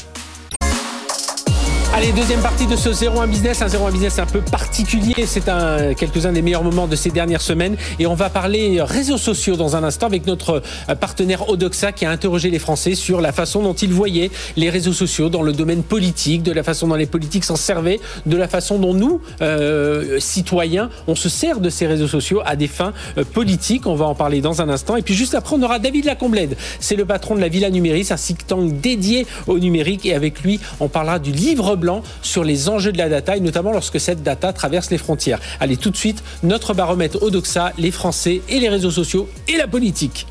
Allez, 1.92 2.12
deuxième 2.12 2.40
partie 2.40 2.68
de 2.68 2.76
ce 2.76 2.90
01 2.90 3.26
Business. 3.26 3.62
Un 3.62 3.66
01 3.66 3.90
Business 3.90 4.20
un 4.20 4.24
peu 4.26 4.40
particulier. 4.40 5.26
C'est 5.26 5.48
un, 5.48 5.92
quelques-uns 5.94 6.30
des 6.30 6.40
meilleurs 6.40 6.62
moments 6.62 6.86
de 6.86 6.94
ces 6.94 7.10
dernières 7.10 7.40
semaines. 7.40 7.76
Et 7.98 8.06
on 8.06 8.14
va 8.14 8.30
parler 8.30 8.80
réseaux 8.80 9.18
sociaux 9.18 9.56
dans 9.56 9.74
un 9.74 9.82
instant 9.82 10.06
avec 10.06 10.24
notre 10.24 10.62
euh, 10.88 10.94
partenaire 10.94 11.48
Odoxa 11.48 11.90
qui 11.90 12.06
a 12.06 12.10
interrogé 12.10 12.48
les 12.48 12.60
Français 12.60 12.94
sur 12.94 13.20
la 13.20 13.32
façon 13.32 13.62
dont 13.62 13.74
ils 13.74 13.92
voyaient 13.92 14.30
les 14.56 14.70
réseaux 14.70 14.92
sociaux 14.92 15.30
dans 15.30 15.42
le 15.42 15.52
domaine 15.52 15.82
politique, 15.82 16.44
de 16.44 16.52
la 16.52 16.62
façon 16.62 16.86
dont 16.86 16.94
les 16.94 17.06
politiques 17.06 17.44
s'en 17.44 17.56
servaient, 17.56 17.98
de 18.24 18.36
la 18.36 18.46
façon 18.46 18.78
dont 18.78 18.94
nous, 18.94 19.20
euh, 19.42 20.20
citoyens, 20.20 20.90
on 21.08 21.16
se 21.16 21.28
sert 21.28 21.58
de 21.58 21.70
ces 21.70 21.88
réseaux 21.88 22.08
sociaux 22.08 22.40
à 22.46 22.54
des 22.54 22.68
fins 22.68 22.92
euh, 23.18 23.24
politiques. 23.24 23.88
On 23.88 23.96
va 23.96 24.04
en 24.04 24.14
parler 24.14 24.40
dans 24.40 24.62
un 24.62 24.68
instant. 24.68 24.94
Et 24.94 25.02
puis 25.02 25.14
juste 25.14 25.34
après, 25.34 25.56
on 25.56 25.62
aura 25.62 25.80
David 25.80 26.04
Lacomblède. 26.04 26.56
C'est 26.78 26.96
le 26.96 27.04
patron 27.04 27.34
de 27.34 27.40
la 27.40 27.48
Villa 27.48 27.68
Numéris, 27.68 28.06
un 28.10 28.16
think 28.16 28.46
tank 28.46 28.80
dédié 28.80 29.26
au 29.48 29.58
numérique. 29.58 30.06
Et 30.06 30.14
avec 30.14 30.42
lui, 30.42 30.60
on 30.78 30.86
parlera 30.86 31.18
du 31.18 31.32
livre 31.32 31.79
blanc 31.80 32.02
sur 32.22 32.44
les 32.44 32.68
enjeux 32.68 32.92
de 32.92 32.98
la 32.98 33.08
data 33.08 33.36
et 33.36 33.40
notamment 33.40 33.72
lorsque 33.72 33.98
cette 33.98 34.22
data 34.22 34.52
traverse 34.52 34.90
les 34.90 34.98
frontières. 34.98 35.40
Allez, 35.58 35.76
tout 35.76 35.90
de 35.90 35.96
suite, 35.96 36.22
notre 36.42 36.74
baromètre 36.74 37.22
Odoxa, 37.22 37.72
les 37.78 37.90
Français 37.90 38.42
et 38.48 38.60
les 38.60 38.68
réseaux 38.68 38.90
sociaux 38.90 39.28
et 39.48 39.56
la 39.56 39.66
politique. 39.66 40.26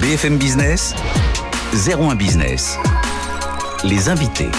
BFM 0.00 0.38
Business, 0.38 0.94
01 1.72 2.14
Business. 2.16 2.76
Les 3.84 4.08
invités. 4.08 4.50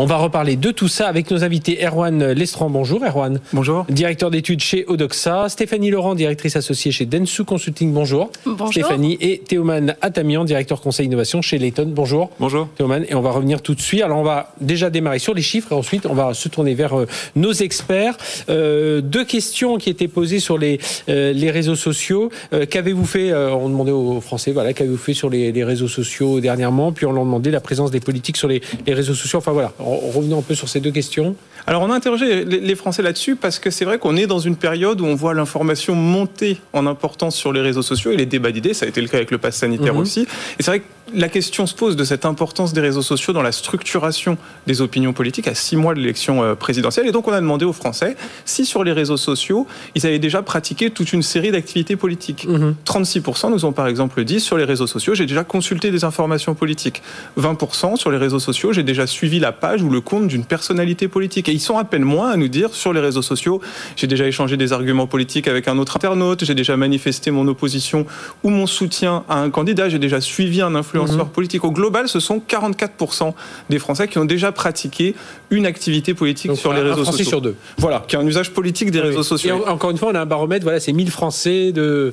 On 0.00 0.06
va 0.06 0.16
reparler 0.16 0.54
de 0.54 0.70
tout 0.70 0.86
ça 0.86 1.08
avec 1.08 1.28
nos 1.28 1.42
invités. 1.42 1.84
Erwan 1.84 2.30
Lestrand, 2.30 2.70
bonjour 2.70 3.04
Erwan. 3.04 3.40
Bonjour. 3.52 3.84
Directeur 3.88 4.30
d'études 4.30 4.60
chez 4.60 4.84
Odoxa. 4.86 5.48
Stéphanie 5.48 5.90
Laurent, 5.90 6.14
directrice 6.14 6.54
associée 6.54 6.92
chez 6.92 7.04
Densu 7.04 7.42
Consulting, 7.42 7.92
bonjour. 7.92 8.30
Bonjour. 8.46 8.68
Stéphanie. 8.68 9.18
Et 9.20 9.38
Théoman 9.38 9.96
Atamian, 10.00 10.44
directeur 10.44 10.80
conseil 10.80 11.06
innovation 11.06 11.42
chez 11.42 11.58
Layton, 11.58 11.90
bonjour. 11.92 12.30
Bonjour. 12.38 12.68
Théoman. 12.76 13.06
Et 13.08 13.16
on 13.16 13.22
va 13.22 13.32
revenir 13.32 13.60
tout 13.60 13.74
de 13.74 13.80
suite. 13.80 14.02
Alors 14.02 14.18
on 14.18 14.22
va 14.22 14.54
déjà 14.60 14.88
démarrer 14.88 15.18
sur 15.18 15.34
les 15.34 15.42
chiffres 15.42 15.72
et 15.72 15.74
ensuite 15.74 16.06
on 16.06 16.14
va 16.14 16.32
se 16.32 16.48
tourner 16.48 16.74
vers 16.74 16.96
euh, 16.96 17.08
nos 17.34 17.50
experts. 17.50 18.16
Euh, 18.50 19.00
deux 19.00 19.24
questions 19.24 19.78
qui 19.78 19.90
étaient 19.90 20.06
posées 20.06 20.38
sur 20.38 20.58
les, 20.58 20.78
euh, 21.08 21.32
les 21.32 21.50
réseaux 21.50 21.74
sociaux. 21.74 22.30
qu'avez-vous 22.70 23.04
fait 23.04 23.34
On 23.34 23.68
demandait 23.68 23.90
aux 23.90 24.20
Français, 24.20 24.52
voilà, 24.52 24.72
qu'avez-vous 24.74 24.96
fait 24.96 25.14
sur 25.14 25.28
les, 25.28 25.50
les, 25.50 25.64
réseaux 25.64 25.88
sociaux 25.88 26.38
dernièrement 26.38 26.92
Puis 26.92 27.04
on 27.04 27.10
leur 27.10 27.24
demandait 27.24 27.50
la 27.50 27.60
présence 27.60 27.90
des 27.90 27.98
politiques 27.98 28.36
sur 28.36 28.46
les, 28.46 28.62
les 28.86 28.94
réseaux 28.94 29.14
sociaux. 29.14 29.40
Enfin 29.40 29.50
voilà, 29.50 29.72
revenons 29.96 30.38
un 30.38 30.42
peu 30.42 30.54
sur 30.54 30.68
ces 30.68 30.80
deux 30.80 30.90
questions. 30.90 31.36
Alors 31.66 31.82
on 31.82 31.90
a 31.90 31.94
interrogé 31.94 32.44
les 32.44 32.74
Français 32.74 33.02
là-dessus 33.02 33.36
parce 33.36 33.58
que 33.58 33.70
c'est 33.70 33.84
vrai 33.84 33.98
qu'on 33.98 34.16
est 34.16 34.26
dans 34.26 34.38
une 34.38 34.56
période 34.56 35.00
où 35.00 35.04
on 35.04 35.14
voit 35.14 35.34
l'information 35.34 35.94
monter 35.94 36.58
en 36.72 36.86
importance 36.86 37.36
sur 37.36 37.52
les 37.52 37.60
réseaux 37.60 37.82
sociaux 37.82 38.10
et 38.10 38.16
les 38.16 38.26
débats 38.26 38.52
d'idées, 38.52 38.74
ça 38.74 38.86
a 38.86 38.88
été 38.88 39.00
le 39.00 39.08
cas 39.08 39.18
avec 39.18 39.30
le 39.30 39.38
pass 39.38 39.56
sanitaire 39.56 39.94
mhm. 39.94 40.00
aussi. 40.00 40.20
Et 40.58 40.62
c'est 40.62 40.70
vrai 40.70 40.80
que 40.80 40.84
la 41.14 41.28
question 41.28 41.66
se 41.66 41.74
pose 41.74 41.96
de 41.96 42.04
cette 42.04 42.24
importance 42.24 42.72
des 42.72 42.80
réseaux 42.80 43.02
sociaux 43.02 43.32
dans 43.32 43.42
la 43.42 43.52
structuration 43.52 44.36
des 44.66 44.80
opinions 44.80 45.12
politiques 45.12 45.48
à 45.48 45.54
six 45.54 45.76
mois 45.76 45.94
de 45.94 46.00
l'élection 46.00 46.42
euh, 46.42 46.54
présidentielle. 46.54 47.06
Et 47.06 47.12
donc 47.12 47.28
on 47.28 47.32
a 47.32 47.40
demandé 47.40 47.64
aux 47.64 47.72
Français 47.72 48.16
si 48.44 48.66
sur 48.66 48.84
les 48.84 48.92
réseaux 48.92 49.16
sociaux, 49.16 49.66
ils 49.94 50.06
avaient 50.06 50.18
déjà 50.18 50.42
pratiqué 50.42 50.90
toute 50.90 51.12
une 51.12 51.22
série 51.22 51.50
d'activités 51.50 51.96
politiques. 51.96 52.46
36% 52.86 53.46
mhm. 53.46 53.52
nous 53.52 53.64
ont 53.64 53.72
par 53.72 53.86
exemple 53.86 54.24
dit 54.24 54.40
sur 54.40 54.56
les 54.56 54.64
réseaux 54.64 54.86
sociaux, 54.86 55.14
j'ai 55.14 55.26
déjà 55.26 55.44
consulté 55.44 55.90
des 55.90 56.04
informations 56.04 56.54
politiques. 56.54 57.02
20% 57.38 57.96
sur 57.96 58.10
les 58.10 58.18
réseaux 58.18 58.38
sociaux, 58.38 58.72
j'ai 58.72 58.82
déjà 58.82 59.06
suivi 59.06 59.38
la 59.38 59.52
page 59.52 59.82
ou 59.82 59.90
le 59.90 60.00
compte 60.00 60.28
d'une 60.28 60.44
personnalité 60.44 61.08
politique. 61.08 61.48
Et 61.48 61.52
ils 61.52 61.60
sont 61.60 61.78
à 61.78 61.84
peine 61.84 62.02
moins 62.02 62.30
à 62.30 62.36
nous 62.36 62.48
dire 62.48 62.74
sur 62.74 62.92
les 62.92 63.00
réseaux 63.00 63.22
sociaux, 63.22 63.60
j'ai 63.96 64.06
déjà 64.06 64.26
échangé 64.26 64.56
des 64.56 64.72
arguments 64.72 65.06
politiques 65.06 65.48
avec 65.48 65.68
un 65.68 65.78
autre 65.78 65.96
internaute, 65.96 66.44
j'ai 66.44 66.54
déjà 66.54 66.76
manifesté 66.76 67.30
mon 67.30 67.46
opposition 67.48 68.06
ou 68.42 68.50
mon 68.50 68.66
soutien 68.66 69.24
à 69.28 69.40
un 69.40 69.50
candidat, 69.50 69.88
j'ai 69.88 69.98
déjà 69.98 70.20
suivi 70.20 70.60
un 70.60 70.74
influenceur 70.74 70.97
influenceurs 70.98 71.26
mhm. 71.26 71.32
politiques. 71.32 71.64
Au 71.64 71.70
global, 71.70 72.08
ce 72.08 72.20
sont 72.20 72.40
44% 72.46 73.32
des 73.70 73.78
Français 73.78 74.08
qui 74.08 74.18
ont 74.18 74.24
déjà 74.24 74.52
pratiqué 74.52 75.14
une 75.50 75.66
activité 75.66 76.14
politique 76.14 76.56
sur 76.56 76.72
les 76.72 76.82
réseaux 76.82 77.04
sociaux. 77.04 77.24
sur 77.24 77.40
deux. 77.40 77.56
Voilà, 77.78 78.04
qui 78.06 78.16
a 78.16 78.20
un 78.20 78.26
usage 78.26 78.52
politique 78.52 78.90
des 78.90 79.00
réseaux 79.00 79.22
sociaux. 79.22 79.64
Et 79.66 79.68
encore 79.68 79.90
une 79.90 79.98
fois, 79.98 80.10
on 80.10 80.14
a 80.14 80.20
un 80.20 80.26
baromètre, 80.26 80.64
voilà, 80.64 80.80
c'est 80.80 80.92
1000 80.92 81.10
Français 81.10 81.72
de. 81.72 82.12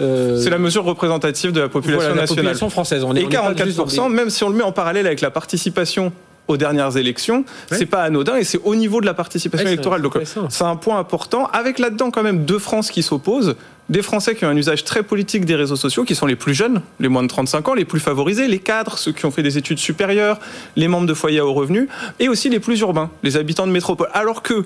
Euh, 0.00 0.40
c'est 0.40 0.50
la 0.50 0.58
mesure 0.58 0.84
représentative 0.84 1.52
de 1.52 1.60
la 1.60 1.68
population 1.68 2.14
nationale. 2.14 2.20
La 2.20 2.26
population 2.26 2.70
française. 2.70 3.04
On 3.04 3.14
est, 3.14 3.22
Et 3.22 3.26
44%, 3.26 4.10
même 4.10 4.30
si 4.30 4.44
on 4.44 4.48
le 4.48 4.56
met 4.56 4.62
en 4.62 4.72
parallèle 4.72 5.06
avec 5.06 5.20
la 5.20 5.30
participation 5.30 6.12
aux 6.48 6.56
dernières 6.56 6.96
élections, 6.96 7.44
c'est 7.70 7.86
pas 7.86 8.02
anodin 8.02 8.36
et 8.36 8.44
c'est 8.44 8.60
au 8.64 8.74
niveau 8.74 9.00
de 9.00 9.06
la 9.06 9.14
participation 9.14 9.66
électorale. 9.66 10.02
Donc 10.02 10.18
c'est 10.48 10.64
un 10.64 10.76
point 10.76 10.98
important. 10.98 11.46
Avec 11.52 11.78
là-dedans 11.78 12.10
quand 12.10 12.22
même 12.22 12.44
deux 12.44 12.58
France 12.58 12.90
qui 12.90 13.02
s'opposent, 13.02 13.54
des 13.88 14.02
Français 14.02 14.34
qui 14.34 14.44
ont 14.44 14.48
un 14.48 14.56
usage 14.56 14.84
très 14.84 15.02
politique 15.02 15.44
des 15.44 15.54
réseaux 15.54 15.76
sociaux, 15.76 16.04
qui 16.04 16.14
sont 16.14 16.26
les 16.26 16.36
plus 16.36 16.54
jeunes, 16.54 16.82
les 17.00 17.08
moins 17.08 17.22
de 17.22 17.28
35 17.28 17.68
ans, 17.68 17.74
les 17.74 17.86
plus 17.86 18.00
favorisés, 18.00 18.46
les 18.46 18.58
cadres, 18.58 18.98
ceux 18.98 19.12
qui 19.12 19.24
ont 19.24 19.30
fait 19.30 19.42
des 19.42 19.56
études 19.56 19.78
supérieures, 19.78 20.38
les 20.76 20.88
membres 20.88 21.06
de 21.06 21.14
foyers 21.14 21.38
à 21.38 21.46
haut 21.46 21.54
revenu, 21.54 21.88
et 22.18 22.28
aussi 22.28 22.50
les 22.50 22.60
plus 22.60 22.80
urbains, 22.80 23.10
les 23.22 23.36
habitants 23.36 23.66
de 23.66 23.72
métropole. 23.72 24.08
Alors 24.12 24.42
que 24.42 24.64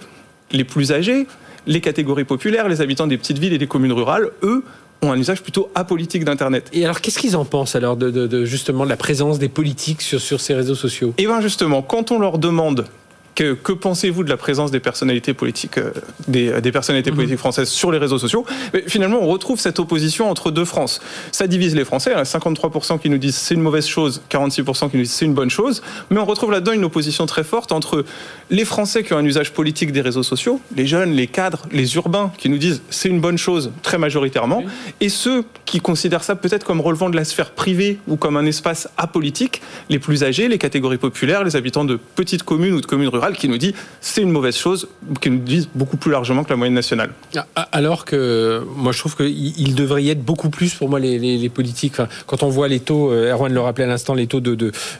les 0.50 0.64
plus 0.64 0.92
âgés, 0.92 1.26
les 1.66 1.80
catégories 1.80 2.24
populaires, 2.24 2.68
les 2.68 2.80
habitants 2.80 3.06
des 3.06 3.16
petites 3.16 3.38
villes 3.38 3.52
et 3.52 3.58
des 3.58 3.68
communes 3.68 3.92
rurales, 3.92 4.30
eux, 4.42 4.64
ont 5.02 5.12
un 5.12 5.18
usage 5.18 5.42
plutôt 5.42 5.68
apolitique 5.74 6.24
d'Internet. 6.24 6.70
Et 6.72 6.84
alors, 6.84 7.00
qu'est-ce 7.00 7.18
qu'ils 7.18 7.36
en 7.36 7.44
pensent 7.44 7.74
alors 7.74 7.96
de, 7.96 8.44
justement 8.44 8.84
de 8.84 8.90
la 8.90 8.96
présence 8.96 9.38
des 9.38 9.48
politiques 9.48 10.02
sur, 10.02 10.20
sur 10.20 10.40
ces 10.40 10.54
réseaux 10.54 10.74
sociaux? 10.74 11.12
Eh 11.18 11.26
bien 11.26 11.40
justement, 11.40 11.82
quand 11.82 12.10
on 12.12 12.18
leur 12.18 12.38
demande 12.38 12.86
que, 13.34 13.54
que 13.54 13.72
pensez-vous 13.72 14.24
de 14.24 14.28
la 14.28 14.36
présence 14.36 14.70
des 14.70 14.80
personnalités 14.80 15.34
politiques, 15.34 15.78
euh, 15.78 15.92
des, 16.28 16.60
des, 16.60 16.72
personnalités 16.72 17.10
mhm. 17.10 17.16
politiques 17.16 17.38
françaises 17.38 17.68
sur 17.68 17.90
les 17.90 17.98
réseaux 17.98 18.18
sociaux 18.18 18.44
Mais 18.74 18.84
Finalement, 18.86 19.18
on 19.22 19.28
retrouve 19.28 19.58
cette 19.58 19.78
opposition 19.78 20.30
entre 20.30 20.50
deux 20.50 20.64
France. 20.64 21.00
Ça 21.30 21.46
divise 21.46 21.74
les 21.74 21.84
Français. 21.84 22.10
Il 22.12 22.18
y 22.18 22.20
a 22.20 22.24
53% 22.24 22.98
qui 22.98 23.08
nous 23.08 23.18
disent 23.18 23.36
c'est 23.36 23.54
une 23.54 23.62
mauvaise 23.62 23.86
chose, 23.86 24.22
46% 24.30 24.90
qui 24.90 24.96
nous 24.96 25.02
disent 25.02 25.12
c'est 25.12 25.24
une 25.24 25.34
bonne 25.34 25.50
chose. 25.50 25.82
Mais 26.10 26.18
on 26.18 26.24
retrouve 26.24 26.52
là-dedans 26.52 26.72
une 26.72 26.84
opposition 26.84 27.26
très 27.26 27.44
forte 27.44 27.72
entre 27.72 28.04
les 28.50 28.64
Français 28.64 29.02
qui 29.02 29.14
ont 29.14 29.18
un 29.18 29.24
usage 29.24 29.52
politique 29.52 29.92
des 29.92 30.00
réseaux 30.00 30.22
sociaux, 30.22 30.60
les 30.76 30.86
jeunes, 30.86 31.12
les 31.12 31.26
cadres, 31.26 31.62
les 31.72 31.96
urbains 31.96 32.32
qui 32.36 32.48
nous 32.48 32.58
disent 32.58 32.82
c'est 32.90 33.08
une 33.08 33.20
bonne 33.20 33.38
chose 33.38 33.72
très 33.82 33.98
majoritairement, 33.98 34.62
et 35.00 35.08
ceux 35.08 35.44
qui 35.64 35.80
considèrent 35.80 36.24
ça 36.24 36.36
peut-être 36.36 36.64
comme 36.66 36.80
relevant 36.80 37.08
de 37.08 37.16
la 37.16 37.24
sphère 37.24 37.52
privée 37.52 37.98
ou 38.08 38.16
comme 38.16 38.36
un 38.36 38.44
espace 38.44 38.88
apolitique. 38.98 39.62
Les 39.88 39.98
plus 39.98 40.24
âgés, 40.24 40.48
les 40.48 40.58
catégories 40.58 40.98
populaires, 40.98 41.44
les 41.44 41.56
habitants 41.56 41.84
de 41.84 41.96
petites 41.96 42.42
communes 42.42 42.74
ou 42.74 42.80
de 42.80 42.86
communes 42.86 43.08
rurales 43.08 43.21
qui 43.30 43.48
nous 43.48 43.58
disent 43.58 43.74
c'est 44.00 44.22
une 44.22 44.30
mauvaise 44.30 44.56
chose, 44.56 44.88
qui 45.20 45.30
nous 45.30 45.38
disent 45.38 45.68
beaucoup 45.74 45.96
plus 45.96 46.10
largement 46.10 46.42
que 46.42 46.50
la 46.50 46.56
moyenne 46.56 46.74
nationale. 46.74 47.10
Ah, 47.54 47.68
alors 47.72 48.04
que 48.04 48.64
moi 48.76 48.92
je 48.92 48.98
trouve 48.98 49.16
qu'il 49.16 49.74
devrait 49.74 50.02
y 50.02 50.10
être 50.10 50.24
beaucoup 50.24 50.50
plus 50.50 50.74
pour 50.74 50.88
moi 50.88 50.98
les, 50.98 51.48
politiques. 51.48 51.96
quand 52.26 52.42
on 52.42 52.48
voit 52.48 52.68
les 52.68 52.80
taux, 52.80 53.12
euh, 53.12 53.30
Erwan 53.30 53.52
le 53.52 53.60
rappelait 53.60 53.84
à 53.84 53.88
l'instant, 53.88 54.14
les 54.14 54.26
taux 54.26 54.40
de, 54.40 54.54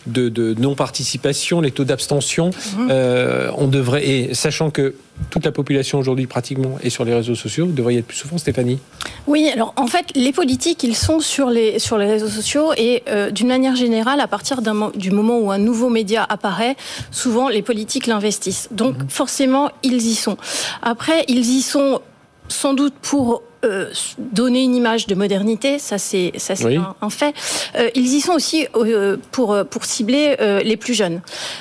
de, 0.06 0.54
non-participation, 0.58 1.61
les 1.61 1.70
taux 1.70 1.85
d'abstention, 1.85 2.50
mmh. 2.50 2.88
euh, 2.90 3.50
on 3.56 3.66
devrait, 3.66 4.06
et 4.06 4.35
sachant 4.35 4.70
que 4.70 4.94
toute 5.30 5.44
la 5.44 5.52
population 5.52 5.98
aujourd'hui 5.98 6.26
pratiquement 6.26 6.78
est 6.82 6.90
sur 6.90 7.04
les 7.04 7.14
réseaux 7.14 7.35
sociaux, 7.35 7.66
vous 7.66 7.72
devriez 7.72 8.00
être 8.00 8.06
plus 8.06 8.16
souvent, 8.16 8.38
Stéphanie 8.38 8.78
Oui, 9.26 9.48
alors 9.52 9.72
en 9.76 9.87
fait, 9.87 10.06
les 10.14 10.32
politiques, 10.32 10.82
ils 10.82 10.96
sont 10.96 11.20
sur 11.20 11.50
les, 11.50 11.78
sur 11.78 11.98
les 11.98 12.06
réseaux 12.06 12.28
sociaux 12.28 12.72
et 12.76 13.02
euh, 13.08 13.30
d'une 13.30 13.48
manière 13.48 13.76
générale, 13.76 14.20
à 14.20 14.26
partir 14.26 14.61
du 14.94 15.11
moment 15.11 15.38
où 15.38 15.50
un 15.50 15.58
nouveau 15.58 15.88
média 15.88 16.24
apparaît, 16.28 16.76
souvent 17.11 17.48
les 17.48 17.62
politiques 17.62 18.06
l'investissent. 18.06 18.68
Donc 18.70 18.96
mmh. 18.96 19.08
forcément, 19.08 19.70
ils 19.82 20.06
y 20.06 20.14
sont. 20.14 20.37
Après, 20.82 21.24
ils 21.28 21.46
y 21.46 21.62
sont 21.62 22.00
sans 22.48 22.74
doute 22.74 22.94
pour 23.00 23.42
euh, 23.64 23.90
donner 24.18 24.64
une 24.64 24.75
image 24.75 25.07
de 25.07 25.14
modernité, 25.14 25.79
ça 25.79 25.96
c'est 25.96 26.33
ça 26.37 26.57
c'est 26.57 26.77
un, 26.77 27.11
fait. 27.11 27.33
Euh, 27.77 27.90
ils 27.94 28.12
y 28.14 28.20
sont 28.20 28.33
aussi 28.33 28.66
euh, 28.75 29.16
pour 29.31 29.57
pour 29.70 29.85
cibler 29.85 30.37
les 30.64 30.77
plus 30.77 30.94
jeunes, 30.94 31.20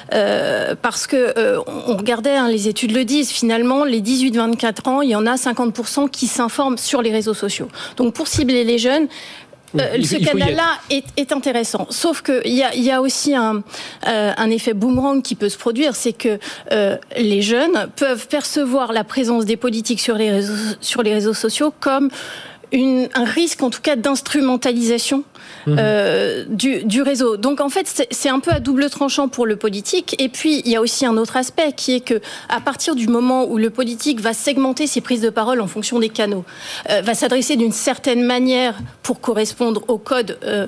parce 0.09 1.05
que 1.07 1.33
on 1.67 1.95
regardait 1.95 2.35
hein, 2.35 2.47
les 2.49 2.67
études 2.67 2.91
le 2.91 3.05
disent. 3.05 3.29
Finalement, 3.29 3.83
les 3.83 4.01
18-24 4.01 4.89
ans, 4.89 5.01
il 5.01 5.09
y 5.11 5.15
en 5.15 5.25
a 5.27 5.35
50% 5.35 6.09
qui 6.09 6.27
s'informent 6.27 6.77
sur 6.77 7.01
les 7.01 7.11
réseaux 7.11 7.33
sociaux. 7.33 7.67
Donc 7.97 8.13
pour 8.13 8.27
cibler 8.27 8.63
les 8.63 8.77
jeunes, 8.77 9.07
euh, 9.79 10.03
ce 10.03 10.17
canal-là 10.17 10.79
est, 10.89 11.31
intéressant. 11.31 11.87
Sauf 11.89 12.21
qu'il 12.21 12.53
y 12.53 12.63
a, 12.63 12.75
y 12.75 12.91
a 12.91 13.01
aussi 13.01 13.35
un, 13.35 13.63
euh, 14.07 14.33
un, 14.35 14.49
effet 14.49 14.73
boomerang 14.73 15.21
qui 15.21 15.35
peut 15.35 15.49
se 15.49 15.57
produire, 15.57 15.95
c'est 15.95 16.13
que 16.13 16.39
euh, 16.71 16.97
les 17.17 17.41
jeunes 17.41 17.89
peuvent 17.95 18.27
percevoir 18.27 18.91
la 18.91 19.03
présence 19.03 19.45
des 19.45 19.57
politiques 19.57 20.01
sur 20.01 20.15
les 20.15 20.31
réseaux, 20.31 20.75
sur 20.81 21.03
les 21.03 21.13
réseaux 21.13 21.33
sociaux 21.33 21.73
comme 21.79 22.09
une, 22.71 23.09
un 23.13 23.25
risque, 23.25 23.63
en 23.63 23.69
tout 23.69 23.81
cas, 23.81 23.95
d'instrumentalisation 23.95 25.23
Mhm. 25.67 25.77
Euh, 25.79 26.45
du, 26.47 26.83
du, 26.83 27.01
réseau. 27.01 27.37
Donc 27.37 27.61
en 27.61 27.69
fait, 27.69 28.07
c'est 28.09 28.29
un 28.29 28.39
peu 28.39 28.51
à 28.51 28.59
double 28.59 28.89
tranchant 28.89 29.27
pour 29.27 29.45
le 29.45 29.55
politique. 29.55 30.15
Et 30.19 30.29
puis, 30.29 30.61
il 30.65 30.71
y 30.71 30.75
a 30.75 30.81
aussi 30.81 31.05
un 31.05 31.17
autre 31.17 31.37
aspect 31.37 31.73
qui 31.75 31.95
est 31.95 31.99
que 31.99 32.19
à 32.49 32.59
partir 32.59 32.95
du 32.95 33.07
moment 33.07 33.45
où 33.45 33.57
le 33.57 33.69
politique 33.69 34.19
va 34.21 34.33
segmenter 34.33 34.87
ses 34.87 35.01
prises 35.01 35.21
de 35.21 35.29
parole 35.29 35.61
en 35.61 35.67
fonction 35.67 35.99
des 35.99 36.09
canaux, 36.09 36.45
euh, 36.89 37.01
va 37.01 37.13
s'adresser 37.13 37.55
d'une 37.55 37.71
certaine 37.71 38.23
manière 38.23 38.75
pour 39.03 39.21
correspondre 39.21 39.83
aux 39.87 39.97
codes 39.97 40.37
euh, 40.43 40.67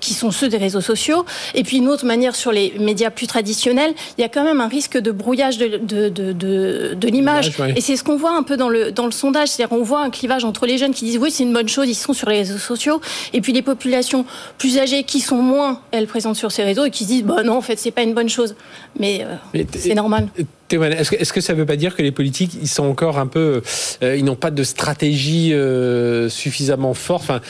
qui 0.00 0.14
sont 0.14 0.30
ceux 0.30 0.48
des 0.48 0.56
réseaux 0.56 0.80
sociaux, 0.80 1.24
et 1.54 1.62
puis 1.62 1.78
une 1.78 1.88
autre 1.88 2.04
manière 2.04 2.36
sur 2.36 2.52
les 2.52 2.74
médias 2.78 3.10
plus 3.10 3.26
traditionnels, 3.26 3.94
il 4.18 4.20
y 4.20 4.24
a 4.24 4.28
quand 4.28 4.44
même 4.44 4.60
un 4.60 4.68
risque 4.68 4.98
de 4.98 5.10
brouillage 5.10 5.58
de, 5.58 5.78
de, 5.78 6.08
de, 6.08 6.94
de 6.94 7.08
l'image. 7.08 7.52
Et 7.76 7.80
c'est 7.80 7.96
ce 7.96 8.04
qu'on 8.04 8.16
voit 8.16 8.36
un 8.36 8.42
peu 8.42 8.56
dans 8.56 8.68
le, 8.68 8.92
dans 8.92 9.06
le 9.06 9.12
sondage, 9.12 9.48
c'est-à-dire 9.48 9.76
on 9.76 9.82
voit 9.82 10.02
un 10.02 10.10
clivage 10.10 10.44
entre 10.44 10.66
les 10.66 10.78
jeunes 10.78 10.92
qui 10.92 11.04
disent 11.04 11.18
oui 11.18 11.30
c'est 11.30 11.42
une 11.42 11.52
bonne 11.52 11.68
chose, 11.68 11.88
ils 11.88 11.94
sont 11.94 12.12
sur 12.12 12.28
les 12.28 12.38
réseaux 12.38 12.58
sociaux, 12.58 13.00
et 13.32 13.40
puis 13.40 13.52
les 13.52 13.62
populations 13.62 14.13
plus 14.58 14.78
âgées 14.78 15.04
qui 15.04 15.20
sont 15.20 15.42
moins, 15.42 15.80
elles, 15.90 16.06
présentes 16.06 16.36
sur 16.36 16.52
ces 16.52 16.62
réseaux 16.62 16.84
et 16.84 16.90
qui 16.90 17.04
se 17.04 17.08
disent, 17.08 17.24
bah 17.24 17.42
non, 17.42 17.56
en 17.56 17.60
fait, 17.60 17.78
c'est 17.78 17.90
pas 17.90 18.02
une 18.02 18.14
bonne 18.14 18.28
chose. 18.28 18.54
Mais, 18.98 19.26
euh, 19.54 19.64
c'est 19.76 19.94
normal. 19.94 20.28
Est-ce 20.70 21.32
que, 21.32 21.40
ça 21.40 21.52
ne 21.52 21.58
veut 21.58 21.66
pas 21.66 21.76
dire 21.76 21.94
que 21.94 22.02
les 22.02 22.10
politiques, 22.10 22.56
ils 22.60 22.68
sont 22.68 22.84
encore 22.84 23.18
un 23.18 23.26
peu, 23.26 23.62
euh, 24.02 24.16
ils 24.16 24.24
n'ont 24.24 24.34
pas 24.34 24.50
de 24.50 24.62
stratégie 24.62 25.52
euh, 25.52 26.28
suffisamment 26.28 26.94
forte? 26.94 27.24
Enfin, 27.24 27.40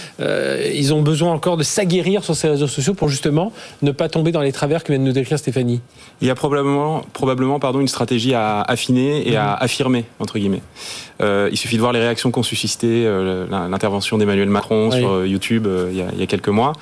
ils 0.74 0.92
ont 0.92 1.02
besoin 1.02 1.32
encore 1.32 1.56
de 1.56 1.62
s'aguerrir 1.62 2.24
sur 2.24 2.36
ces 2.36 2.48
réseaux 2.48 2.66
sociaux 2.66 2.94
pour 2.94 3.08
justement 3.08 3.52
ne 3.82 3.92
pas 3.92 4.08
tomber 4.08 4.32
dans 4.32 4.40
les 4.40 4.52
travers 4.52 4.82
que 4.84 4.92
vient 4.92 4.98
de 4.98 5.04
nous 5.04 5.12
décrire 5.12 5.38
Stéphanie. 5.38 5.80
Il 6.20 6.28
y 6.28 6.30
a 6.30 6.34
probablement, 6.34 7.02
probablement 7.12 7.58
pardon, 7.58 7.80
une 7.80 7.88
stratégie 7.88 8.34
à 8.34 8.60
affiner 8.62 9.28
et 9.28 9.36
à 9.36 9.52
mhm. 9.52 9.56
affirmer 9.60 10.04
entre 10.18 10.38
guillemets. 10.38 10.62
il 11.20 11.56
suffit 11.56 11.76
de 11.76 11.80
voir 11.80 11.92
les 11.92 12.00
réactions 12.00 12.30
qu'ont 12.30 12.42
suscité 12.42 13.04
l'intervention 13.50 14.18
d'Emmanuel 14.18 14.48
Macron 14.48 14.90
sur 14.90 15.24
YouTube 15.24 15.66
il 15.90 15.96
y, 15.96 16.02
a, 16.02 16.06
il, 16.12 16.20
y 16.20 16.22
a, 16.22 16.26
quelques 16.26 16.48
mois 16.48 16.72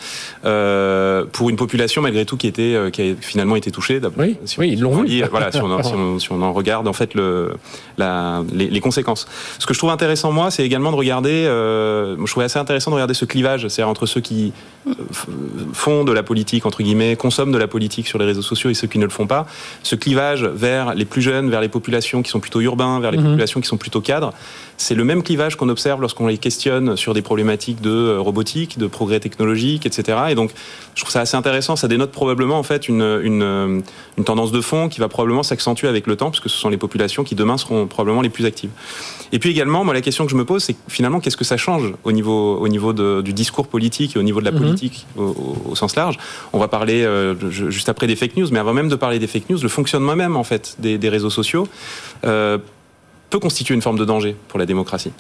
pour 0.42 1.50
une 1.50 1.56
population 1.56 2.02
malgré 2.02 2.24
tout 2.24 2.36
qui 2.36 2.46
était, 2.46 2.76
qui 2.92 3.02
a 3.02 3.14
finalement 3.20 3.56
été 3.56 3.70
touchée. 3.70 4.00
Oui, 4.18 4.36
oui 4.58 4.70
ils 4.72 4.80
l'ont 4.80 5.02
vu. 5.02 5.22
Voilà, 5.30 5.52
si 5.52 5.60
on, 5.60 5.82
si 5.82 5.92
on 5.94 6.18
en 6.30 6.52
regarde 6.52 6.88
en 6.88 6.92
fait 6.92 7.14
le, 7.14 7.54
la, 7.98 8.42
les, 8.52 8.80
conséquences. 8.80 9.26
Ce 9.58 9.66
que 9.66 9.74
je 9.74 9.78
trouve 9.78 9.90
intéressant 9.90 10.32
moi, 10.32 10.50
c'est 10.50 10.64
également 10.64 10.90
de 10.90 10.96
regarder. 10.96 11.46
Euh, 11.46 12.16
je 12.18 12.30
trouvais 12.30 12.46
assez 12.46 12.58
intéressant 12.58 12.90
de 12.90 12.94
regarder 12.96 13.14
ce 13.14 13.24
clivage, 13.24 13.68
c'est-à-dire 13.68 13.88
entre 13.88 14.06
ceux 14.06 14.20
qui 14.20 14.52
euh, 14.86 14.92
font 15.72 16.04
de 16.04 16.12
la 16.12 16.22
politique 16.22 16.66
entre 16.66 16.82
guillemets, 16.82 17.16
consomment 17.16 17.52
de 17.52 17.58
la 17.58 17.68
politique 17.68 18.06
sur 18.06 18.18
les 18.18 18.24
réseaux 18.24 18.42
sociaux 18.42 18.70
et 18.70 18.74
ceux 18.74 18.86
qui 18.86 18.98
ne 18.98 19.04
le 19.04 19.10
font 19.10 19.26
pas. 19.26 19.46
Ce 19.82 19.96
clivage 19.96 20.44
vers 20.44 20.94
les 20.94 21.04
plus 21.04 21.22
jeunes, 21.22 21.50
vers 21.50 21.60
les 21.60 21.68
populations 21.68 22.22
qui 22.22 22.30
sont 22.30 22.40
plutôt 22.40 22.60
urbains, 22.60 23.00
vers 23.00 23.10
les 23.10 23.18
mhm. 23.18 23.24
populations 23.24 23.60
qui 23.60 23.68
sont 23.68 23.76
plutôt 23.76 24.00
cadres, 24.00 24.32
c'est 24.82 24.96
le 24.96 25.04
même 25.04 25.22
clivage 25.22 25.54
qu'on 25.54 25.68
observe 25.68 26.00
lorsqu'on 26.00 26.26
les 26.26 26.38
questionne 26.38 26.96
sur 26.96 27.14
des 27.14 27.22
problématiques 27.22 27.80
de 27.80 27.90
euh, 27.90 28.20
robotique, 28.20 28.78
de 28.78 28.88
progrès 28.88 29.20
technologique, 29.20 29.86
etc. 29.86 30.18
Et 30.30 30.34
donc, 30.34 30.50
je 30.96 31.02
trouve 31.02 31.12
ça 31.12 31.20
assez 31.20 31.36
intéressant. 31.36 31.76
Ça 31.76 31.86
dénote 31.86 32.10
probablement 32.10 32.58
en 32.58 32.64
fait 32.64 32.88
une, 32.88 33.20
une, 33.22 33.82
une 34.18 34.24
tendance 34.24 34.50
de 34.50 34.60
fond 34.60 34.88
qui 34.88 34.98
va 34.98 35.08
probablement 35.08 35.44
s'accentuer 35.44 35.86
avec 35.86 36.08
le 36.08 36.16
temps, 36.16 36.30
puisque 36.30 36.50
ce 36.50 36.56
sont 36.56 36.68
les 36.68 36.76
populations 36.76 37.22
qui 37.22 37.36
demain 37.36 37.58
seront 37.58 37.86
probablement 37.86 38.22
les 38.22 38.28
plus 38.28 38.44
actives. 38.44 38.70
Et 39.30 39.38
puis 39.38 39.50
également, 39.50 39.84
moi, 39.84 39.94
la 39.94 40.00
question 40.00 40.24
que 40.24 40.32
je 40.32 40.36
me 40.36 40.44
pose, 40.44 40.64
c'est 40.64 40.76
finalement, 40.88 41.20
qu'est-ce 41.20 41.36
que 41.36 41.44
ça 41.44 41.56
change 41.56 41.94
au 42.02 42.10
niveau, 42.10 42.56
au 42.56 42.66
niveau 42.66 42.92
du 42.92 43.32
discours 43.32 43.68
politique 43.68 44.16
et 44.16 44.18
au 44.18 44.22
niveau 44.24 44.40
de 44.40 44.44
la 44.46 44.50
mhm. 44.50 44.58
politique 44.58 45.06
au, 45.16 45.76
sens 45.76 45.94
large? 45.94 46.18
On 46.52 46.58
va 46.58 46.66
parler 46.66 47.04
euh, 47.04 47.34
juste 47.50 47.88
après 47.88 48.08
des 48.08 48.16
fake 48.16 48.36
news, 48.36 48.48
mais 48.50 48.58
avant 48.58 48.74
même 48.74 48.88
de 48.88 48.96
parler 48.96 49.20
des 49.20 49.28
fake 49.28 49.48
news, 49.48 49.58
le 49.62 49.68
fonctionnement 49.68 50.16
même 50.16 50.36
en 50.36 50.44
fait 50.44 50.74
des, 50.80 50.98
des 50.98 51.08
réseaux 51.08 51.30
sociaux. 51.30 51.68
Euh, 52.24 52.58
peut 53.32 53.40
constituer 53.40 53.74
une 53.74 53.82
forme 53.82 53.98
de 53.98 54.04
danger 54.04 54.36
pour 54.48 54.58
la 54.58 54.66
démocratie. 54.66 55.10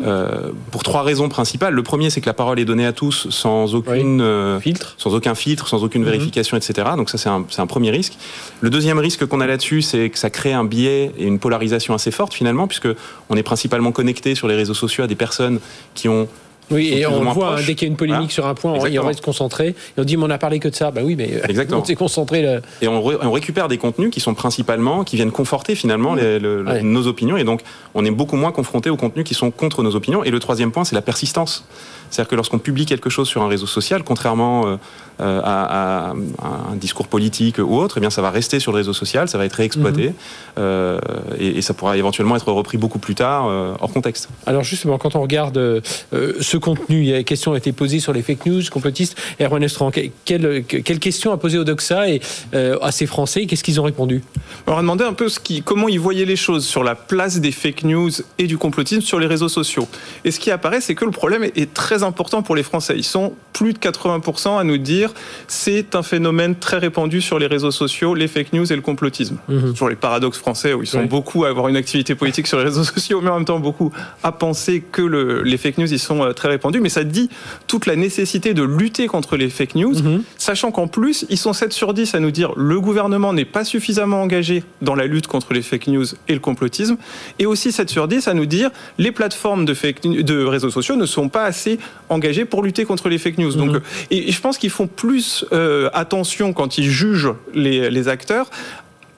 Euh, 0.00 0.52
pour 0.70 0.84
trois 0.84 1.02
raisons 1.02 1.28
principales. 1.28 1.74
Le 1.74 1.82
premier, 1.82 2.08
c'est 2.08 2.20
que 2.20 2.26
la 2.26 2.32
parole 2.32 2.60
est 2.60 2.64
donnée 2.64 2.86
à 2.86 2.92
tous 2.92 3.28
sans 3.30 3.74
aucune 3.74 4.20
euh, 4.20 4.60
filtre, 4.60 4.94
sans 4.96 5.12
aucun 5.12 5.34
filtre, 5.34 5.66
sans 5.66 5.82
aucune 5.82 6.02
mhm. 6.02 6.10
vérification, 6.10 6.56
etc. 6.56 6.90
Donc 6.96 7.10
ça, 7.10 7.18
c'est 7.18 7.28
un, 7.28 7.44
un, 7.58 7.66
premier 7.66 7.90
risque. 7.90 8.16
Le 8.60 8.70
deuxième 8.70 9.00
risque 9.00 9.26
qu'on 9.26 9.40
a 9.40 9.46
là-dessus, 9.46 9.82
c'est 9.82 10.08
que 10.08 10.18
ça 10.18 10.30
crée 10.30 10.52
un 10.52 10.64
biais 10.64 11.10
et 11.18 11.24
une 11.24 11.40
polarisation 11.40 11.94
assez 11.94 12.12
forte 12.12 12.32
finalement, 12.32 12.68
puisque 12.68 12.88
on 13.28 13.36
est 13.36 13.42
principalement 13.42 13.90
connecté 13.90 14.36
sur 14.36 14.46
les 14.46 14.54
réseaux 14.54 14.74
sociaux 14.74 15.02
à 15.02 15.08
des 15.08 15.16
personnes 15.16 15.58
qui 15.94 16.08
ont 16.08 16.28
oui, 16.70 16.92
et 16.92 17.06
on 17.06 17.24
voit, 17.32 17.56
hein, 17.56 17.60
dès 17.66 17.74
qu'il 17.74 17.88
y 17.88 17.90
a 17.90 17.92
une 17.92 17.96
polémique 17.96 18.32
sur 18.32 18.46
un 18.46 18.54
point, 18.54 18.72
on, 18.72 18.78
on 18.78 19.06
reste 19.06 19.20
concentré. 19.20 19.68
Et 19.68 20.00
on 20.00 20.04
dit, 20.04 20.16
mais 20.16 20.24
on 20.24 20.28
n'a 20.28 20.38
parlé 20.38 20.58
que 20.58 20.68
de 20.68 20.74
ça. 20.74 20.90
Bah 20.90 21.00
oui, 21.04 21.16
mais 21.16 21.40
Exactement. 21.48 21.80
on 21.82 21.84
s'est 21.84 21.94
concentré. 21.94 22.42
Là. 22.42 22.60
Et 22.82 22.88
on, 22.88 23.04
on, 23.04 23.32
récupère 23.32 23.68
des 23.68 23.78
contenus 23.78 24.10
qui 24.10 24.20
sont 24.20 24.34
principalement, 24.34 25.04
qui 25.04 25.16
viennent 25.16 25.30
conforter 25.30 25.74
finalement 25.74 26.14
les, 26.14 26.38
nos 26.82 27.06
opinions. 27.06 27.36
Et 27.36 27.44
donc, 27.44 27.62
on 27.94 28.04
est 28.04 28.10
beaucoup 28.10 28.36
moins 28.36 28.52
confronté 28.52 28.90
aux 28.90 28.96
contenus 28.96 29.24
qui 29.24 29.34
sont 29.34 29.50
contre 29.50 29.82
nos 29.82 29.94
opinions. 29.94 30.24
Et 30.24 30.30
le 30.30 30.38
troisième 30.40 30.72
point, 30.72 30.84
c'est 30.84 30.94
la 30.94 31.02
persistance. 31.02 31.64
C'est-à-dire 32.10 32.28
que 32.28 32.36
lorsqu'on 32.36 32.58
publie 32.58 32.86
quelque 32.86 33.10
chose 33.10 33.28
sur 33.28 33.42
un 33.42 33.48
réseau 33.48 33.66
social, 33.66 34.02
contrairement 34.04 34.66
euh, 34.66 34.76
euh, 35.20 35.40
à, 35.42 36.12
un 36.12 36.76
discours 36.76 37.08
politique 37.08 37.58
ou 37.58 37.76
autre, 37.76 37.98
eh 37.98 38.00
bien 38.00 38.10
ça 38.10 38.22
va 38.22 38.30
rester 38.30 38.60
sur 38.60 38.72
le 38.72 38.76
réseau 38.76 38.92
social, 38.92 39.28
ça 39.28 39.36
va 39.36 39.46
être 39.46 39.54
réexploité 39.54 40.08
mhm. 40.08 40.14
euh, 40.58 40.98
et, 41.38 41.60
ça 41.60 41.74
pourra 41.74 41.96
éventuellement 41.96 42.36
être 42.36 42.50
repris 42.52 42.78
beaucoup 42.78 43.00
plus 43.00 43.14
tard 43.14 43.46
hors 43.80 43.92
contexte. 43.92 44.28
Alors 44.46 44.62
justement, 44.62 44.96
quand 44.96 45.16
on 45.16 45.20
regarde 45.20 45.82
ce 46.12 46.56
contenu, 46.56 47.00
il 47.00 47.08
y 47.08 47.14
a 47.14 47.18
des 47.18 47.24
questions 47.24 47.52
ont 47.52 47.56
été 47.56 47.72
posées 47.72 48.00
sur 48.00 48.12
les 48.12 48.22
fake 48.22 48.46
news 48.46 48.62
complotistes. 48.70 49.16
Erwan 49.40 49.62
Estran, 49.62 49.90
quelle, 50.24 50.64
quelle, 50.64 50.98
question 50.98 51.32
a 51.32 51.36
posé 51.36 51.58
au 51.58 51.64
Doxa 51.64 52.08
et 52.08 52.20
à 52.54 52.92
ces 52.92 53.06
Français 53.06 53.46
Qu'est-ce 53.46 53.64
qu'ils 53.64 53.80
ont 53.80 53.84
répondu? 53.84 54.22
On 54.66 54.72
a 54.72 54.80
demandé 54.80 55.04
un 55.04 55.12
peu 55.12 55.28
ce 55.28 55.40
qui, 55.40 55.62
comment 55.62 55.88
ils 55.88 56.00
voyaient 56.00 56.24
les 56.24 56.36
choses 56.36 56.64
sur 56.64 56.84
la 56.84 56.94
place 56.94 57.40
des 57.40 57.52
fake 57.52 57.84
news 57.84 58.10
et 58.38 58.46
du 58.46 58.56
complotisme 58.56 59.02
sur 59.02 59.18
les 59.18 59.26
réseaux 59.26 59.48
sociaux. 59.48 59.88
Et 60.24 60.30
ce 60.30 60.38
qui 60.38 60.50
apparaît, 60.50 60.80
c'est 60.80 60.94
que 60.94 61.04
le 61.04 61.10
problème 61.10 61.44
est 61.44 61.74
très 61.74 61.97
important 62.02 62.42
pour 62.42 62.56
les 62.56 62.62
Français. 62.62 62.94
Ils 62.96 63.04
sont 63.04 63.34
plus 63.52 63.72
de 63.72 63.78
80% 63.78 64.58
à 64.58 64.64
nous 64.64 64.78
dire 64.78 65.12
c'est 65.46 65.94
un 65.94 66.02
phénomène 66.02 66.54
très 66.54 66.78
répandu 66.78 67.20
sur 67.20 67.38
les 67.38 67.46
réseaux 67.46 67.70
sociaux, 67.70 68.14
les 68.14 68.28
fake 68.28 68.52
news 68.52 68.72
et 68.72 68.76
le 68.76 68.82
complotisme. 68.82 69.38
Mmh. 69.48 69.74
Sur 69.74 69.88
les 69.88 69.96
paradoxes 69.96 70.38
français 70.38 70.72
où 70.74 70.82
ils 70.82 70.86
sont 70.86 71.04
beaucoup 71.04 71.44
à 71.44 71.48
avoir 71.48 71.68
une 71.68 71.76
activité 71.76 72.14
politique 72.14 72.46
sur 72.46 72.58
les 72.58 72.64
réseaux 72.64 72.84
sociaux, 72.94 73.20
mais 73.22 73.30
en 73.30 73.36
même 73.36 73.44
temps 73.44 73.58
beaucoup 73.58 73.92
à 74.22 74.32
penser 74.32 74.82
que 74.92 75.02
le, 75.02 75.42
les 75.42 75.56
fake 75.56 75.78
news 75.78 75.92
ils 75.92 75.98
sont 75.98 76.22
euh, 76.22 76.32
très 76.32 76.48
répandus. 76.48 76.80
Mais 76.80 76.88
ça 76.88 77.04
dit 77.04 77.28
toute 77.66 77.86
la 77.86 77.96
nécessité 77.96 78.54
de 78.54 78.62
lutter 78.62 79.06
contre 79.06 79.36
les 79.36 79.50
fake 79.50 79.74
news, 79.74 79.94
mhm. 79.94 80.22
sachant 80.36 80.70
qu'en 80.70 80.88
plus 80.88 81.26
ils 81.28 81.38
sont 81.38 81.52
7 81.52 81.72
sur 81.72 81.94
10 81.94 82.14
à 82.14 82.20
nous 82.20 82.30
dire 82.30 82.52
le 82.56 82.80
gouvernement 82.80 83.32
n'est 83.32 83.44
pas 83.44 83.64
suffisamment 83.64 84.22
engagé 84.22 84.62
dans 84.82 84.94
la 84.94 85.06
lutte 85.06 85.26
contre 85.26 85.52
les 85.52 85.62
fake 85.62 85.88
news 85.88 86.06
et 86.28 86.34
le 86.34 86.40
complotisme, 86.40 86.96
et 87.38 87.46
aussi 87.46 87.72
7 87.72 87.90
sur 87.90 88.08
10 88.08 88.28
à 88.28 88.34
nous 88.34 88.46
dire 88.46 88.70
les 88.98 89.12
plateformes 89.12 89.64
de, 89.64 89.74
fake, 89.74 90.02
de 90.02 90.44
réseaux 90.44 90.70
sociaux 90.70 90.96
ne 90.96 91.06
sont 91.06 91.28
pas 91.28 91.44
assez 91.44 91.78
engagés 92.08 92.44
pour 92.44 92.62
lutter 92.62 92.84
contre 92.84 93.08
les 93.08 93.18
fake 93.18 93.38
news. 93.38 93.52
Donc, 93.54 93.70
mhm. 93.72 93.80
et, 94.10 94.32
je 94.32 94.40
pense 94.40 94.58
qu'ils 94.58 94.70
font 94.70 94.86
plus 94.86 95.44
euh, 95.52 95.90
attention 95.92 96.52
quand 96.52 96.78
ils 96.78 96.90
jugent 96.90 97.32
les, 97.54 97.90
les 97.90 98.08
acteurs 98.08 98.50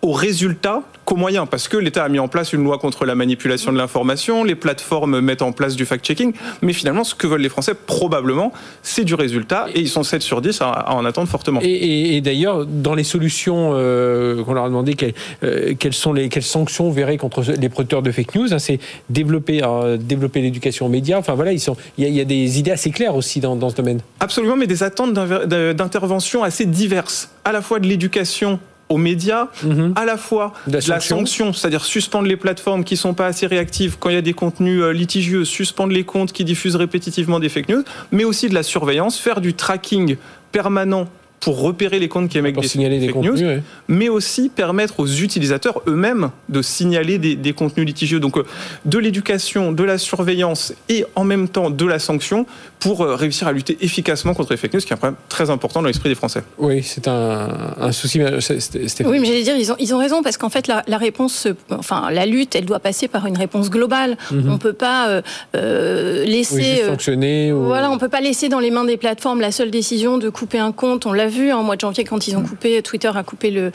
aux 0.02 0.12
résultats 0.12 0.82
qu'aux 1.04 1.16
moyens, 1.16 1.46
parce 1.50 1.68
que 1.68 1.76
l'État 1.76 2.04
a 2.04 2.08
mis 2.08 2.18
en 2.18 2.28
place 2.28 2.52
une 2.52 2.62
loi 2.62 2.78
contre 2.78 3.04
la 3.04 3.14
manipulation 3.14 3.72
de 3.72 3.78
l'information, 3.78 4.44
les 4.44 4.54
plateformes 4.54 5.20
mettent 5.20 5.42
en 5.42 5.52
place 5.52 5.76
du 5.76 5.84
fact-checking, 5.84 6.32
mais 6.62 6.72
finalement, 6.72 7.04
ce 7.04 7.14
que 7.14 7.26
veulent 7.26 7.40
les 7.40 7.48
Français, 7.48 7.74
probablement, 7.74 8.52
c'est 8.82 9.04
du 9.04 9.14
résultat, 9.14 9.66
et 9.74 9.80
ils 9.80 9.88
sont 9.88 10.02
7 10.02 10.22
sur 10.22 10.40
10 10.40 10.60
à, 10.62 10.94
en 10.94 11.04
attendre 11.04 11.28
fortement. 11.28 11.60
Et, 11.62 12.20
d'ailleurs, 12.20 12.66
dans 12.66 12.94
les 12.94 13.04
solutions 13.04 13.72
euh, 13.74 14.42
qu'on 14.44 14.54
leur 14.54 14.64
a 14.64 14.68
demandé, 14.68 14.96
euh, 15.42 15.74
quelles, 15.78 15.94
sont 15.94 16.12
les 16.12 16.28
quelles 16.28 16.42
sanctions 16.42 16.90
verrez 16.90 17.16
contre 17.16 17.42
les 17.42 17.68
producteurs 17.68 18.02
de 18.02 18.10
fake 18.10 18.34
news, 18.34 18.54
hein, 18.54 18.58
c'est 18.58 18.78
développer, 19.08 19.62
euh, 19.62 19.96
développer 19.96 20.40
l'éducation 20.40 20.86
aux 20.86 20.90
médias, 20.90 21.18
enfin 21.18 21.34
voilà, 21.34 21.52
il 21.52 21.60
y, 21.98 22.04
y, 22.04 22.20
a 22.20 22.24
des 22.24 22.58
idées 22.58 22.70
assez 22.70 22.90
claires 22.90 23.16
aussi 23.16 23.40
dans, 23.40 23.56
dans 23.56 23.70
ce 23.70 23.74
domaine. 23.74 24.00
Absolument, 24.20 24.56
mais 24.56 24.66
des 24.66 24.82
attentes 24.82 25.12
d'intervention 25.12 26.42
assez 26.42 26.66
diverses, 26.66 27.30
à 27.44 27.52
la 27.52 27.62
fois 27.62 27.80
de 27.80 27.86
l'éducation 27.86 28.60
aux 28.90 28.98
médias, 28.98 29.48
mhm. 29.62 29.94
à 29.96 30.04
la 30.04 30.16
fois 30.16 30.52
la, 30.66 30.80
la 30.86 31.00
sanction, 31.00 31.52
c'est-à-dire 31.52 31.84
suspendre 31.84 32.28
les 32.28 32.36
plateformes 32.36 32.84
qui 32.84 32.96
sont 32.96 33.14
pas 33.14 33.26
assez 33.26 33.46
réactives 33.46 33.96
quand 33.98 34.10
il 34.10 34.14
y 34.14 34.18
a 34.18 34.22
des 34.22 34.34
contenus 34.34 34.82
euh, 34.82 34.92
litigieux, 34.92 35.44
suspendre 35.44 35.92
les 35.92 36.04
comptes 36.04 36.32
qui 36.32 36.44
diffusent 36.44 36.76
répétitivement 36.76 37.38
des 37.38 37.48
fake 37.48 37.68
news, 37.68 37.84
mais 38.10 38.24
aussi 38.24 38.48
de 38.48 38.54
la 38.54 38.64
surveillance, 38.64 39.16
faire 39.16 39.40
du 39.40 39.54
tracking 39.54 40.16
permanent 40.52 41.08
pour 41.40 41.60
repérer 41.60 41.98
les 41.98 42.08
comptes 42.08 42.28
qui 42.28 42.36
émettent 42.36 42.60
des, 42.60 42.68
signaler 42.68 43.00
fake 43.00 43.16
news, 43.16 43.60
mais 43.88 44.10
aussi 44.10 44.50
permettre 44.50 45.00
aux 45.00 45.06
utilisateurs 45.06 45.82
eux-mêmes 45.86 46.30
de 46.50 46.60
signaler 46.60 47.18
des, 47.18 47.52
contenus 47.54 47.86
litigieux. 47.86 48.20
Donc 48.20 48.36
euh, 48.36 48.44
de 48.84 48.98
l'éducation, 48.98 49.72
de 49.72 49.82
la 49.82 49.96
surveillance 49.96 50.74
et 50.88 51.04
en 51.16 51.24
même 51.24 51.48
temps 51.48 51.70
de 51.70 51.86
la 51.86 51.98
sanction 51.98 52.46
pour 52.78 53.02
euh, 53.02 53.14
réussir 53.14 53.48
à 53.48 53.52
lutter 53.52 53.78
efficacement 53.80 54.34
contre 54.34 54.52
les 54.52 54.58
fake 54.58 54.74
news, 54.74 54.80
qui 54.80 54.88
est 54.88 54.92
un 54.92 54.96
problème 54.96 55.16
très 55.28 55.48
important 55.48 55.80
dans 55.80 55.88
l'esprit 55.88 56.10
des 56.10 56.14
Français. 56.14 56.42
Oui, 56.58 56.82
c'est 56.82 57.08
un, 57.08 57.90
souci. 57.92 58.20
Oui, 58.20 59.18
mais 59.18 59.26
j'allais 59.26 59.42
dire, 59.42 59.56
ils 59.56 59.72
ont, 59.72 59.76
ils 59.78 59.94
ont 59.94 59.98
raison 59.98 60.22
parce 60.22 60.36
qu'en 60.36 60.50
fait, 60.50 60.68
la, 60.68 60.98
réponse, 60.98 61.48
enfin, 61.70 62.10
la 62.10 62.26
lutte, 62.26 62.54
elle 62.54 62.66
doit 62.66 62.80
passer 62.80 63.08
par 63.08 63.26
une 63.26 63.38
réponse 63.38 63.70
globale. 63.70 64.18
Mhm. 64.30 64.52
On 64.52 64.58
peut 64.58 64.74
pas 64.74 65.22
euh, 65.56 66.24
laisser 66.24 66.82
fonctionner. 66.86 67.50
Voilà, 67.50 67.90
on 67.90 67.96
peut 67.96 68.08
pas 68.08 68.20
laisser 68.20 68.50
dans 68.50 68.60
les 68.60 68.70
mains 68.70 68.84
des 68.84 68.98
plateformes 68.98 69.40
la 69.40 69.52
seule 69.52 69.70
décision 69.70 70.18
de 70.18 70.28
couper 70.28 70.58
un 70.58 70.72
compte. 70.72 71.06
On 71.06 71.12
l'a 71.12 71.29
vu 71.30 71.52
en 71.52 71.62
mois 71.62 71.76
de 71.76 71.80
janvier 71.80 72.04
quand 72.04 72.28
ils 72.28 72.36
ont 72.36 72.42
coupé, 72.42 72.82
Twitter 72.82 73.10
a 73.14 73.22
coupé 73.22 73.50
le, 73.50 73.72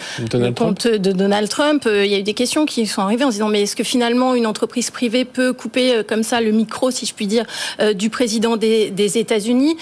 compte 0.52 0.88
de 0.88 1.12
Donald 1.12 1.50
Trump. 1.50 1.86
Euh, 1.88 2.06
il 2.06 2.12
y 2.12 2.16
a 2.16 2.20
eu 2.20 2.24
des 2.24 2.34
questions 2.34 2.66
qui 2.66 2.86
sont 2.86 3.02
arrivées 3.02 3.24
en 3.24 3.30
se 3.30 3.34
disant 3.34 3.50
mais 3.50 3.64
est-ce 3.64 3.76
que 3.76 3.84
finalement 3.84 4.36
une 4.36 4.46
entreprise 4.46 4.92
privée 4.92 5.26
peut 5.26 5.54
couper 5.54 5.96
euh, 5.96 6.04
comme 6.04 6.24
ça 6.24 6.42
le 6.42 6.52
micro, 6.52 6.92
si 6.92 7.06
je 7.06 7.14
puis 7.14 7.28
dire, 7.28 7.46
euh, 7.80 7.94
du 7.94 8.10
président 8.10 8.58
des, 8.58 9.18
États-Unis? 9.18 9.78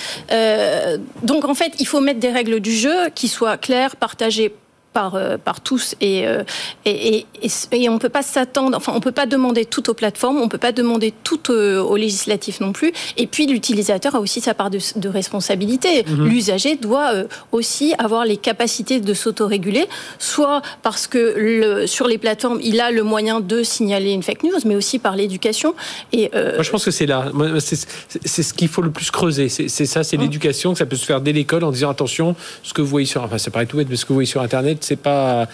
Donc 1.23 1.45
en 1.45 1.53
fait, 1.53 1.73
il 1.79 1.87
faut 1.87 2.01
mettre 2.01 2.19
des 2.19 2.29
règles 2.29 2.59
du 2.59 2.71
jeu 2.71 3.09
qui 3.15 3.27
soient 3.27 3.57
claires, 3.57 3.95
partagées 3.95 4.53
par, 4.93 5.15
euh, 5.15 5.37
par 5.37 5.61
tous 5.61 5.95
euh, 6.03 6.43
et, 6.85 7.25
et, 7.41 7.51
et, 7.71 7.89
on 7.89 7.95
ne 7.95 7.99
peut 7.99 8.09
pas 8.09 8.21
s'attendre, 8.21 8.77
enfin 8.77 8.93
on 8.95 8.99
peut 8.99 9.11
pas 9.11 9.25
demander 9.25 9.65
tout 9.65 9.89
aux 9.89 9.93
plateformes, 9.93 10.37
on 10.37 10.45
ne 10.45 10.49
peut 10.49 10.57
pas 10.57 10.71
demander 10.71 11.13
tout 11.23 11.51
euh, 11.51 11.81
aux 11.81 11.97
législatifs 11.97 12.59
non 12.59 12.71
plus. 12.71 12.93
Et 13.17 13.27
puis 13.27 13.47
l'utilisateur 13.47 14.15
a 14.15 14.19
aussi 14.19 14.39
sa 14.39 14.53
part 14.53 14.69
de, 14.69 15.09
responsabilité. 15.09 16.05
Mhm. 16.07 16.25
L'usager 16.25 16.75
doit 16.75 17.11
aussi 17.51 17.93
avoir 17.97 18.25
les 18.25 18.37
capacités 18.37 18.99
de 18.99 19.13
s'autoréguler, 19.13 19.85
soit 20.19 20.61
parce 20.81 21.07
que 21.07 21.35
le, 21.37 21.87
sur 21.87 22.07
les 22.07 22.17
plateformes 22.17 22.59
il 22.61 22.79
a 22.79 22.91
le 22.91 23.03
moyen 23.03 23.39
de 23.39 23.63
signaler 23.63 24.11
une 24.11 24.23
fake 24.23 24.43
news, 24.43 24.59
mais 24.65 24.75
aussi 24.75 24.99
par 24.99 25.15
l'éducation. 25.15 25.75
Et 26.11 26.29
Moi, 26.33 26.63
je 26.63 26.71
pense 26.71 26.85
que 26.85 26.91
c'est 26.91 27.05
là, 27.05 27.31
c'est 27.63 28.43
ce 28.43 28.53
qu'il 28.53 28.67
faut 28.67 28.81
le 28.81 28.91
plus 28.91 29.11
creuser. 29.11 29.49
C'est 29.49 29.67
ça, 29.67 30.03
c'est 30.03 30.17
hein. 30.17 30.21
l'éducation 30.21 30.73
que 30.73 30.79
ça 30.79 30.85
peut 30.85 30.95
se 30.95 31.05
faire 31.05 31.21
dès 31.21 31.33
l'école 31.33 31.63
en 31.63 31.71
disant 31.71 31.89
attention, 31.89 32.35
ce 32.61 32.73
que 32.73 32.81
vous 32.81 32.87
voyez 32.87 33.07
sur, 33.07 33.23
enfin 33.23 33.37
c'est 33.37 33.51
paraît 33.51 33.65
tout 33.65 33.77
bête, 33.77 33.87
mais 33.89 33.95
ce 33.95 34.05
que 34.05 34.09
vous 34.09 34.15
voyez 34.15 34.27
sur 34.27 34.41
Internet 34.41 34.82
c'est 34.83 34.95
pas. 34.95 35.47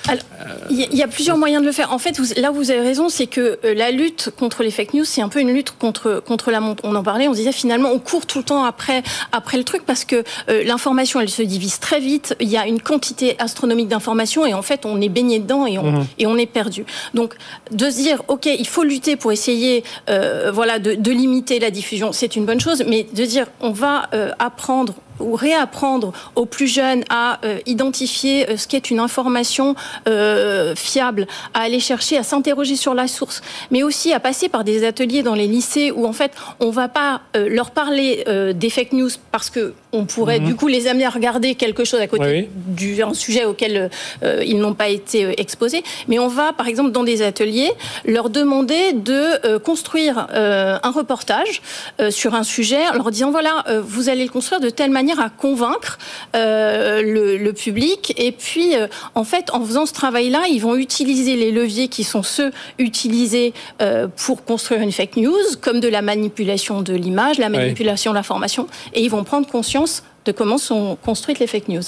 Il 0.70 0.78
y, 0.80 1.04
a 1.04 1.08
plusieurs 1.08 1.38
moyens 1.38 1.62
de 1.62 1.68
le 1.68 1.72
faire. 1.72 1.94
En 1.94 2.00
fait, 2.00 2.20
là 2.38 2.52
où 2.52 2.56
vous 2.56 2.72
avez 2.72 2.82
raison, 2.82 3.10
c'est 3.10 3.28
que 3.28 3.60
euh, 3.64 3.74
la 3.74 3.92
lutte 3.92 4.32
contre 4.38 4.64
les 4.64 4.72
fake 4.72 4.94
news, 4.94 5.06
c'est 5.06 5.22
un 5.22 5.30
peu 5.30 5.40
une 5.40 5.54
lutte 5.54 5.72
contre 5.72 6.22
contre 6.26 6.52
la 6.52 6.60
montre. 6.60 6.84
On 6.86 6.96
en 6.96 7.04
parlait, 7.04 7.28
on 7.28 7.34
disait 7.34 7.52
finalement, 7.52 7.90
on 7.92 8.00
court 8.00 8.26
tout 8.26 8.40
le 8.40 8.44
temps 8.44 8.64
après 8.64 9.04
après 9.32 9.58
le 9.58 9.64
truc 9.64 9.86
parce 9.86 10.06
que 10.06 10.24
euh, 10.50 10.64
l'information, 10.64 11.20
elle 11.20 11.30
se 11.30 11.42
divise 11.42 11.80
très 11.80 12.00
vite. 12.00 12.36
Il 12.40 12.50
y 12.50 12.58
a 12.58 12.68
une 12.68 12.82
quantité 12.82 13.36
astronomique 13.40 13.88
d'informations 13.88 14.46
et 14.46 14.54
en 14.54 14.62
fait, 14.62 14.86
on 14.86 15.00
est 15.02 15.10
baigné 15.10 15.40
dedans 15.40 15.66
et 15.66 15.78
on 15.78 15.92
mhm. 15.92 16.06
et 16.18 16.28
on 16.28 16.38
est 16.38 16.46
perdu. 16.46 16.86
Donc, 17.14 17.36
de 17.72 17.90
se 17.90 17.98
dire, 17.98 18.24
ok, 18.28 18.46
il 18.46 18.68
faut 18.68 18.84
lutter 18.84 19.16
pour 19.16 19.32
essayer, 19.32 19.84
euh, 20.10 20.52
voilà, 20.54 20.80
de, 20.80 20.96
de, 20.96 21.12
limiter 21.12 21.60
la 21.60 21.72
diffusion, 21.72 22.12
c'est 22.12 22.36
une 22.36 22.46
bonne 22.46 22.60
chose, 22.60 22.84
mais 22.88 23.04
de 23.04 23.26
dire, 23.26 23.48
on 23.62 23.72
va 23.72 24.10
apprendre 24.40 24.94
ou 25.20 25.36
réapprendre 25.36 26.14
aux 26.36 26.46
plus 26.46 26.68
jeunes 26.68 27.04
à 27.10 27.40
euh, 27.46 27.60
identifier 27.66 28.50
euh, 28.50 28.58
ce 28.58 28.68
qu'est 28.68 28.90
une 28.90 29.00
information 29.00 29.76
euh, 30.08 30.76
fiable, 30.76 31.28
à 31.54 31.62
aller 31.62 31.80
chercher, 31.80 32.18
à 32.18 32.24
s'interroger 32.24 32.76
sur 32.76 32.94
la 32.94 33.08
source, 33.08 33.42
mais 33.72 33.84
aussi 33.84 34.14
à 34.14 34.20
passer 34.20 34.50
par 34.50 34.64
des 34.64 34.86
ateliers 34.86 35.24
dans 35.24 35.36
les 35.36 35.48
lycées 35.48 35.92
où 35.92 36.06
en 36.06 36.14
fait 36.14 36.32
on 36.60 36.70
va 36.70 36.88
pas 36.88 37.22
leur 37.36 37.72
parler 37.72 38.24
des 38.54 38.70
fake 38.70 38.94
news 38.94 39.10
parce 39.32 39.50
que 39.50 39.74
on 39.92 40.06
pourrait 40.06 40.40
mhm. 40.40 40.46
du 40.46 40.56
coup 40.56 40.68
les 40.68 40.88
amener 40.88 41.06
à 41.06 41.10
regarder 41.10 41.56
quelque 41.56 41.84
chose 41.84 42.00
à 42.00 42.08
côté 42.08 42.50
d'un 42.68 43.14
sujet 43.14 43.46
auquel 43.46 43.90
ils 44.24 44.60
n'ont 44.60 44.74
pas 44.74 44.90
été 44.90 45.40
exposés, 45.40 45.84
mais 46.08 46.20
on 46.20 46.28
va 46.28 46.54
par 46.54 46.68
exemple 46.68 46.92
dans 46.92 47.04
des 47.04 47.22
ateliers 47.22 47.72
leur 48.06 48.30
demander 48.30 48.94
de 48.94 49.58
construire 49.58 50.28
un 50.34 50.92
reportage 50.92 51.62
sur 52.10 52.36
un 52.36 52.44
sujet 52.44 52.88
en 52.90 52.94
leur 52.94 53.12
disant 53.12 53.32
voilà 53.32 53.66
vous 53.84 54.10
allez 54.10 54.24
le 54.24 54.32
construire 54.32 54.62
de 54.62 54.70
telle 54.70 54.92
manière 54.92 55.09
à 55.18 55.30
convaincre 55.30 55.98
euh, 56.36 57.02
le, 57.02 57.54
public. 57.54 58.14
Et 58.18 58.32
puis, 58.32 58.76
euh, 58.76 58.88
en 59.16 59.24
fait, 59.24 59.50
en 59.52 59.66
faisant 59.66 59.86
ce 59.86 59.94
travail-là, 59.94 60.44
ils 60.52 60.60
vont 60.60 60.76
utiliser 60.76 61.36
les 61.36 61.52
leviers 61.52 61.88
qui 61.88 62.04
sont 62.04 62.22
ceux 62.22 62.52
utilisés 62.78 63.54
euh, 63.82 64.08
pour 64.08 64.44
construire 64.44 64.82
une 64.82 64.92
fake 64.92 65.16
news, 65.18 65.34
comme 65.62 65.80
de 65.80 65.88
la 65.88 66.02
manipulation 66.02 66.82
de 66.82 66.94
l'image, 66.94 67.40
la 67.40 67.50
manipulation 67.50 68.12
de 68.12 68.16
l'information, 68.16 68.68
et 68.94 69.02
ils 69.02 69.10
vont 69.10 69.24
prendre 69.24 69.48
conscience 69.48 70.04
de 70.26 70.32
comment 70.32 70.58
sont 70.58 70.98
construites 71.04 71.40
les 71.40 71.48
fake 71.48 71.70
news. 71.70 71.82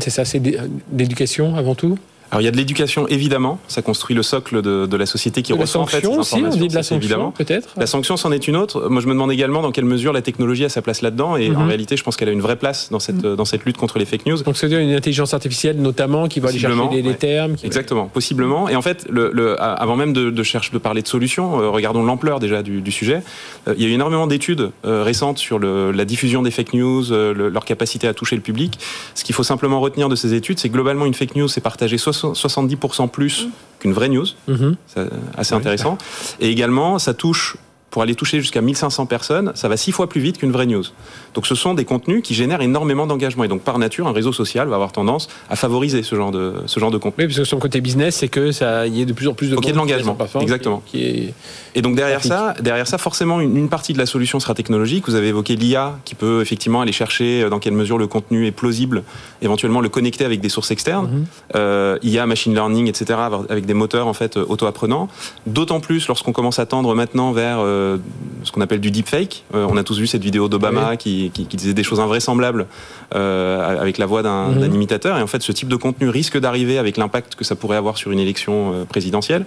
c'est 0.00 0.10
ça, 0.10 0.24
c'est 0.24 0.42
d'éducation 0.90 1.54
avant 1.56 1.74
tout? 1.74 1.98
Alors 2.30 2.42
il 2.42 2.44
y 2.44 2.48
a 2.48 2.50
de 2.50 2.56
l'éducation 2.56 3.08
évidemment, 3.08 3.58
ça 3.68 3.80
construit 3.80 4.14
le 4.14 4.22
socle 4.22 4.60
de, 4.60 4.86
de 4.86 4.96
la 4.96 5.06
société 5.06 5.42
qui 5.42 5.52
reçoit 5.52 5.80
en 5.80 5.86
fait 5.86 6.02
ces 6.02 6.06
aussi, 6.06 6.42
on 6.44 6.50
dit 6.50 6.68
de 6.68 6.74
la 6.74 6.82
sanction 6.82 7.32
peut-être. 7.32 7.70
La 7.76 7.86
sanction 7.86 8.16
c'en 8.16 8.32
est 8.32 8.48
une 8.48 8.56
autre. 8.56 8.88
Moi 8.88 9.00
je 9.00 9.06
me 9.06 9.12
demande 9.12 9.32
également 9.32 9.62
dans 9.62 9.72
quelle 9.72 9.84
mesure 9.86 10.12
la 10.12 10.22
technologie 10.22 10.64
a 10.64 10.68
sa 10.68 10.82
place 10.82 11.00
là-dedans 11.00 11.36
et 11.36 11.48
en 11.50 11.60
mhm. 11.60 11.68
réalité 11.68 11.96
je 11.96 12.02
pense 12.04 12.16
qu'elle 12.16 12.28
a 12.28 12.32
une 12.32 12.40
vraie 12.40 12.56
place 12.56 12.90
dans 12.90 12.98
cette 12.98 13.22
mhm. 13.22 13.36
dans 13.36 13.44
cette 13.44 13.64
lutte 13.64 13.78
contre 13.78 13.98
les 13.98 14.04
fake 14.04 14.26
news. 14.26 14.42
Donc 14.42 14.56
c'est 14.56 14.70
une 14.70 14.92
intelligence 14.92 15.32
artificielle 15.32 15.80
notamment 15.80 16.28
qui 16.28 16.40
va 16.40 16.50
aller 16.50 16.58
chercher 16.58 17.02
les, 17.02 17.14
termes. 17.14 17.56
Exactement, 17.64 18.06
possiblement. 18.06 18.68
Et 18.68 18.76
en 18.76 18.82
fait 18.82 19.06
le, 19.10 19.30
le, 19.32 19.60
avant 19.60 19.96
même 19.96 20.12
de, 20.12 20.30
de, 20.30 20.42
chercher 20.42 20.72
de 20.72 20.78
parler 20.78 21.02
de 21.02 21.08
solutions, 21.08 21.60
euh, 21.60 21.70
regardons 21.70 22.02
l'ampleur 22.02 22.40
déjà 22.40 22.62
du, 22.62 22.82
du 22.82 22.92
sujet. 22.92 23.22
Euh, 23.66 23.74
il 23.76 23.82
y 23.82 23.86
a 23.86 23.88
eu 23.88 23.92
énormément 23.92 24.26
d'études 24.26 24.70
euh, 24.84 25.02
récentes 25.02 25.38
sur 25.38 25.58
le, 25.58 25.92
la 25.92 26.04
diffusion 26.04 26.42
des 26.42 26.50
fake 26.50 26.74
news, 26.74 27.04
leur 27.10 27.64
capacité 27.64 28.06
à 28.06 28.14
toucher 28.14 28.36
le 28.36 28.42
public. 28.42 28.78
Ce 29.14 29.24
qu'il 29.24 29.34
faut 29.34 29.42
simplement 29.42 29.80
retenir 29.80 30.08
de 30.08 30.16
ces 30.16 30.34
études, 30.34 30.58
c'est 30.58 30.68
globalement 30.68 31.06
une 31.06 31.14
fake 31.14 31.36
news 31.36 31.48
c'est 31.48 31.60
partagé 31.60 31.98
70% 32.24 33.08
plus 33.08 33.48
qu'une 33.78 33.92
vraie 33.92 34.08
news. 34.08 34.26
Mhm. 34.46 34.76
C'est 34.86 35.08
assez 35.36 35.54
intéressant. 35.54 35.98
Et 36.40 36.50
également, 36.50 36.98
ça 36.98 37.14
touche 37.14 37.56
pour 37.90 38.02
aller 38.02 38.14
toucher 38.14 38.40
jusqu'à 38.40 38.60
1500 38.60 39.06
personnes, 39.06 39.52
ça 39.54 39.68
va 39.68 39.76
six 39.76 39.92
fois 39.92 40.08
plus 40.08 40.20
vite 40.20 40.38
qu'une 40.38 40.52
vraie 40.52 40.66
news. 40.66 40.84
Donc 41.34 41.46
ce 41.46 41.54
sont 41.54 41.74
des 41.74 41.84
contenus 41.84 42.22
qui 42.22 42.34
génèrent 42.34 42.60
énormément 42.60 43.06
d'engagement. 43.06 43.44
Et 43.44 43.48
donc 43.48 43.62
par 43.62 43.78
nature, 43.78 44.06
un 44.06 44.12
réseau 44.12 44.32
social 44.32 44.68
va 44.68 44.74
avoir 44.74 44.92
tendance 44.92 45.28
à 45.48 45.56
favoriser 45.56 46.02
ce 46.02 46.14
genre 46.14 46.30
de, 46.30 46.54
ce 46.66 46.80
genre 46.80 46.90
de 46.90 46.98
contenu. 46.98 47.24
Oui, 47.24 47.28
parce 47.28 47.38
que 47.38 47.44
son 47.44 47.58
côté 47.58 47.80
business, 47.80 48.16
c'est 48.16 48.28
que 48.28 48.52
ça 48.52 48.86
y 48.86 49.00
ait 49.00 49.06
de 49.06 49.12
plus 49.12 49.28
en 49.28 49.34
plus 49.34 49.48
de... 49.48 49.54
Donc 49.54 49.64
il 49.64 49.68
y 49.68 49.70
a 49.70 49.72
de 49.72 49.78
l'engagement, 49.78 50.18
exactement. 50.40 50.82
Qui 50.84 51.32
Et 51.74 51.82
donc 51.82 51.96
derrière 51.96 52.22
ça, 52.22 52.54
derrière 52.60 52.86
ça, 52.86 52.98
forcément, 52.98 53.40
une, 53.40 53.68
partie 53.68 53.92
de 53.92 53.98
la 53.98 54.06
solution 54.06 54.40
sera 54.40 54.54
technologique. 54.54 55.08
Vous 55.08 55.14
avez 55.14 55.28
évoqué 55.28 55.56
l'IA 55.56 55.98
qui 56.04 56.14
peut 56.14 56.40
effectivement 56.42 56.80
aller 56.80 56.92
chercher 56.92 57.42
euh, 57.42 57.50
dans 57.50 57.58
quelle 57.58 57.74
mesure 57.74 57.98
le 57.98 58.06
contenu 58.06 58.46
est 58.46 58.52
plausible, 58.52 59.02
éventuellement 59.42 59.80
le 59.80 59.88
connecter 59.88 60.24
avec 60.24 60.40
des 60.40 60.48
sources 60.48 60.70
externes. 60.70 61.08
Mhm. 61.10 61.26
euh, 61.56 61.98
IA, 62.02 62.26
machine 62.26 62.54
learning, 62.54 62.86
etc., 62.88 63.18
avec 63.48 63.66
des 63.66 63.74
moteurs 63.74 64.06
en 64.06 64.14
fait 64.14 64.36
auto-apprenants. 64.36 65.08
D'autant 65.46 65.80
plus 65.80 66.06
lorsqu'on 66.08 66.32
commence 66.32 66.58
à 66.58 66.66
tendre 66.66 66.94
maintenant 66.94 67.32
vers... 67.32 67.58
Euh, 67.60 67.77
euh, 67.78 67.98
ce 68.44 68.52
qu'on 68.52 68.60
appelle 68.60 68.80
du 68.80 68.90
deepfake. 68.90 69.44
Euh, 69.54 69.66
on 69.68 69.76
a 69.76 69.82
tous 69.82 69.98
vu 69.98 70.06
cette 70.06 70.22
vidéo 70.22 70.48
d'Obama 70.48 70.96
qui, 70.96 71.30
disait 71.50 71.74
des 71.74 71.82
choses 71.82 72.00
invraisemblables 72.00 72.66
euh, 73.14 73.80
avec 73.80 73.98
la 73.98 74.06
voix 74.06 74.22
mhm. 74.22 74.60
d'un 74.60 74.72
imitateur. 74.72 75.18
Et 75.18 75.22
en 75.22 75.26
fait, 75.26 75.42
ce 75.42 75.52
type 75.52 75.68
de 75.68 75.76
contenu 75.76 76.08
risque 76.08 76.38
d'arriver 76.38 76.78
avec 76.78 76.96
l'impact 76.96 77.34
que 77.34 77.44
ça 77.44 77.56
pourrait 77.56 77.76
avoir 77.76 77.96
sur 77.96 78.10
une 78.12 78.18
élection 78.18 78.86
présidentielle. 78.88 79.44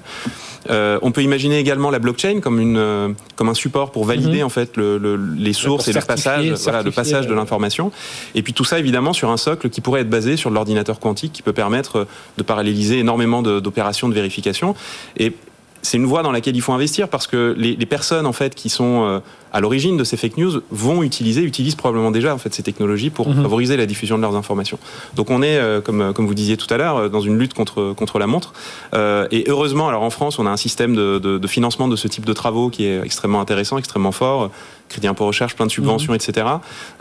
on 0.70 1.12
peut 1.12 1.24
imaginer 1.24 1.58
également 1.60 1.90
la 1.90 2.00
blockchain 2.00 2.40
comme, 2.42 2.60
une, 2.60 3.16
comme 3.36 3.50
un 3.50 3.54
support 3.54 3.92
pour 3.92 4.06
valider 4.06 4.40
mhm. 4.40 4.46
en 4.46 4.50
fait 4.50 4.78
les 4.78 5.54
sources 5.54 5.88
et 5.88 5.94
le 5.94 6.02
passage, 6.02 6.46
le 6.46 6.92
passage 6.92 7.28
de 7.28 7.34
l'information. 7.34 7.92
Et 8.36 8.42
puis 8.42 8.54
tout 8.54 8.66
ça 8.66 8.80
évidemment 8.80 9.14
sur 9.14 9.30
un 9.30 9.38
socle 9.38 9.70
qui 9.70 9.82
pourrait 9.82 10.02
être 10.02 10.10
basé 10.10 10.38
sur 10.38 10.50
l'ordinateur 10.50 11.00
quantique 11.00 11.34
qui 11.34 11.42
peut 11.42 11.54
permettre 11.54 12.08
de 12.38 12.44
paralléliser 12.44 13.00
énormément 13.00 13.42
d'opérations 13.42 14.08
de, 14.08 14.14
de 14.14 14.16
vérification. 14.16 14.76
Et 15.18 15.34
c'est 15.82 15.98
une 15.98 16.06
voie 16.06 16.24
dans 16.24 16.32
laquelle 16.32 16.56
il 16.56 16.62
faut 16.62 16.74
investir 16.74 17.10
parce 17.10 17.28
que 17.28 17.56
les, 17.58 17.86
personnes 17.86 18.26
en 18.26 18.34
fait 18.34 18.56
qui 18.56 18.70
sont 18.70 19.04
euh, 19.04 19.20
à 19.54 19.60
l'origine 19.60 19.98
de 19.98 20.04
ces 20.04 20.18
fake 20.18 20.38
news 20.38 20.62
vont 20.72 21.04
utiliser, 21.04 21.42
utilisent 21.42 21.76
probablement 21.76 22.12
déjà 22.12 22.34
en 22.34 22.38
fait 22.38 22.54
ces 22.54 22.64
technologies 22.64 23.10
pour 23.10 23.30
mhm. 23.30 23.42
favoriser 23.42 23.78
la 23.78 23.86
diffusion 23.86 24.18
de 24.18 24.22
leurs 24.22 24.36
informations. 24.36 24.80
Donc 25.16 25.30
on 25.30 25.42
est, 25.42 25.58
euh, 25.58 25.82
comme, 25.82 26.14
comme 26.14 26.26
vous 26.26 26.34
disiez 26.34 26.58
tout 26.58 26.72
à 26.74 26.78
l'heure, 26.78 26.98
euh, 26.98 27.10
dans 27.10 27.22
une 27.22 27.38
lutte 27.38 27.54
contre, 27.54 27.94
contre 27.94 28.20
la 28.20 28.28
montre. 28.28 28.54
Euh, 28.94 29.28
et 29.32 29.46
heureusement, 29.48 29.88
alors 29.88 30.04
en 30.04 30.10
France, 30.10 30.40
on 30.40 30.46
a 30.46 30.50
un 30.50 30.58
système 30.58 30.96
de, 30.96 31.20
de, 31.20 31.38
de, 31.38 31.48
financement 31.48 31.88
de 31.88 31.96
ce 31.96 32.08
type 32.08 32.26
de 32.26 32.34
travaux 32.34 32.70
qui 32.70 32.86
est 32.86 33.02
extrêmement 33.04 33.42
intéressant, 33.42 33.78
extrêmement 33.78 34.12
fort 34.12 34.52
crédit 34.92 35.08
impôt 35.08 35.26
recherche, 35.26 35.56
plein 35.56 35.66
de 35.66 35.72
subventions, 35.72 36.14
mhm. 36.14 36.20
etc. 36.22 36.48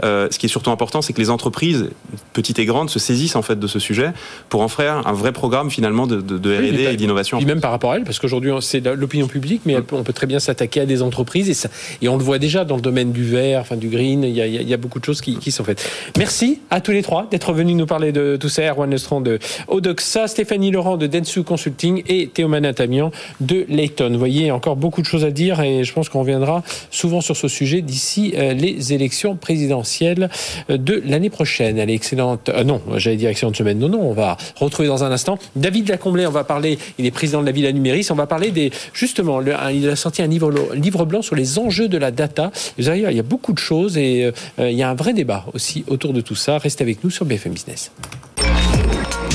Euh, 0.04 0.28
ce 0.30 0.38
qui 0.38 0.46
est 0.46 0.48
surtout 0.48 0.70
important, 0.70 1.02
c'est 1.02 1.12
que 1.12 1.20
les 1.20 1.30
entreprises, 1.30 1.90
petites 2.32 2.58
et 2.58 2.64
grandes, 2.64 2.90
se 2.90 2.98
saisissent 2.98 3.36
en 3.36 3.42
fait 3.42 3.58
de 3.58 3.66
ce 3.66 3.78
sujet 3.78 4.12
pour 4.48 4.62
en 4.62 4.68
faire 4.68 5.06
un 5.06 5.12
vrai 5.12 5.32
programme 5.32 5.70
finalement 5.70 6.06
de, 6.06 6.20
de, 6.20 6.56
R&D 6.56 6.88
et 6.92 6.96
d'innovation. 6.96 7.38
Et 7.38 7.44
même 7.44 7.60
par 7.60 7.70
rapport 7.70 7.92
à 7.92 7.96
elles, 7.96 8.04
parce 8.04 8.18
qu'aujourd'hui 8.18 8.52
c'est 8.60 8.80
l'opinion 8.94 9.26
publique, 9.26 9.62
mais 9.66 9.76
on 9.92 10.02
peut 10.02 10.12
très 10.12 10.26
bien 10.26 10.40
s'attaquer 10.40 10.80
à 10.80 10.86
des 10.86 11.02
entreprises 11.02 11.50
et, 11.50 11.54
ça, 11.54 11.68
et 12.00 12.08
on 12.08 12.16
le 12.16 12.24
voit 12.24 12.38
déjà 12.38 12.64
dans 12.64 12.76
le 12.76 12.82
domaine 12.82 13.12
du 13.12 13.24
vert, 13.24 13.60
enfin 13.60 13.76
du 13.76 13.88
green, 13.88 14.24
il 14.24 14.34
y 14.34 14.40
a, 14.40 14.46
il 14.46 14.68
y 14.68 14.74
a 14.74 14.76
beaucoup 14.76 15.00
de 15.00 15.04
choses 15.04 15.20
qui, 15.20 15.36
qui, 15.36 15.50
sont 15.50 15.64
faites. 15.64 15.88
Merci 16.18 16.60
à 16.70 16.80
tous 16.80 16.92
les 16.92 17.02
trois 17.02 17.26
d'être 17.30 17.52
venus 17.52 17.76
nous 17.76 17.86
parler 17.86 18.12
de 18.12 18.36
tout 18.36 18.48
ça. 18.48 18.62
Erwan 18.62 18.90
Lestrand 18.90 19.20
de 19.20 19.38
Odoxa, 19.68 20.28
Stéphanie 20.28 20.70
Laurent 20.70 20.96
de 20.96 21.06
Densu 21.06 21.42
Consulting 21.42 22.02
et 22.06 22.28
Théo 22.28 22.48
Manatamian 22.48 23.10
de 23.40 23.66
Layton. 23.68 24.10
Vous 24.12 24.18
voyez, 24.18 24.50
encore 24.50 24.76
beaucoup 24.76 25.00
de 25.00 25.06
choses 25.06 25.24
à 25.24 25.30
dire 25.30 25.60
et 25.60 25.84
je 25.84 25.92
pense 25.92 26.08
qu'on 26.08 26.20
reviendra 26.20 26.62
souvent 26.90 27.20
sur 27.20 27.36
ce 27.36 27.48
sujet 27.48 27.79
d'ici 27.82 28.32
euh, 28.36 28.52
les 28.52 28.92
élections 28.92 29.36
présidentielles 29.36 30.30
euh, 30.70 30.76
de 30.76 31.02
l'année 31.04 31.30
prochaine. 31.30 31.78
Elle 31.78 31.90
est 31.90 31.94
excellente. 31.94 32.48
Euh, 32.48 32.64
non, 32.64 32.80
j'allais 32.96 33.16
dire 33.16 33.30
excellente 33.30 33.56
semaine. 33.56 33.78
Non, 33.78 33.88
non, 33.88 34.00
on 34.02 34.12
va 34.12 34.36
retrouver 34.56 34.88
dans 34.88 35.04
un 35.04 35.12
instant 35.12 35.38
David 35.56 35.88
Lacomblé. 35.88 36.26
On 36.26 36.30
va 36.30 36.44
parler. 36.44 36.78
Il 36.98 37.06
est 37.06 37.10
président 37.10 37.40
de 37.40 37.46
la 37.46 37.52
Villa 37.52 37.72
Numéris. 37.72 38.06
On 38.10 38.14
va 38.14 38.26
parler 38.26 38.50
des 38.50 38.70
justement. 38.92 39.40
il 39.72 39.88
a 39.88 39.96
sorti 39.96 40.22
un 40.22 40.26
livre, 40.26 41.04
blanc 41.04 41.22
sur 41.22 41.36
les 41.36 41.58
enjeux 41.58 41.88
de 41.88 41.98
la 41.98 42.10
data. 42.10 42.50
Vous 42.78 42.88
il 42.90 43.16
y 43.16 43.18
a 43.18 43.22
beaucoup 43.22 43.52
de 43.52 43.58
choses 43.58 43.96
et 43.96 44.30
il 44.58 44.72
y 44.72 44.82
a 44.82 44.90
un 44.90 44.94
vrai 44.94 45.12
débat 45.12 45.46
aussi 45.54 45.84
autour 45.86 46.12
de 46.12 46.20
tout 46.20 46.34
ça. 46.34 46.58
Restez 46.58 46.82
avec 46.82 47.04
nous 47.04 47.10
sur 47.10 47.24
BFM 47.24 47.52
Business. 47.52 47.92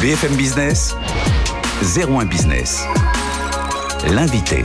BFM 0.02 0.36
Business, 0.36 0.96
01 1.82 2.26
Business. 2.26 2.86
L'invité. 4.14 4.62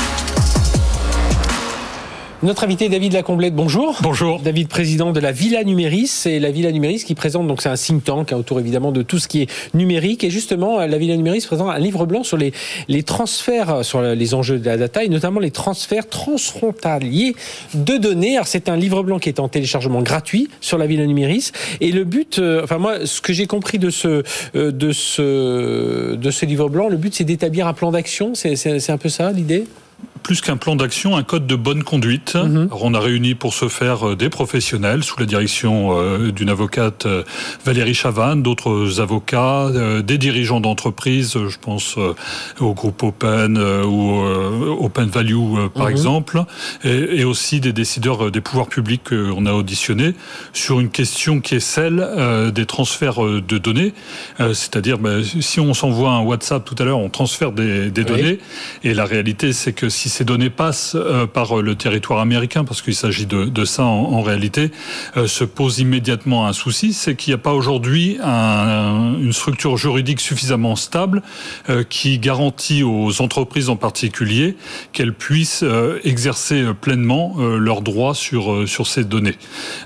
Notre 2.43 2.65
invité 2.65 2.89
David 2.89 3.13
Lacomblette, 3.13 3.55
bonjour. 3.55 3.99
Bonjour. 4.01 4.41
David, 4.41 4.69
président 4.69 5.13
de 5.13 5.21
la 5.21 5.31
Villa 5.31 5.63
Numéris. 5.63 6.07
C'est 6.07 6.39
la 6.39 6.51
Villa 6.51 6.73
Numéris 6.73 7.05
qui 7.05 7.15
présente, 7.15 7.47
donc 7.47 7.61
c'est 7.61 7.69
un 7.69 7.75
think 7.75 8.03
tank 8.03 8.33
hein, 8.33 8.39
autour 8.39 8.59
évidemment 8.59 8.93
de 8.93 9.03
tout 9.03 9.19
ce 9.19 9.29
qui 9.29 9.43
est 9.43 9.75
numérique. 9.75 10.25
Et 10.25 10.31
justement, 10.31 10.79
la 10.79 10.97
Villa 10.97 11.17
Numéris 11.17 11.45
présente 11.47 11.69
un 11.69 11.79
livre 11.79 12.07
blanc 12.07 12.25
sur 12.25 12.39
les, 12.39 12.55
les 12.89 13.03
transferts, 13.03 13.85
sur 13.85 14.01
les 14.01 14.33
enjeux 14.33 14.59
de 14.59 14.65
la 14.65 14.79
data 14.79 15.05
et 15.05 15.11
notamment 15.11 15.39
les 15.39 15.51
transferts 15.51 16.09
transfrontaliers 16.09 17.37
de 17.75 17.99
données. 17.99 18.37
Alors 18.37 18.47
c'est 18.47 18.71
un 18.71 18.77
livre 18.77 19.03
blanc 19.03 19.19
qui 19.19 19.29
est 19.29 19.39
en 19.39 19.49
téléchargement 19.49 20.01
gratuit 20.01 20.49
sur 20.63 20.79
la 20.79 20.87
Villa 20.87 21.05
Numéris. 21.05 21.53
Et 21.83 21.93
le 21.93 22.05
but, 22.05 22.39
euh, 22.39 22.65
enfin 22.65 22.79
moi, 22.79 23.05
ce 23.05 23.21
que 23.21 23.35
j'ai 23.35 23.47
compris 23.47 23.79
de 23.79 23.91
ce, 23.91 24.23
euh, 24.57 24.73
de 24.73 24.93
ce, 24.93 26.15
de 26.15 26.31
ce 26.31 26.47
livre 26.47 26.71
blanc, 26.71 26.89
le 26.89 26.97
but 26.97 27.15
c'est 27.15 27.25
d'établir 27.25 27.67
un 27.67 27.75
plan 27.75 27.91
d'action. 27.91 28.33
C'est 28.35 28.89
un 28.89 28.99
peu 28.99 29.11
ça 29.11 29.31
l'idée? 29.31 29.67
Plus 30.23 30.41
qu'un 30.41 30.57
plan 30.57 30.77
d'action, 30.77 31.17
un 31.17 31.23
code 31.23 31.47
de 31.47 31.57
bonne 31.57 31.83
conduite. 31.83 32.35
Mhm. 32.35 32.69
on 32.71 32.95
a 32.95 33.01
réuni 33.01 33.35
pour 33.35 33.55
ce 33.55 33.69
faire 33.69 34.09
euh, 34.09 34.17
des 34.17 34.29
professionnels 34.29 35.03
sous 35.03 35.19
la 35.19 35.27
direction 35.27 35.99
euh, 35.99 36.31
d'une 36.33 36.51
avocate 36.51 37.07
euh, 37.07 37.23
Valérie 37.65 37.95
Chavanne, 37.95 38.43
d'autres 38.43 39.01
avocats, 39.01 39.71
des 40.03 40.19
dirigeants 40.19 40.61
d'entreprises, 40.61 41.37
je 41.49 41.59
pense 41.59 41.97
au 42.61 42.75
groupe 42.75 43.03
Open 43.03 43.59
ou 43.59 44.23
Open 44.81 45.09
Value 45.09 45.69
par 45.75 45.87
mhm. 45.87 45.91
exemple, 45.91 46.45
et, 46.85 47.25
aussi 47.25 47.61
des 47.61 47.73
décideurs 47.73 48.31
des 48.31 48.41
pouvoirs 48.41 48.69
publics 48.69 49.03
qu'on 49.09 49.47
a 49.47 49.53
auditionnés 49.53 50.15
sur 50.53 50.81
une 50.81 50.91
question 50.91 51.41
qui 51.41 51.57
est 51.57 51.61
celle 51.61 52.53
des 52.55 52.67
transferts 52.67 53.23
de 53.23 53.59
données. 53.59 53.95
C'est-à-dire, 54.39 54.99
ben, 54.99 55.23
si 55.23 55.61
on 55.61 55.75
s'envoie 55.75 56.11
un 56.11 56.23
WhatsApp 56.23 56.65
tout 56.65 56.77
à 56.79 56.85
l'heure, 56.85 56.99
on 56.99 57.11
transfère 57.11 57.53
des, 57.53 57.91
données, 57.91 58.39
et 58.85 58.95
la 58.95 59.05
réalité 59.05 59.53
c'est 59.53 59.73
que 59.73 59.89
si 59.89 60.09
ces 60.11 60.25
données 60.25 60.51
passent 60.51 60.95
euh, 60.95 61.27
par 61.27 61.59
euh, 61.59 61.63
le 61.63 61.75
territoire 61.75 62.21
américain, 62.21 62.65
parce 62.65 62.83
qu'il 62.83 62.95
s'agit 62.95 63.25
de, 63.25 63.65
ça 63.65 63.85
en, 63.85 64.21
réalité, 64.21 64.71
euh, 65.17 65.27
se 65.27 65.45
pose 65.45 65.79
immédiatement 65.79 66.47
un 66.47 66.53
souci, 66.53 66.93
c'est 66.93 67.15
qu'il 67.15 67.31
n'y 67.31 67.37
a 67.37 67.43
pas 67.43 67.55
aujourd'hui 67.55 68.19
une 68.21 69.33
structure 69.33 69.77
juridique 69.77 70.21
suffisamment 70.21 70.77
stable 70.77 71.23
qui 71.89 72.19
garantit 72.19 72.83
aux 72.83 73.23
entreprises 73.23 73.69
en 73.69 73.77
particulier 73.77 74.57
qu'elles 74.93 75.15
puissent 75.15 75.65
exercer 76.05 76.65
pleinement 76.81 77.37
leurs 77.39 77.83
droits 77.83 78.15
sur, 78.15 78.69
sur 78.69 78.87
ces 78.87 79.05
données. 79.05 79.37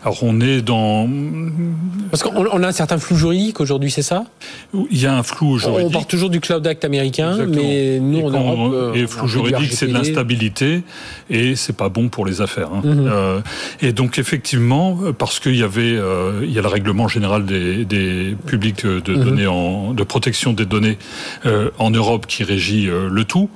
Alors 0.03 0.23
on 0.23 0.41
est 0.41 0.63
dans... 0.63 1.09
Parce 2.11 2.23
qu'on 2.23 2.63
a 2.63 2.67
un 2.67 2.73
certain 2.73 2.99
flou 2.99 3.17
juridique 3.17 3.61
aujourd'hui, 3.61 3.91
c'est 3.91 4.03
ça? 4.03 4.25
Il 4.91 4.99
y 4.99 5.07
a 5.07 5.15
un 5.15 5.23
flou 5.23 5.59
juridique. 5.59 5.87
On 5.87 5.91
part 5.91 6.07
toujours 6.07 6.31
du 6.31 6.41
Cloud 6.41 6.67
Act 6.67 6.85
américain, 6.85 7.47
mais 7.47 7.99
nous, 8.01 8.27
en 8.27 8.31
Europe... 8.31 8.97
Et 8.97 9.07
flou 9.07 9.29
juridique, 9.29 9.73
c'est 9.73 9.87
de 9.87 9.93
stabilité 10.15 10.83
et 11.31 11.57
c'est 11.57 11.77
pas 11.77 11.89
bon 11.89 12.09
pour 12.09 12.25
les 12.27 12.41
affaires. 12.41 12.71
Hein. 12.73 12.83
Mhm. 12.85 13.09
Euh, 13.11 13.41
et 13.81 13.93
donc 13.93 14.19
effectivement, 14.19 14.99
parce 15.19 15.41
qu'il 15.41 15.57
y 15.57 15.63
avait, 15.63 15.97
euh, 15.97 16.41
il 16.43 16.53
y 16.53 16.59
a 16.59 16.63
le 16.63 16.69
règlement 16.69 17.09
général 17.09 17.45
des, 17.45 17.85
des 17.85 18.37
publics 18.47 18.87
de 18.87 19.15
mhm. 19.15 19.25
données 19.25 19.47
en, 19.47 19.93
de 19.93 20.03
protection 20.03 20.53
des 20.53 20.67
données 20.67 20.99
euh, 21.47 21.71
en 21.79 21.91
Europe 21.91 22.27
qui 22.27 22.45
régit 22.45 22.89
le 22.89 23.25
tout. 23.25 23.49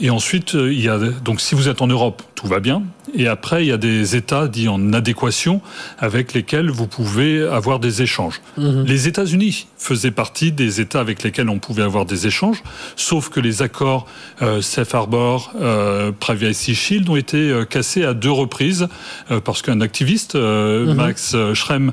et 0.00 0.10
ensuite, 0.10 0.54
il 0.54 0.80
y 0.80 0.88
a 0.88 0.98
donc 0.98 1.40
si 1.40 1.54
vous 1.54 1.68
êtes 1.68 1.82
en 1.82 1.86
Europe, 1.86 2.22
tout 2.34 2.46
va 2.46 2.60
bien. 2.60 2.82
Et 3.14 3.26
après, 3.26 3.64
il 3.64 3.68
y 3.68 3.72
a 3.72 3.76
des 3.76 4.16
États 4.16 4.48
dits 4.48 4.68
en 4.68 4.92
adéquation 4.92 5.60
avec 5.98 6.34
lesquels 6.34 6.70
vous 6.70 6.86
pouvez 6.86 7.42
avoir 7.42 7.78
des 7.78 8.02
échanges. 8.02 8.40
Mhm. 8.56 8.84
Les 8.86 9.08
États-Unis 9.08 9.66
faisaient 9.76 10.10
partie 10.10 10.52
des 10.52 10.80
États 10.80 11.00
avec 11.00 11.22
lesquels 11.22 11.48
on 11.48 11.58
pouvait 11.58 11.82
avoir 11.82 12.04
des 12.04 12.26
échanges, 12.26 12.62
sauf 12.96 13.28
que 13.28 13.40
les 13.40 13.62
accords 13.62 14.06
Safe 14.60 14.94
Harbor, 14.94 15.52
euh, 15.60 16.12
Privacy 16.18 16.74
Shield 16.74 17.08
ont 17.08 17.16
été 17.16 17.50
euh, 17.50 17.64
cassés 17.64 18.04
à 18.04 18.14
deux 18.14 18.30
reprises 18.30 18.88
euh, 19.30 19.40
parce 19.40 19.62
qu'un 19.62 19.80
activiste, 19.80 20.34
mhm. 20.34 20.94
Max 20.94 21.36
Schrem, 21.54 21.92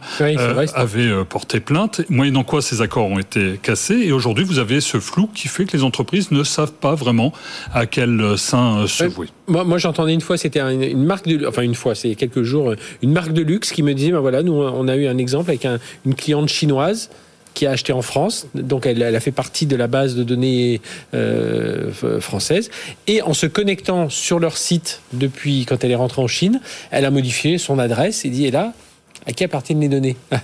avait 0.74 1.24
porté 1.26 1.60
plainte, 1.60 2.02
moyennant 2.10 2.44
quoi 2.44 2.62
ces 2.62 2.82
accords 2.82 3.08
ont 3.08 3.20
été 3.20 3.60
cassés? 3.62 4.02
Et 4.04 4.12
aujourd'hui, 4.12 4.44
vous 4.44 4.60
avez 4.60 4.82
ce 4.82 5.00
flou 5.00 5.28
qui 5.34 5.48
fait 5.48 5.66
que 5.66 5.76
les 5.76 5.84
entreprises 5.84 6.32
ne 6.32 6.44
savent 6.44 6.74
pas 6.74 6.96
vraiment 6.96 7.34
à 7.74 7.86
quel 7.86 8.38
sein 8.38 8.86
se 8.88 9.06
vouer. 9.06 9.28
Moi, 9.48 9.64
moi 9.64 9.78
j'entendais 9.78 10.14
une 10.14 10.22
fois, 10.22 10.38
c'était 10.38 10.60
une, 10.60 11.05
marque 11.06 11.28
de, 11.28 11.46
enfin 11.48 11.62
une 11.62 11.76
fois, 11.76 11.96
c'est 11.96 12.16
quelques 12.16 12.44
jours, 12.44 12.74
une 13.02 13.12
marque 13.12 13.34
de 13.34 13.42
luxe 13.42 13.72
qui 13.72 13.84
me 13.84 13.94
disait, 13.94 14.12
ben 14.12 14.20
voilà, 14.20 14.44
nous 14.44 14.54
on 14.54 14.88
a 14.88 14.96
eu 14.96 15.08
un 15.08 15.18
exemple 15.18 15.50
avec 15.50 15.66
une 16.06 16.16
cliente 16.16 16.50
chinoise 16.50 17.10
qui 17.56 17.66
a 17.66 17.72
acheté 17.72 17.92
en 17.92 18.04
France. 18.04 18.48
Donc 18.54 18.86
elle, 18.86 19.02
a 19.02 19.20
fait 19.20 19.32
partie 19.32 19.66
de 19.66 19.76
la 19.76 19.88
base 19.88 20.16
de 20.16 20.24
données 20.24 20.82
euh, 21.16 21.92
française. 22.20 22.70
Et 23.08 23.24
en 23.24 23.34
se 23.34 23.48
connectant 23.48 24.10
sur 24.10 24.38
leur 24.40 24.58
site 24.58 25.02
depuis 25.14 25.66
quand 25.66 25.84
elle 25.84 25.92
est 25.92 25.96
rentrée 25.96 26.22
en 26.22 26.28
Chine, 26.28 26.60
elle 26.92 27.06
a 27.06 27.12
modifié 27.12 27.58
son 27.58 27.80
adresse 27.80 28.26
et 28.26 28.30
dit, 28.30 28.46
et 28.46 28.52
là, 28.52 28.74
à 29.26 29.32
qui 29.32 29.44
appartiennent 29.44 29.80
les 29.80 29.90
données? 29.90 30.18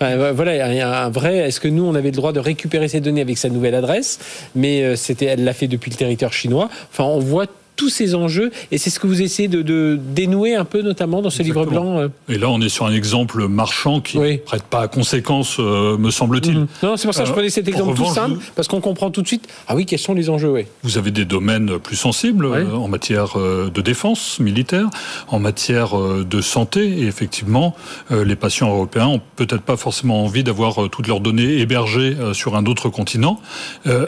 Voilà, 0.00 0.56
y 0.74 0.80
a 0.80 1.04
un 1.04 1.10
vrai. 1.10 1.38
Est-ce 1.38 1.60
que 1.60 1.68
nous, 1.68 1.84
on 1.84 1.94
avait 1.94 2.10
le 2.10 2.16
droit 2.16 2.32
de 2.32 2.40
récupérer 2.40 2.88
ces 2.88 3.00
données 3.00 3.20
avec 3.20 3.36
sa 3.36 3.50
nouvelle 3.50 3.74
adresse? 3.74 4.18
Mais 4.54 4.82
euh, 4.82 4.96
c'était, 4.96 5.26
elle 5.26 5.44
l'a 5.44 5.52
fait 5.52 5.68
depuis 5.68 5.90
le 5.90 5.96
territoire 5.96 6.32
chinois. 6.32 6.70
Enfin, 6.90 7.04
on 7.04 7.18
voit 7.18 7.46
tous 7.80 7.88
ces 7.88 8.14
enjeux. 8.14 8.50
Et 8.70 8.76
c'est 8.76 8.90
ce 8.90 9.00
que 9.00 9.06
vous 9.06 9.22
essayez 9.22 9.48
de, 9.48 9.98
dénouer 9.98 10.54
un 10.54 10.66
peu, 10.66 10.82
notamment 10.82 11.22
dans 11.22 11.30
ce 11.30 11.42
livre 11.42 11.64
blanc. 11.64 11.98
Euh. 11.98 12.08
Et 12.28 12.36
là, 12.36 12.50
on 12.50 12.60
est 12.60 12.68
sur 12.68 12.84
un 12.84 12.92
exemple 12.92 13.48
marchand 13.48 14.02
qui 14.02 14.18
ne 14.18 14.36
prête 14.36 14.64
pas 14.64 14.82
à 14.82 14.88
conséquence, 14.88 15.56
euh, 15.58 15.96
me 15.96 16.10
semble-t-il. 16.10 16.58
Mhm. 16.58 16.66
Non, 16.82 16.98
c'est 16.98 17.06
pour 17.06 17.14
ça 17.14 17.22
que 17.22 17.28
je 17.28 17.32
euh, 17.32 17.36
prenais 17.36 17.48
cet 17.48 17.66
exemple 17.68 17.96
tout 17.96 18.04
simple, 18.04 18.38
parce 18.54 18.68
qu'on 18.68 18.82
comprend 18.82 19.10
tout 19.10 19.22
de 19.22 19.26
suite, 19.26 19.48
ah 19.66 19.74
oui, 19.74 19.86
quels 19.86 19.98
sont 19.98 20.12
les 20.12 20.28
enjeux 20.28 20.50
oui. 20.50 20.66
Vous 20.82 20.98
avez 20.98 21.10
des 21.10 21.24
domaines 21.24 21.78
plus 21.78 21.96
sensibles 21.96 22.46
en 22.46 22.88
matière 22.88 23.38
de 23.38 23.80
défense 23.80 24.40
militaire, 24.40 24.90
en 25.28 25.38
matière 25.38 25.96
de 25.96 26.40
santé, 26.42 26.86
et 27.00 27.06
effectivement, 27.06 27.74
les 28.10 28.36
patients 28.36 28.68
européens 28.68 29.06
ont 29.06 29.20
peut-être 29.36 29.62
pas 29.62 29.78
forcément 29.78 30.24
envie 30.24 30.44
d'avoir 30.44 30.90
toutes 30.90 31.06
leurs 31.06 31.20
données 31.20 31.60
hébergées 31.60 32.14
sur 32.34 32.56
un 32.56 32.66
autre 32.66 32.90
continent, 32.90 33.40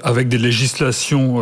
avec 0.05 0.29
des 0.29 0.39
législations 0.39 1.41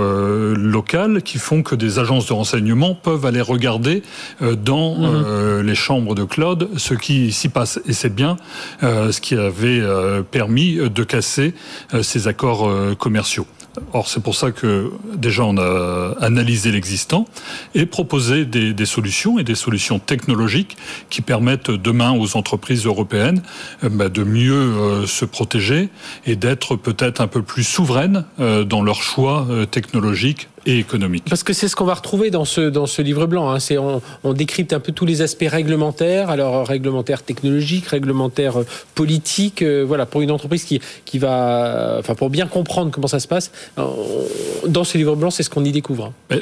locales 0.55 1.23
qui 1.23 1.39
font 1.39 1.63
que 1.63 1.75
des 1.75 1.99
agences 1.99 2.20
de 2.27 2.33
renseignement 2.33 2.95
peuvent 2.95 3.27
aller 3.27 3.41
regarder 3.41 4.03
euh, 4.43 4.55
dans 4.55 4.97
mhm. 4.97 5.05
euh, 5.05 5.63
les 5.63 5.75
chambres 5.75 6.15
de 6.15 6.25
Claude 6.25 6.69
ce 6.77 6.95
qui 6.95 7.33
s'y 7.33 7.49
passe. 7.49 7.81
Et 7.87 7.93
c'est 7.93 8.15
bien 8.15 8.37
euh, 8.83 9.13
ce 9.13 9.21
qui 9.21 9.35
avait 9.35 9.83
permis 10.31 10.77
de 10.77 11.05
casser 11.05 11.55
ces 12.03 12.29
accords 12.29 12.71
commerciaux. 12.99 13.47
Or, 13.93 14.09
c'est 14.09 14.23
pour 14.23 14.35
ça 14.35 14.51
que 14.51 14.91
déjà 15.15 15.45
on 15.45 15.57
a 15.57 16.15
analysé 16.21 16.73
l'existant 16.73 17.27
et 17.75 17.87
proposé 17.87 18.45
des, 18.45 18.85
solutions 18.85 19.39
et 19.39 19.45
des 19.45 19.55
solutions 19.55 19.99
technologiques 20.01 20.77
qui 21.09 21.23
permettent 21.23 21.71
demain 21.71 22.13
aux 22.13 22.37
entreprises 22.37 22.85
européennes 22.85 23.43
bah, 23.83 24.09
de 24.09 24.25
mieux 24.25 25.07
se 25.07 25.25
protéger 25.25 25.89
et 26.27 26.35
d'être 26.35 26.75
peut-être 26.77 27.21
un 27.21 27.29
peu 27.29 27.43
plus 27.43 27.65
souveraines 27.65 28.25
dans 28.39 28.83
leur 28.83 29.03
choix 29.03 29.47
technologique 29.71 30.49
et 30.67 30.79
économique. 30.79 31.25
Parce 31.29 31.43
que 31.43 31.53
c'est 31.53 31.69
ce 31.69 31.77
qu'on 31.77 31.85
va 31.85 31.95
retrouver 31.95 32.31
dans 32.31 32.45
ce, 32.45 32.61
dans 32.61 32.87
ce 32.87 33.03
livre 33.03 33.27
blanc. 33.27 33.51
Hein. 33.51 33.61
C'est, 33.61 33.79
on, 33.79 34.03
on, 34.25 34.33
décrypte 34.33 34.73
un 34.73 34.81
peu 34.81 34.93
tous 34.93 35.07
les 35.07 35.23
aspects 35.23 35.49
réglementaires, 35.49 36.31
alors 36.31 36.67
réglementaires 36.67 37.23
technologiques, 37.23 37.87
réglementaires 37.87 38.61
euh, 38.61 38.67
politiques. 38.95 39.63
Euh, 39.63 39.85
voilà, 39.87 40.07
pour 40.07 40.21
une 40.21 40.31
entreprise 40.31 40.65
qui, 40.65 40.81
qui 41.05 41.19
va. 41.19 41.97
Enfin, 41.99 42.15
pour 42.15 42.31
bien 42.31 42.47
comprendre 42.47 42.91
comment 42.91 43.07
ça 43.09 43.21
se 43.21 43.29
passe, 43.29 43.51
dans 43.77 44.85
ce 44.85 44.99
livre 44.99 45.17
blanc, 45.17 45.31
c'est 45.31 45.43
ce 45.43 45.51
qu'on 45.51 45.65
y 45.65 45.73
découvre. 45.73 46.13
Hein. 46.31 46.39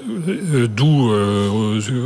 D'où 0.75 1.11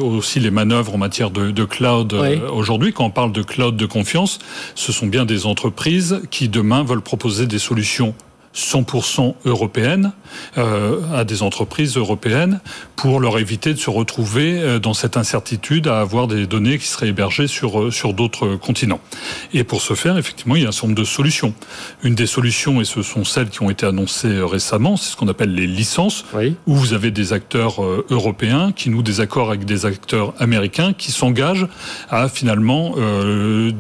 aussi 0.03 0.41
les 0.41 0.51
manœuvres 0.51 0.95
en 0.95 0.99
matière 0.99 1.31
de, 1.31 1.51
de 1.51 1.65
cloud 1.65 2.15
aujourd'hui. 2.53 2.93
Quand 2.93 3.05
on 3.05 3.11
parle 3.11 3.33
de 3.33 3.43
cloud 3.43 3.77
de 3.77 3.87
confiance, 3.87 4.39
ce 4.75 4.93
sont 4.93 5.07
bien 5.07 5.25
des 5.25 5.47
entreprises 5.47 6.21
qui 6.31 6.49
demain 6.49 6.83
veulent 6.83 7.03
proposer 7.03 7.47
des 7.47 7.59
solutions 7.59 8.15
100% 8.55 9.35
européenne 9.45 10.13
euh, 10.59 11.01
à 11.15 11.25
des 11.25 11.43
entreprises 11.43 11.97
européennes 11.97 12.61
pour 12.97 13.21
leur 13.21 13.39
éviter 13.39 13.73
de 13.73 13.79
se 13.79 13.91
retrouver 13.91 14.61
euh, 14.61 14.79
dans 14.79 14.95
cette 14.95 15.17
incertitude 15.17 15.89
à 15.89 16.01
avoir 16.01 16.27
des 16.27 16.47
données 16.47 16.79
qui 16.79 16.87
seraient 16.87 17.09
hébergées 17.09 17.47
sur, 17.47 17.81
euh, 17.81 17.91
sur 17.91 18.13
d'autres 18.13 18.57
continents. 18.57 19.01
Et 19.55 19.65
pour 19.65 19.81
ce 19.81 19.95
faire, 19.95 20.19
effectivement, 20.19 20.57
il 20.57 20.63
y 20.63 20.67
a 20.67 20.69
un 20.69 20.73
certain 20.73 20.89
nombre 20.89 21.01
de 21.01 21.07
solutions. 21.07 21.55
Une 22.03 22.15
des 22.15 22.27
solutions, 22.27 22.81
et 22.81 22.85
ce 22.85 23.03
sont 23.03 23.25
celles 23.25 23.49
qui 23.49 23.63
ont 23.63 23.71
été 23.71 23.87
annoncées 23.87 24.41
récemment, 24.43 24.97
c'est 24.97 25.13
ce 25.13 25.17
qu'on 25.17 25.29
appelle 25.29 25.55
les 25.55 25.67
licences, 25.67 26.25
où 26.67 26.75
vous 26.75 26.93
avez 26.93 27.11
des 27.11 27.33
acteurs 27.33 27.83
européens 28.11 28.73
qui 28.73 28.91
nouent 28.91 29.03
des 29.03 29.21
accords 29.21 29.49
avec 29.49 29.65
des 29.65 29.87
acteurs 29.87 30.35
américains 30.39 30.93
qui 30.93 31.13
s'engagent 31.13 31.67
à 32.11 32.29
finalement 32.29 32.95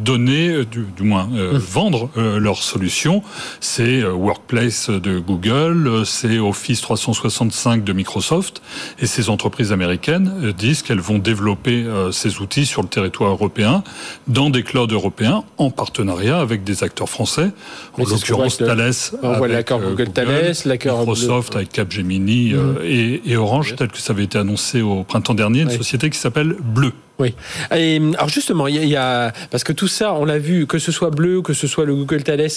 donner, 0.05 0.64
du, 0.64 0.87
du 0.97 1.03
moins 1.03 1.25
mmh. 1.25 1.57
vendre 1.57 2.11
leurs 2.16 2.62
solutions. 2.62 3.23
C'est 3.61 4.05
Workplace 4.05 4.61
de 4.62 5.18
Google, 5.18 6.02
c'est 6.04 6.38
Office 6.38 6.80
365 6.82 7.82
de 7.82 7.92
Microsoft, 7.92 8.62
et 9.00 9.06
ces 9.06 9.28
entreprises 9.28 9.72
américaines 9.72 10.32
euh, 10.40 10.52
disent 10.52 10.82
qu'elles 10.82 11.00
vont 11.00 11.18
développer 11.18 11.82
euh, 11.82 12.12
ces 12.12 12.38
outils 12.38 12.64
sur 12.64 12.82
le 12.82 12.88
territoire 12.88 13.32
européen, 13.32 13.82
dans 14.28 14.50
des 14.50 14.62
clouds 14.62 14.86
européens, 14.86 15.42
en 15.58 15.70
partenariat 15.70 16.38
avec 16.38 16.62
des 16.62 16.84
acteurs 16.84 17.08
français, 17.08 17.50
en 17.98 18.04
l'occurrence 18.04 18.58
Thales, 18.58 18.92
avec 19.22 19.52
l'accord 19.52 19.80
euh, 19.80 19.90
Google, 19.90 20.10
Thales, 20.10 20.54
Microsoft 20.64 21.56
avec 21.56 21.70
Capgemini 21.72 22.52
mhm. 22.52 22.78
et, 22.84 23.36
Orange, 23.36 23.74
tel 23.76 23.88
que 23.88 23.98
ça 23.98 24.12
avait 24.12 24.24
été 24.24 24.38
annoncé 24.38 24.80
au 24.80 25.02
printemps 25.02 25.34
dernier, 25.34 25.62
une 25.62 25.70
société 25.70 26.08
qui 26.08 26.18
s'appelle 26.18 26.54
Bleu. 26.62 26.92
Oui. 27.18 27.34
Et, 27.74 28.00
alors 28.14 28.28
justement, 28.28 28.68
il 28.68 28.84
y, 28.84 28.96
a 28.96 29.32
parce 29.50 29.64
que 29.64 29.72
tout 29.72 29.88
ça, 29.88 30.14
on 30.14 30.24
l'a 30.24 30.38
vu, 30.38 30.66
que 30.66 30.78
ce 30.78 30.92
soit 30.92 31.10
Bleu, 31.10 31.42
que 31.42 31.52
ce 31.52 31.66
soit 31.66 31.84
le 31.84 31.94
Google 31.94 32.22
Thales, 32.22 32.48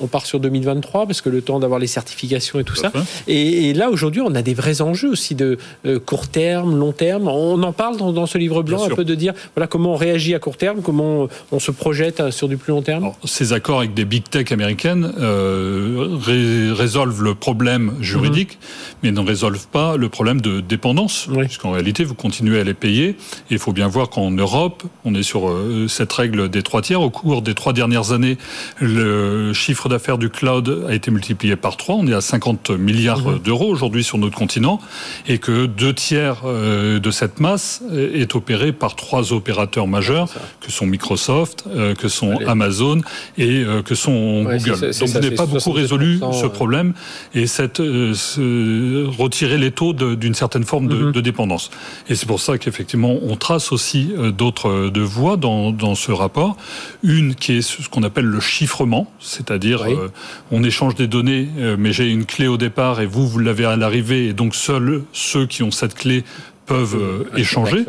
on 0.00 0.06
part 0.06 0.26
sur 0.26 0.40
2023 0.40 1.06
parce 1.06 1.20
que 1.20 1.28
le 1.28 1.42
temps 1.42 1.58
d'avoir 1.58 1.78
les 1.78 1.86
certifications 1.86 2.60
et 2.60 2.64
tout 2.64 2.74
ça. 2.74 2.92
Et, 3.26 3.72
là 3.74 3.90
aujourd'hui, 3.90 4.22
on 4.22 4.34
a 4.34 4.42
des 4.42 4.54
vrais 4.54 4.80
enjeux 4.80 5.10
aussi 5.10 5.34
de 5.34 5.58
euh, 5.84 5.98
court 5.98 6.28
terme, 6.28 6.78
long 6.78 6.92
terme. 6.92 7.28
On 7.28 7.62
en 7.62 7.72
parle 7.72 7.96
dans, 7.96 8.26
ce 8.26 8.38
livre 8.38 8.62
blanc 8.62 8.84
un 8.84 8.94
peu 8.94 9.04
de 9.04 9.14
dire 9.14 9.34
voilà 9.54 9.66
comment 9.66 9.92
on 9.92 9.96
réagit 9.96 10.34
à 10.34 10.38
court 10.38 10.56
terme, 10.56 10.82
comment 10.82 11.28
on 11.52 11.58
se 11.58 11.70
projette 11.70 12.20
euh, 12.20 12.30
sur 12.30 12.48
du 12.48 12.56
plus 12.56 12.72
long 12.72 12.82
terme. 12.82 13.12
ces 13.24 13.52
accords 13.52 13.78
avec 13.78 13.94
des 13.94 14.04
big 14.04 14.24
tech 14.28 14.52
américaines 14.52 15.12
euh, 15.18 16.18
résolvent 16.72 17.22
le 17.22 17.34
problème 17.34 17.94
juridique, 18.00 18.52
mhm. 18.52 18.96
mais 19.02 19.12
ne 19.12 19.20
résolvent 19.20 19.66
pas 19.66 19.96
le 19.96 20.08
problème 20.08 20.40
de 20.40 20.60
dépendance, 20.60 21.28
puisqu'en 21.40 21.72
réalité 21.72 22.04
vous 22.04 22.14
continuez 22.14 22.60
à 22.60 22.64
les 22.64 22.74
payer. 22.74 23.08
Et 23.08 23.16
il 23.50 23.58
faut 23.58 23.72
bien 23.72 23.88
voir 23.88 24.10
qu'en 24.10 24.30
Europe, 24.30 24.82
on 25.04 25.14
est 25.14 25.22
sur 25.22 25.52
cette 25.88 26.12
règle 26.12 26.48
des 26.48 26.62
trois 26.62 26.82
tiers. 26.82 27.00
Au 27.00 27.10
cours 27.10 27.42
des 27.42 27.54
trois 27.54 27.72
dernières 27.72 28.12
années, 28.12 28.38
le 28.80 29.52
chiffre 29.52 29.85
d'affaires 29.88 30.18
du 30.18 30.30
cloud 30.30 30.86
a 30.88 30.94
été 30.94 31.10
multiplié 31.10 31.56
par 31.56 31.76
3. 31.76 31.96
On 31.96 32.06
est 32.06 32.14
à 32.14 32.20
50 32.20 32.70
milliards 32.70 33.26
mhm. 33.26 33.38
d'euros 33.38 33.68
aujourd'hui 33.68 34.04
sur 34.04 34.18
notre 34.18 34.36
continent 34.36 34.80
et 35.28 35.38
que 35.38 35.66
deux 35.66 35.94
tiers 35.94 36.42
euh, 36.44 36.98
de 36.98 37.10
cette 37.10 37.40
masse 37.40 37.82
est 37.92 38.34
opéré 38.34 38.72
par 38.72 38.96
trois 38.96 39.32
opérateurs 39.32 39.86
majeurs 39.86 40.28
que 40.60 40.70
sont 40.70 40.86
Microsoft, 40.86 41.64
euh, 41.68 41.94
que 41.94 42.08
sont 42.08 42.38
Amazon 42.46 43.00
et 43.38 43.62
euh, 43.64 43.82
que 43.82 43.94
sont 43.94 44.44
Google. 44.44 44.80
Donc 44.80 45.08
vous 45.08 45.14
n'avez 45.14 45.30
pas 45.32 45.46
beaucoup 45.46 45.72
résolu 45.72 46.20
ce 46.32 46.46
problème 46.46 46.94
et 47.34 47.46
cette, 47.46 47.78
retirer 47.78 49.58
les 49.58 49.70
taux 49.70 49.92
d'une 49.92 50.34
certaine 50.34 50.64
forme 50.64 50.88
de, 50.88 50.96
mhm. 50.96 51.12
de, 51.12 51.20
dépendance. 51.20 51.70
Et 52.08 52.14
c'est 52.14 52.26
pour 52.26 52.40
ça 52.40 52.58
qu'effectivement 52.58 53.16
on 53.22 53.36
trace 53.36 53.72
aussi 53.72 54.12
d'autres 54.36 54.90
de 54.90 55.00
voies 55.00 55.36
dans, 55.36 55.72
dans 55.72 55.94
ce 55.94 56.12
rapport. 56.12 56.56
Une 57.02 57.34
qui 57.34 57.58
est 57.58 57.62
ce 57.62 57.88
qu'on 57.88 58.02
appelle 58.02 58.24
le 58.24 58.40
chiffrement, 58.40 59.10
c'est-à-dire 59.18 59.75
euh, 59.82 60.08
on 60.50 60.62
échange 60.62 60.94
des 60.94 61.06
données, 61.06 61.48
euh, 61.58 61.76
mais 61.78 61.92
j'ai 61.92 62.10
une 62.10 62.24
clé 62.24 62.46
au 62.46 62.56
départ 62.56 63.00
et 63.00 63.06
vous, 63.06 63.26
vous 63.26 63.38
l'avez 63.38 63.64
à 63.64 63.76
l'arrivée, 63.76 64.28
et 64.28 64.32
donc 64.32 64.54
seuls 64.54 65.02
ceux 65.12 65.46
qui 65.46 65.62
ont 65.62 65.70
cette 65.70 65.94
clé 65.94 66.24
peuvent 66.66 66.96
euh, 66.96 67.38
échanger. 67.38 67.84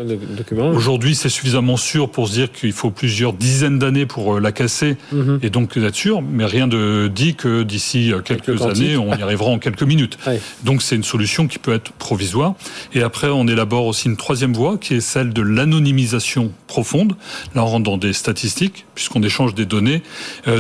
Aujourd'hui, 0.74 1.16
c'est 1.16 1.30
suffisamment 1.30 1.78
sûr 1.78 2.10
pour 2.10 2.28
se 2.28 2.34
dire 2.34 2.52
qu'il 2.52 2.72
faut 2.72 2.92
plusieurs 2.92 3.34
dizaines 3.34 3.80
d'années 3.80 4.06
pour 4.06 4.36
euh, 4.36 4.40
la 4.40 4.52
casser 4.52 4.98
mhm. 5.12 5.40
et 5.42 5.50
donc 5.50 5.78
d'être 5.78 5.96
sûr, 5.96 6.22
mais 6.22 6.46
rien 6.46 6.68
ne 6.68 7.08
dit 7.08 7.36
que 7.36 7.64
d'ici 7.64 8.14
euh, 8.14 8.22
quelques 8.22 8.62
années, 8.62 8.96
on 8.96 9.14
y 9.16 9.22
arrivera 9.22 9.50
en 9.50 9.60
quelques 9.60 9.84
minutes. 9.84 10.18
Donc 10.64 10.82
c'est 10.82 10.96
une 10.96 11.04
solution 11.04 11.48
qui 11.48 11.60
peut 11.60 11.74
être 11.74 11.92
provisoire. 11.94 12.54
Et 12.94 13.02
après, 13.02 13.30
on 13.30 13.48
élabore 13.48 13.86
aussi 13.86 14.08
une 14.08 14.18
troisième 14.18 14.54
voie 14.54 14.78
qui 14.78 14.96
est 14.96 15.02
celle 15.02 15.34
de 15.34 15.42
l'anonymisation 15.42 16.52
profonde. 16.68 17.16
Là, 17.56 17.64
on 17.64 17.68
rentre 17.68 17.84
dans 17.84 17.98
des 17.98 18.14
statistiques 18.14 18.86
puisqu'on 18.94 19.24
échange 19.24 19.56
des 19.56 19.66
données 19.66 20.04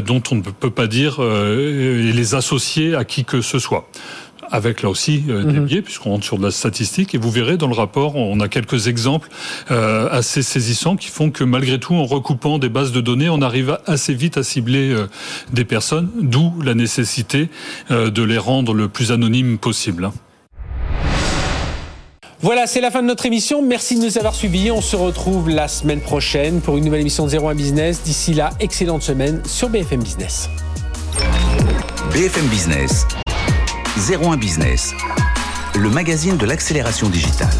dont 0.05 0.23
on 0.31 0.35
ne 0.35 0.41
peut 0.41 0.71
pas 0.71 0.87
dire 0.87 1.19
et 1.19 2.11
les 2.13 2.35
associer 2.35 2.95
à 2.95 3.03
qui 3.03 3.25
que 3.25 3.41
ce 3.41 3.59
soit 3.59 3.89
avec 4.51 4.81
là 4.81 4.89
aussi 4.89 5.23
euh, 5.29 5.43
des 5.43 5.59
mhm. 5.59 5.65
biais, 5.65 5.81
puisqu'on 5.81 6.11
rentre 6.11 6.25
sur 6.25 6.37
de 6.37 6.43
la 6.43 6.51
statistique, 6.51 7.15
et 7.15 7.17
vous 7.17 7.31
verrez 7.31 7.57
dans 7.57 7.67
le 7.67 7.73
rapport, 7.73 8.15
on 8.15 8.39
a 8.39 8.47
quelques 8.47 8.87
exemples 8.87 9.29
euh, 9.71 10.07
assez 10.11 10.43
saisissants 10.43 10.95
qui 10.95 11.07
font 11.07 11.31
que 11.31 11.43
malgré 11.43 11.79
tout, 11.79 11.95
en 11.95 12.05
recoupant 12.05 12.59
des 12.59 12.69
bases 12.69 12.91
de 12.91 13.01
données, 13.01 13.29
on 13.29 13.41
arrive 13.41 13.79
assez 13.85 14.13
vite 14.13 14.37
à 14.37 14.43
cibler 14.43 14.91
euh, 14.91 15.07
des 15.51 15.65
personnes, 15.65 16.09
d'où 16.21 16.53
la 16.61 16.73
nécessité 16.73 17.49
de 17.89 18.23
les 18.23 18.37
rendre 18.37 18.73
le 18.73 18.87
plus 18.87 19.11
anonymes 19.11 19.57
possible. 19.57 20.05
Hein. 20.05 20.13
Voilà, 22.39 22.67
c'est 22.67 22.81
la 22.81 22.91
fin 22.91 23.01
de 23.01 23.07
notre 23.07 23.25
émission. 23.25 23.63
Merci 23.63 23.95
de 23.95 24.05
nous 24.05 24.17
avoir 24.17 24.35
suivis. 24.35 24.69
On 24.69 24.81
se 24.81 24.95
retrouve 24.95 25.49
la 25.49 25.67
semaine 25.67 26.01
prochaine 26.01 26.61
pour 26.61 26.77
une 26.77 26.85
nouvelle 26.85 27.01
émission 27.01 27.25
de 27.25 27.35
01 27.35 27.55
Business. 27.55 28.03
D'ici 28.03 28.33
là, 28.33 28.51
excellente 28.59 29.01
semaine 29.01 29.41
sur 29.45 29.69
BFM 29.69 30.03
Business. 30.03 30.49
BFM 32.13 32.45
Business. 32.47 33.05
01 33.97 34.37
Business, 34.37 34.93
le 35.75 35.89
magazine 35.89 36.37
de 36.37 36.45
l'accélération 36.45 37.09
digitale. 37.09 37.57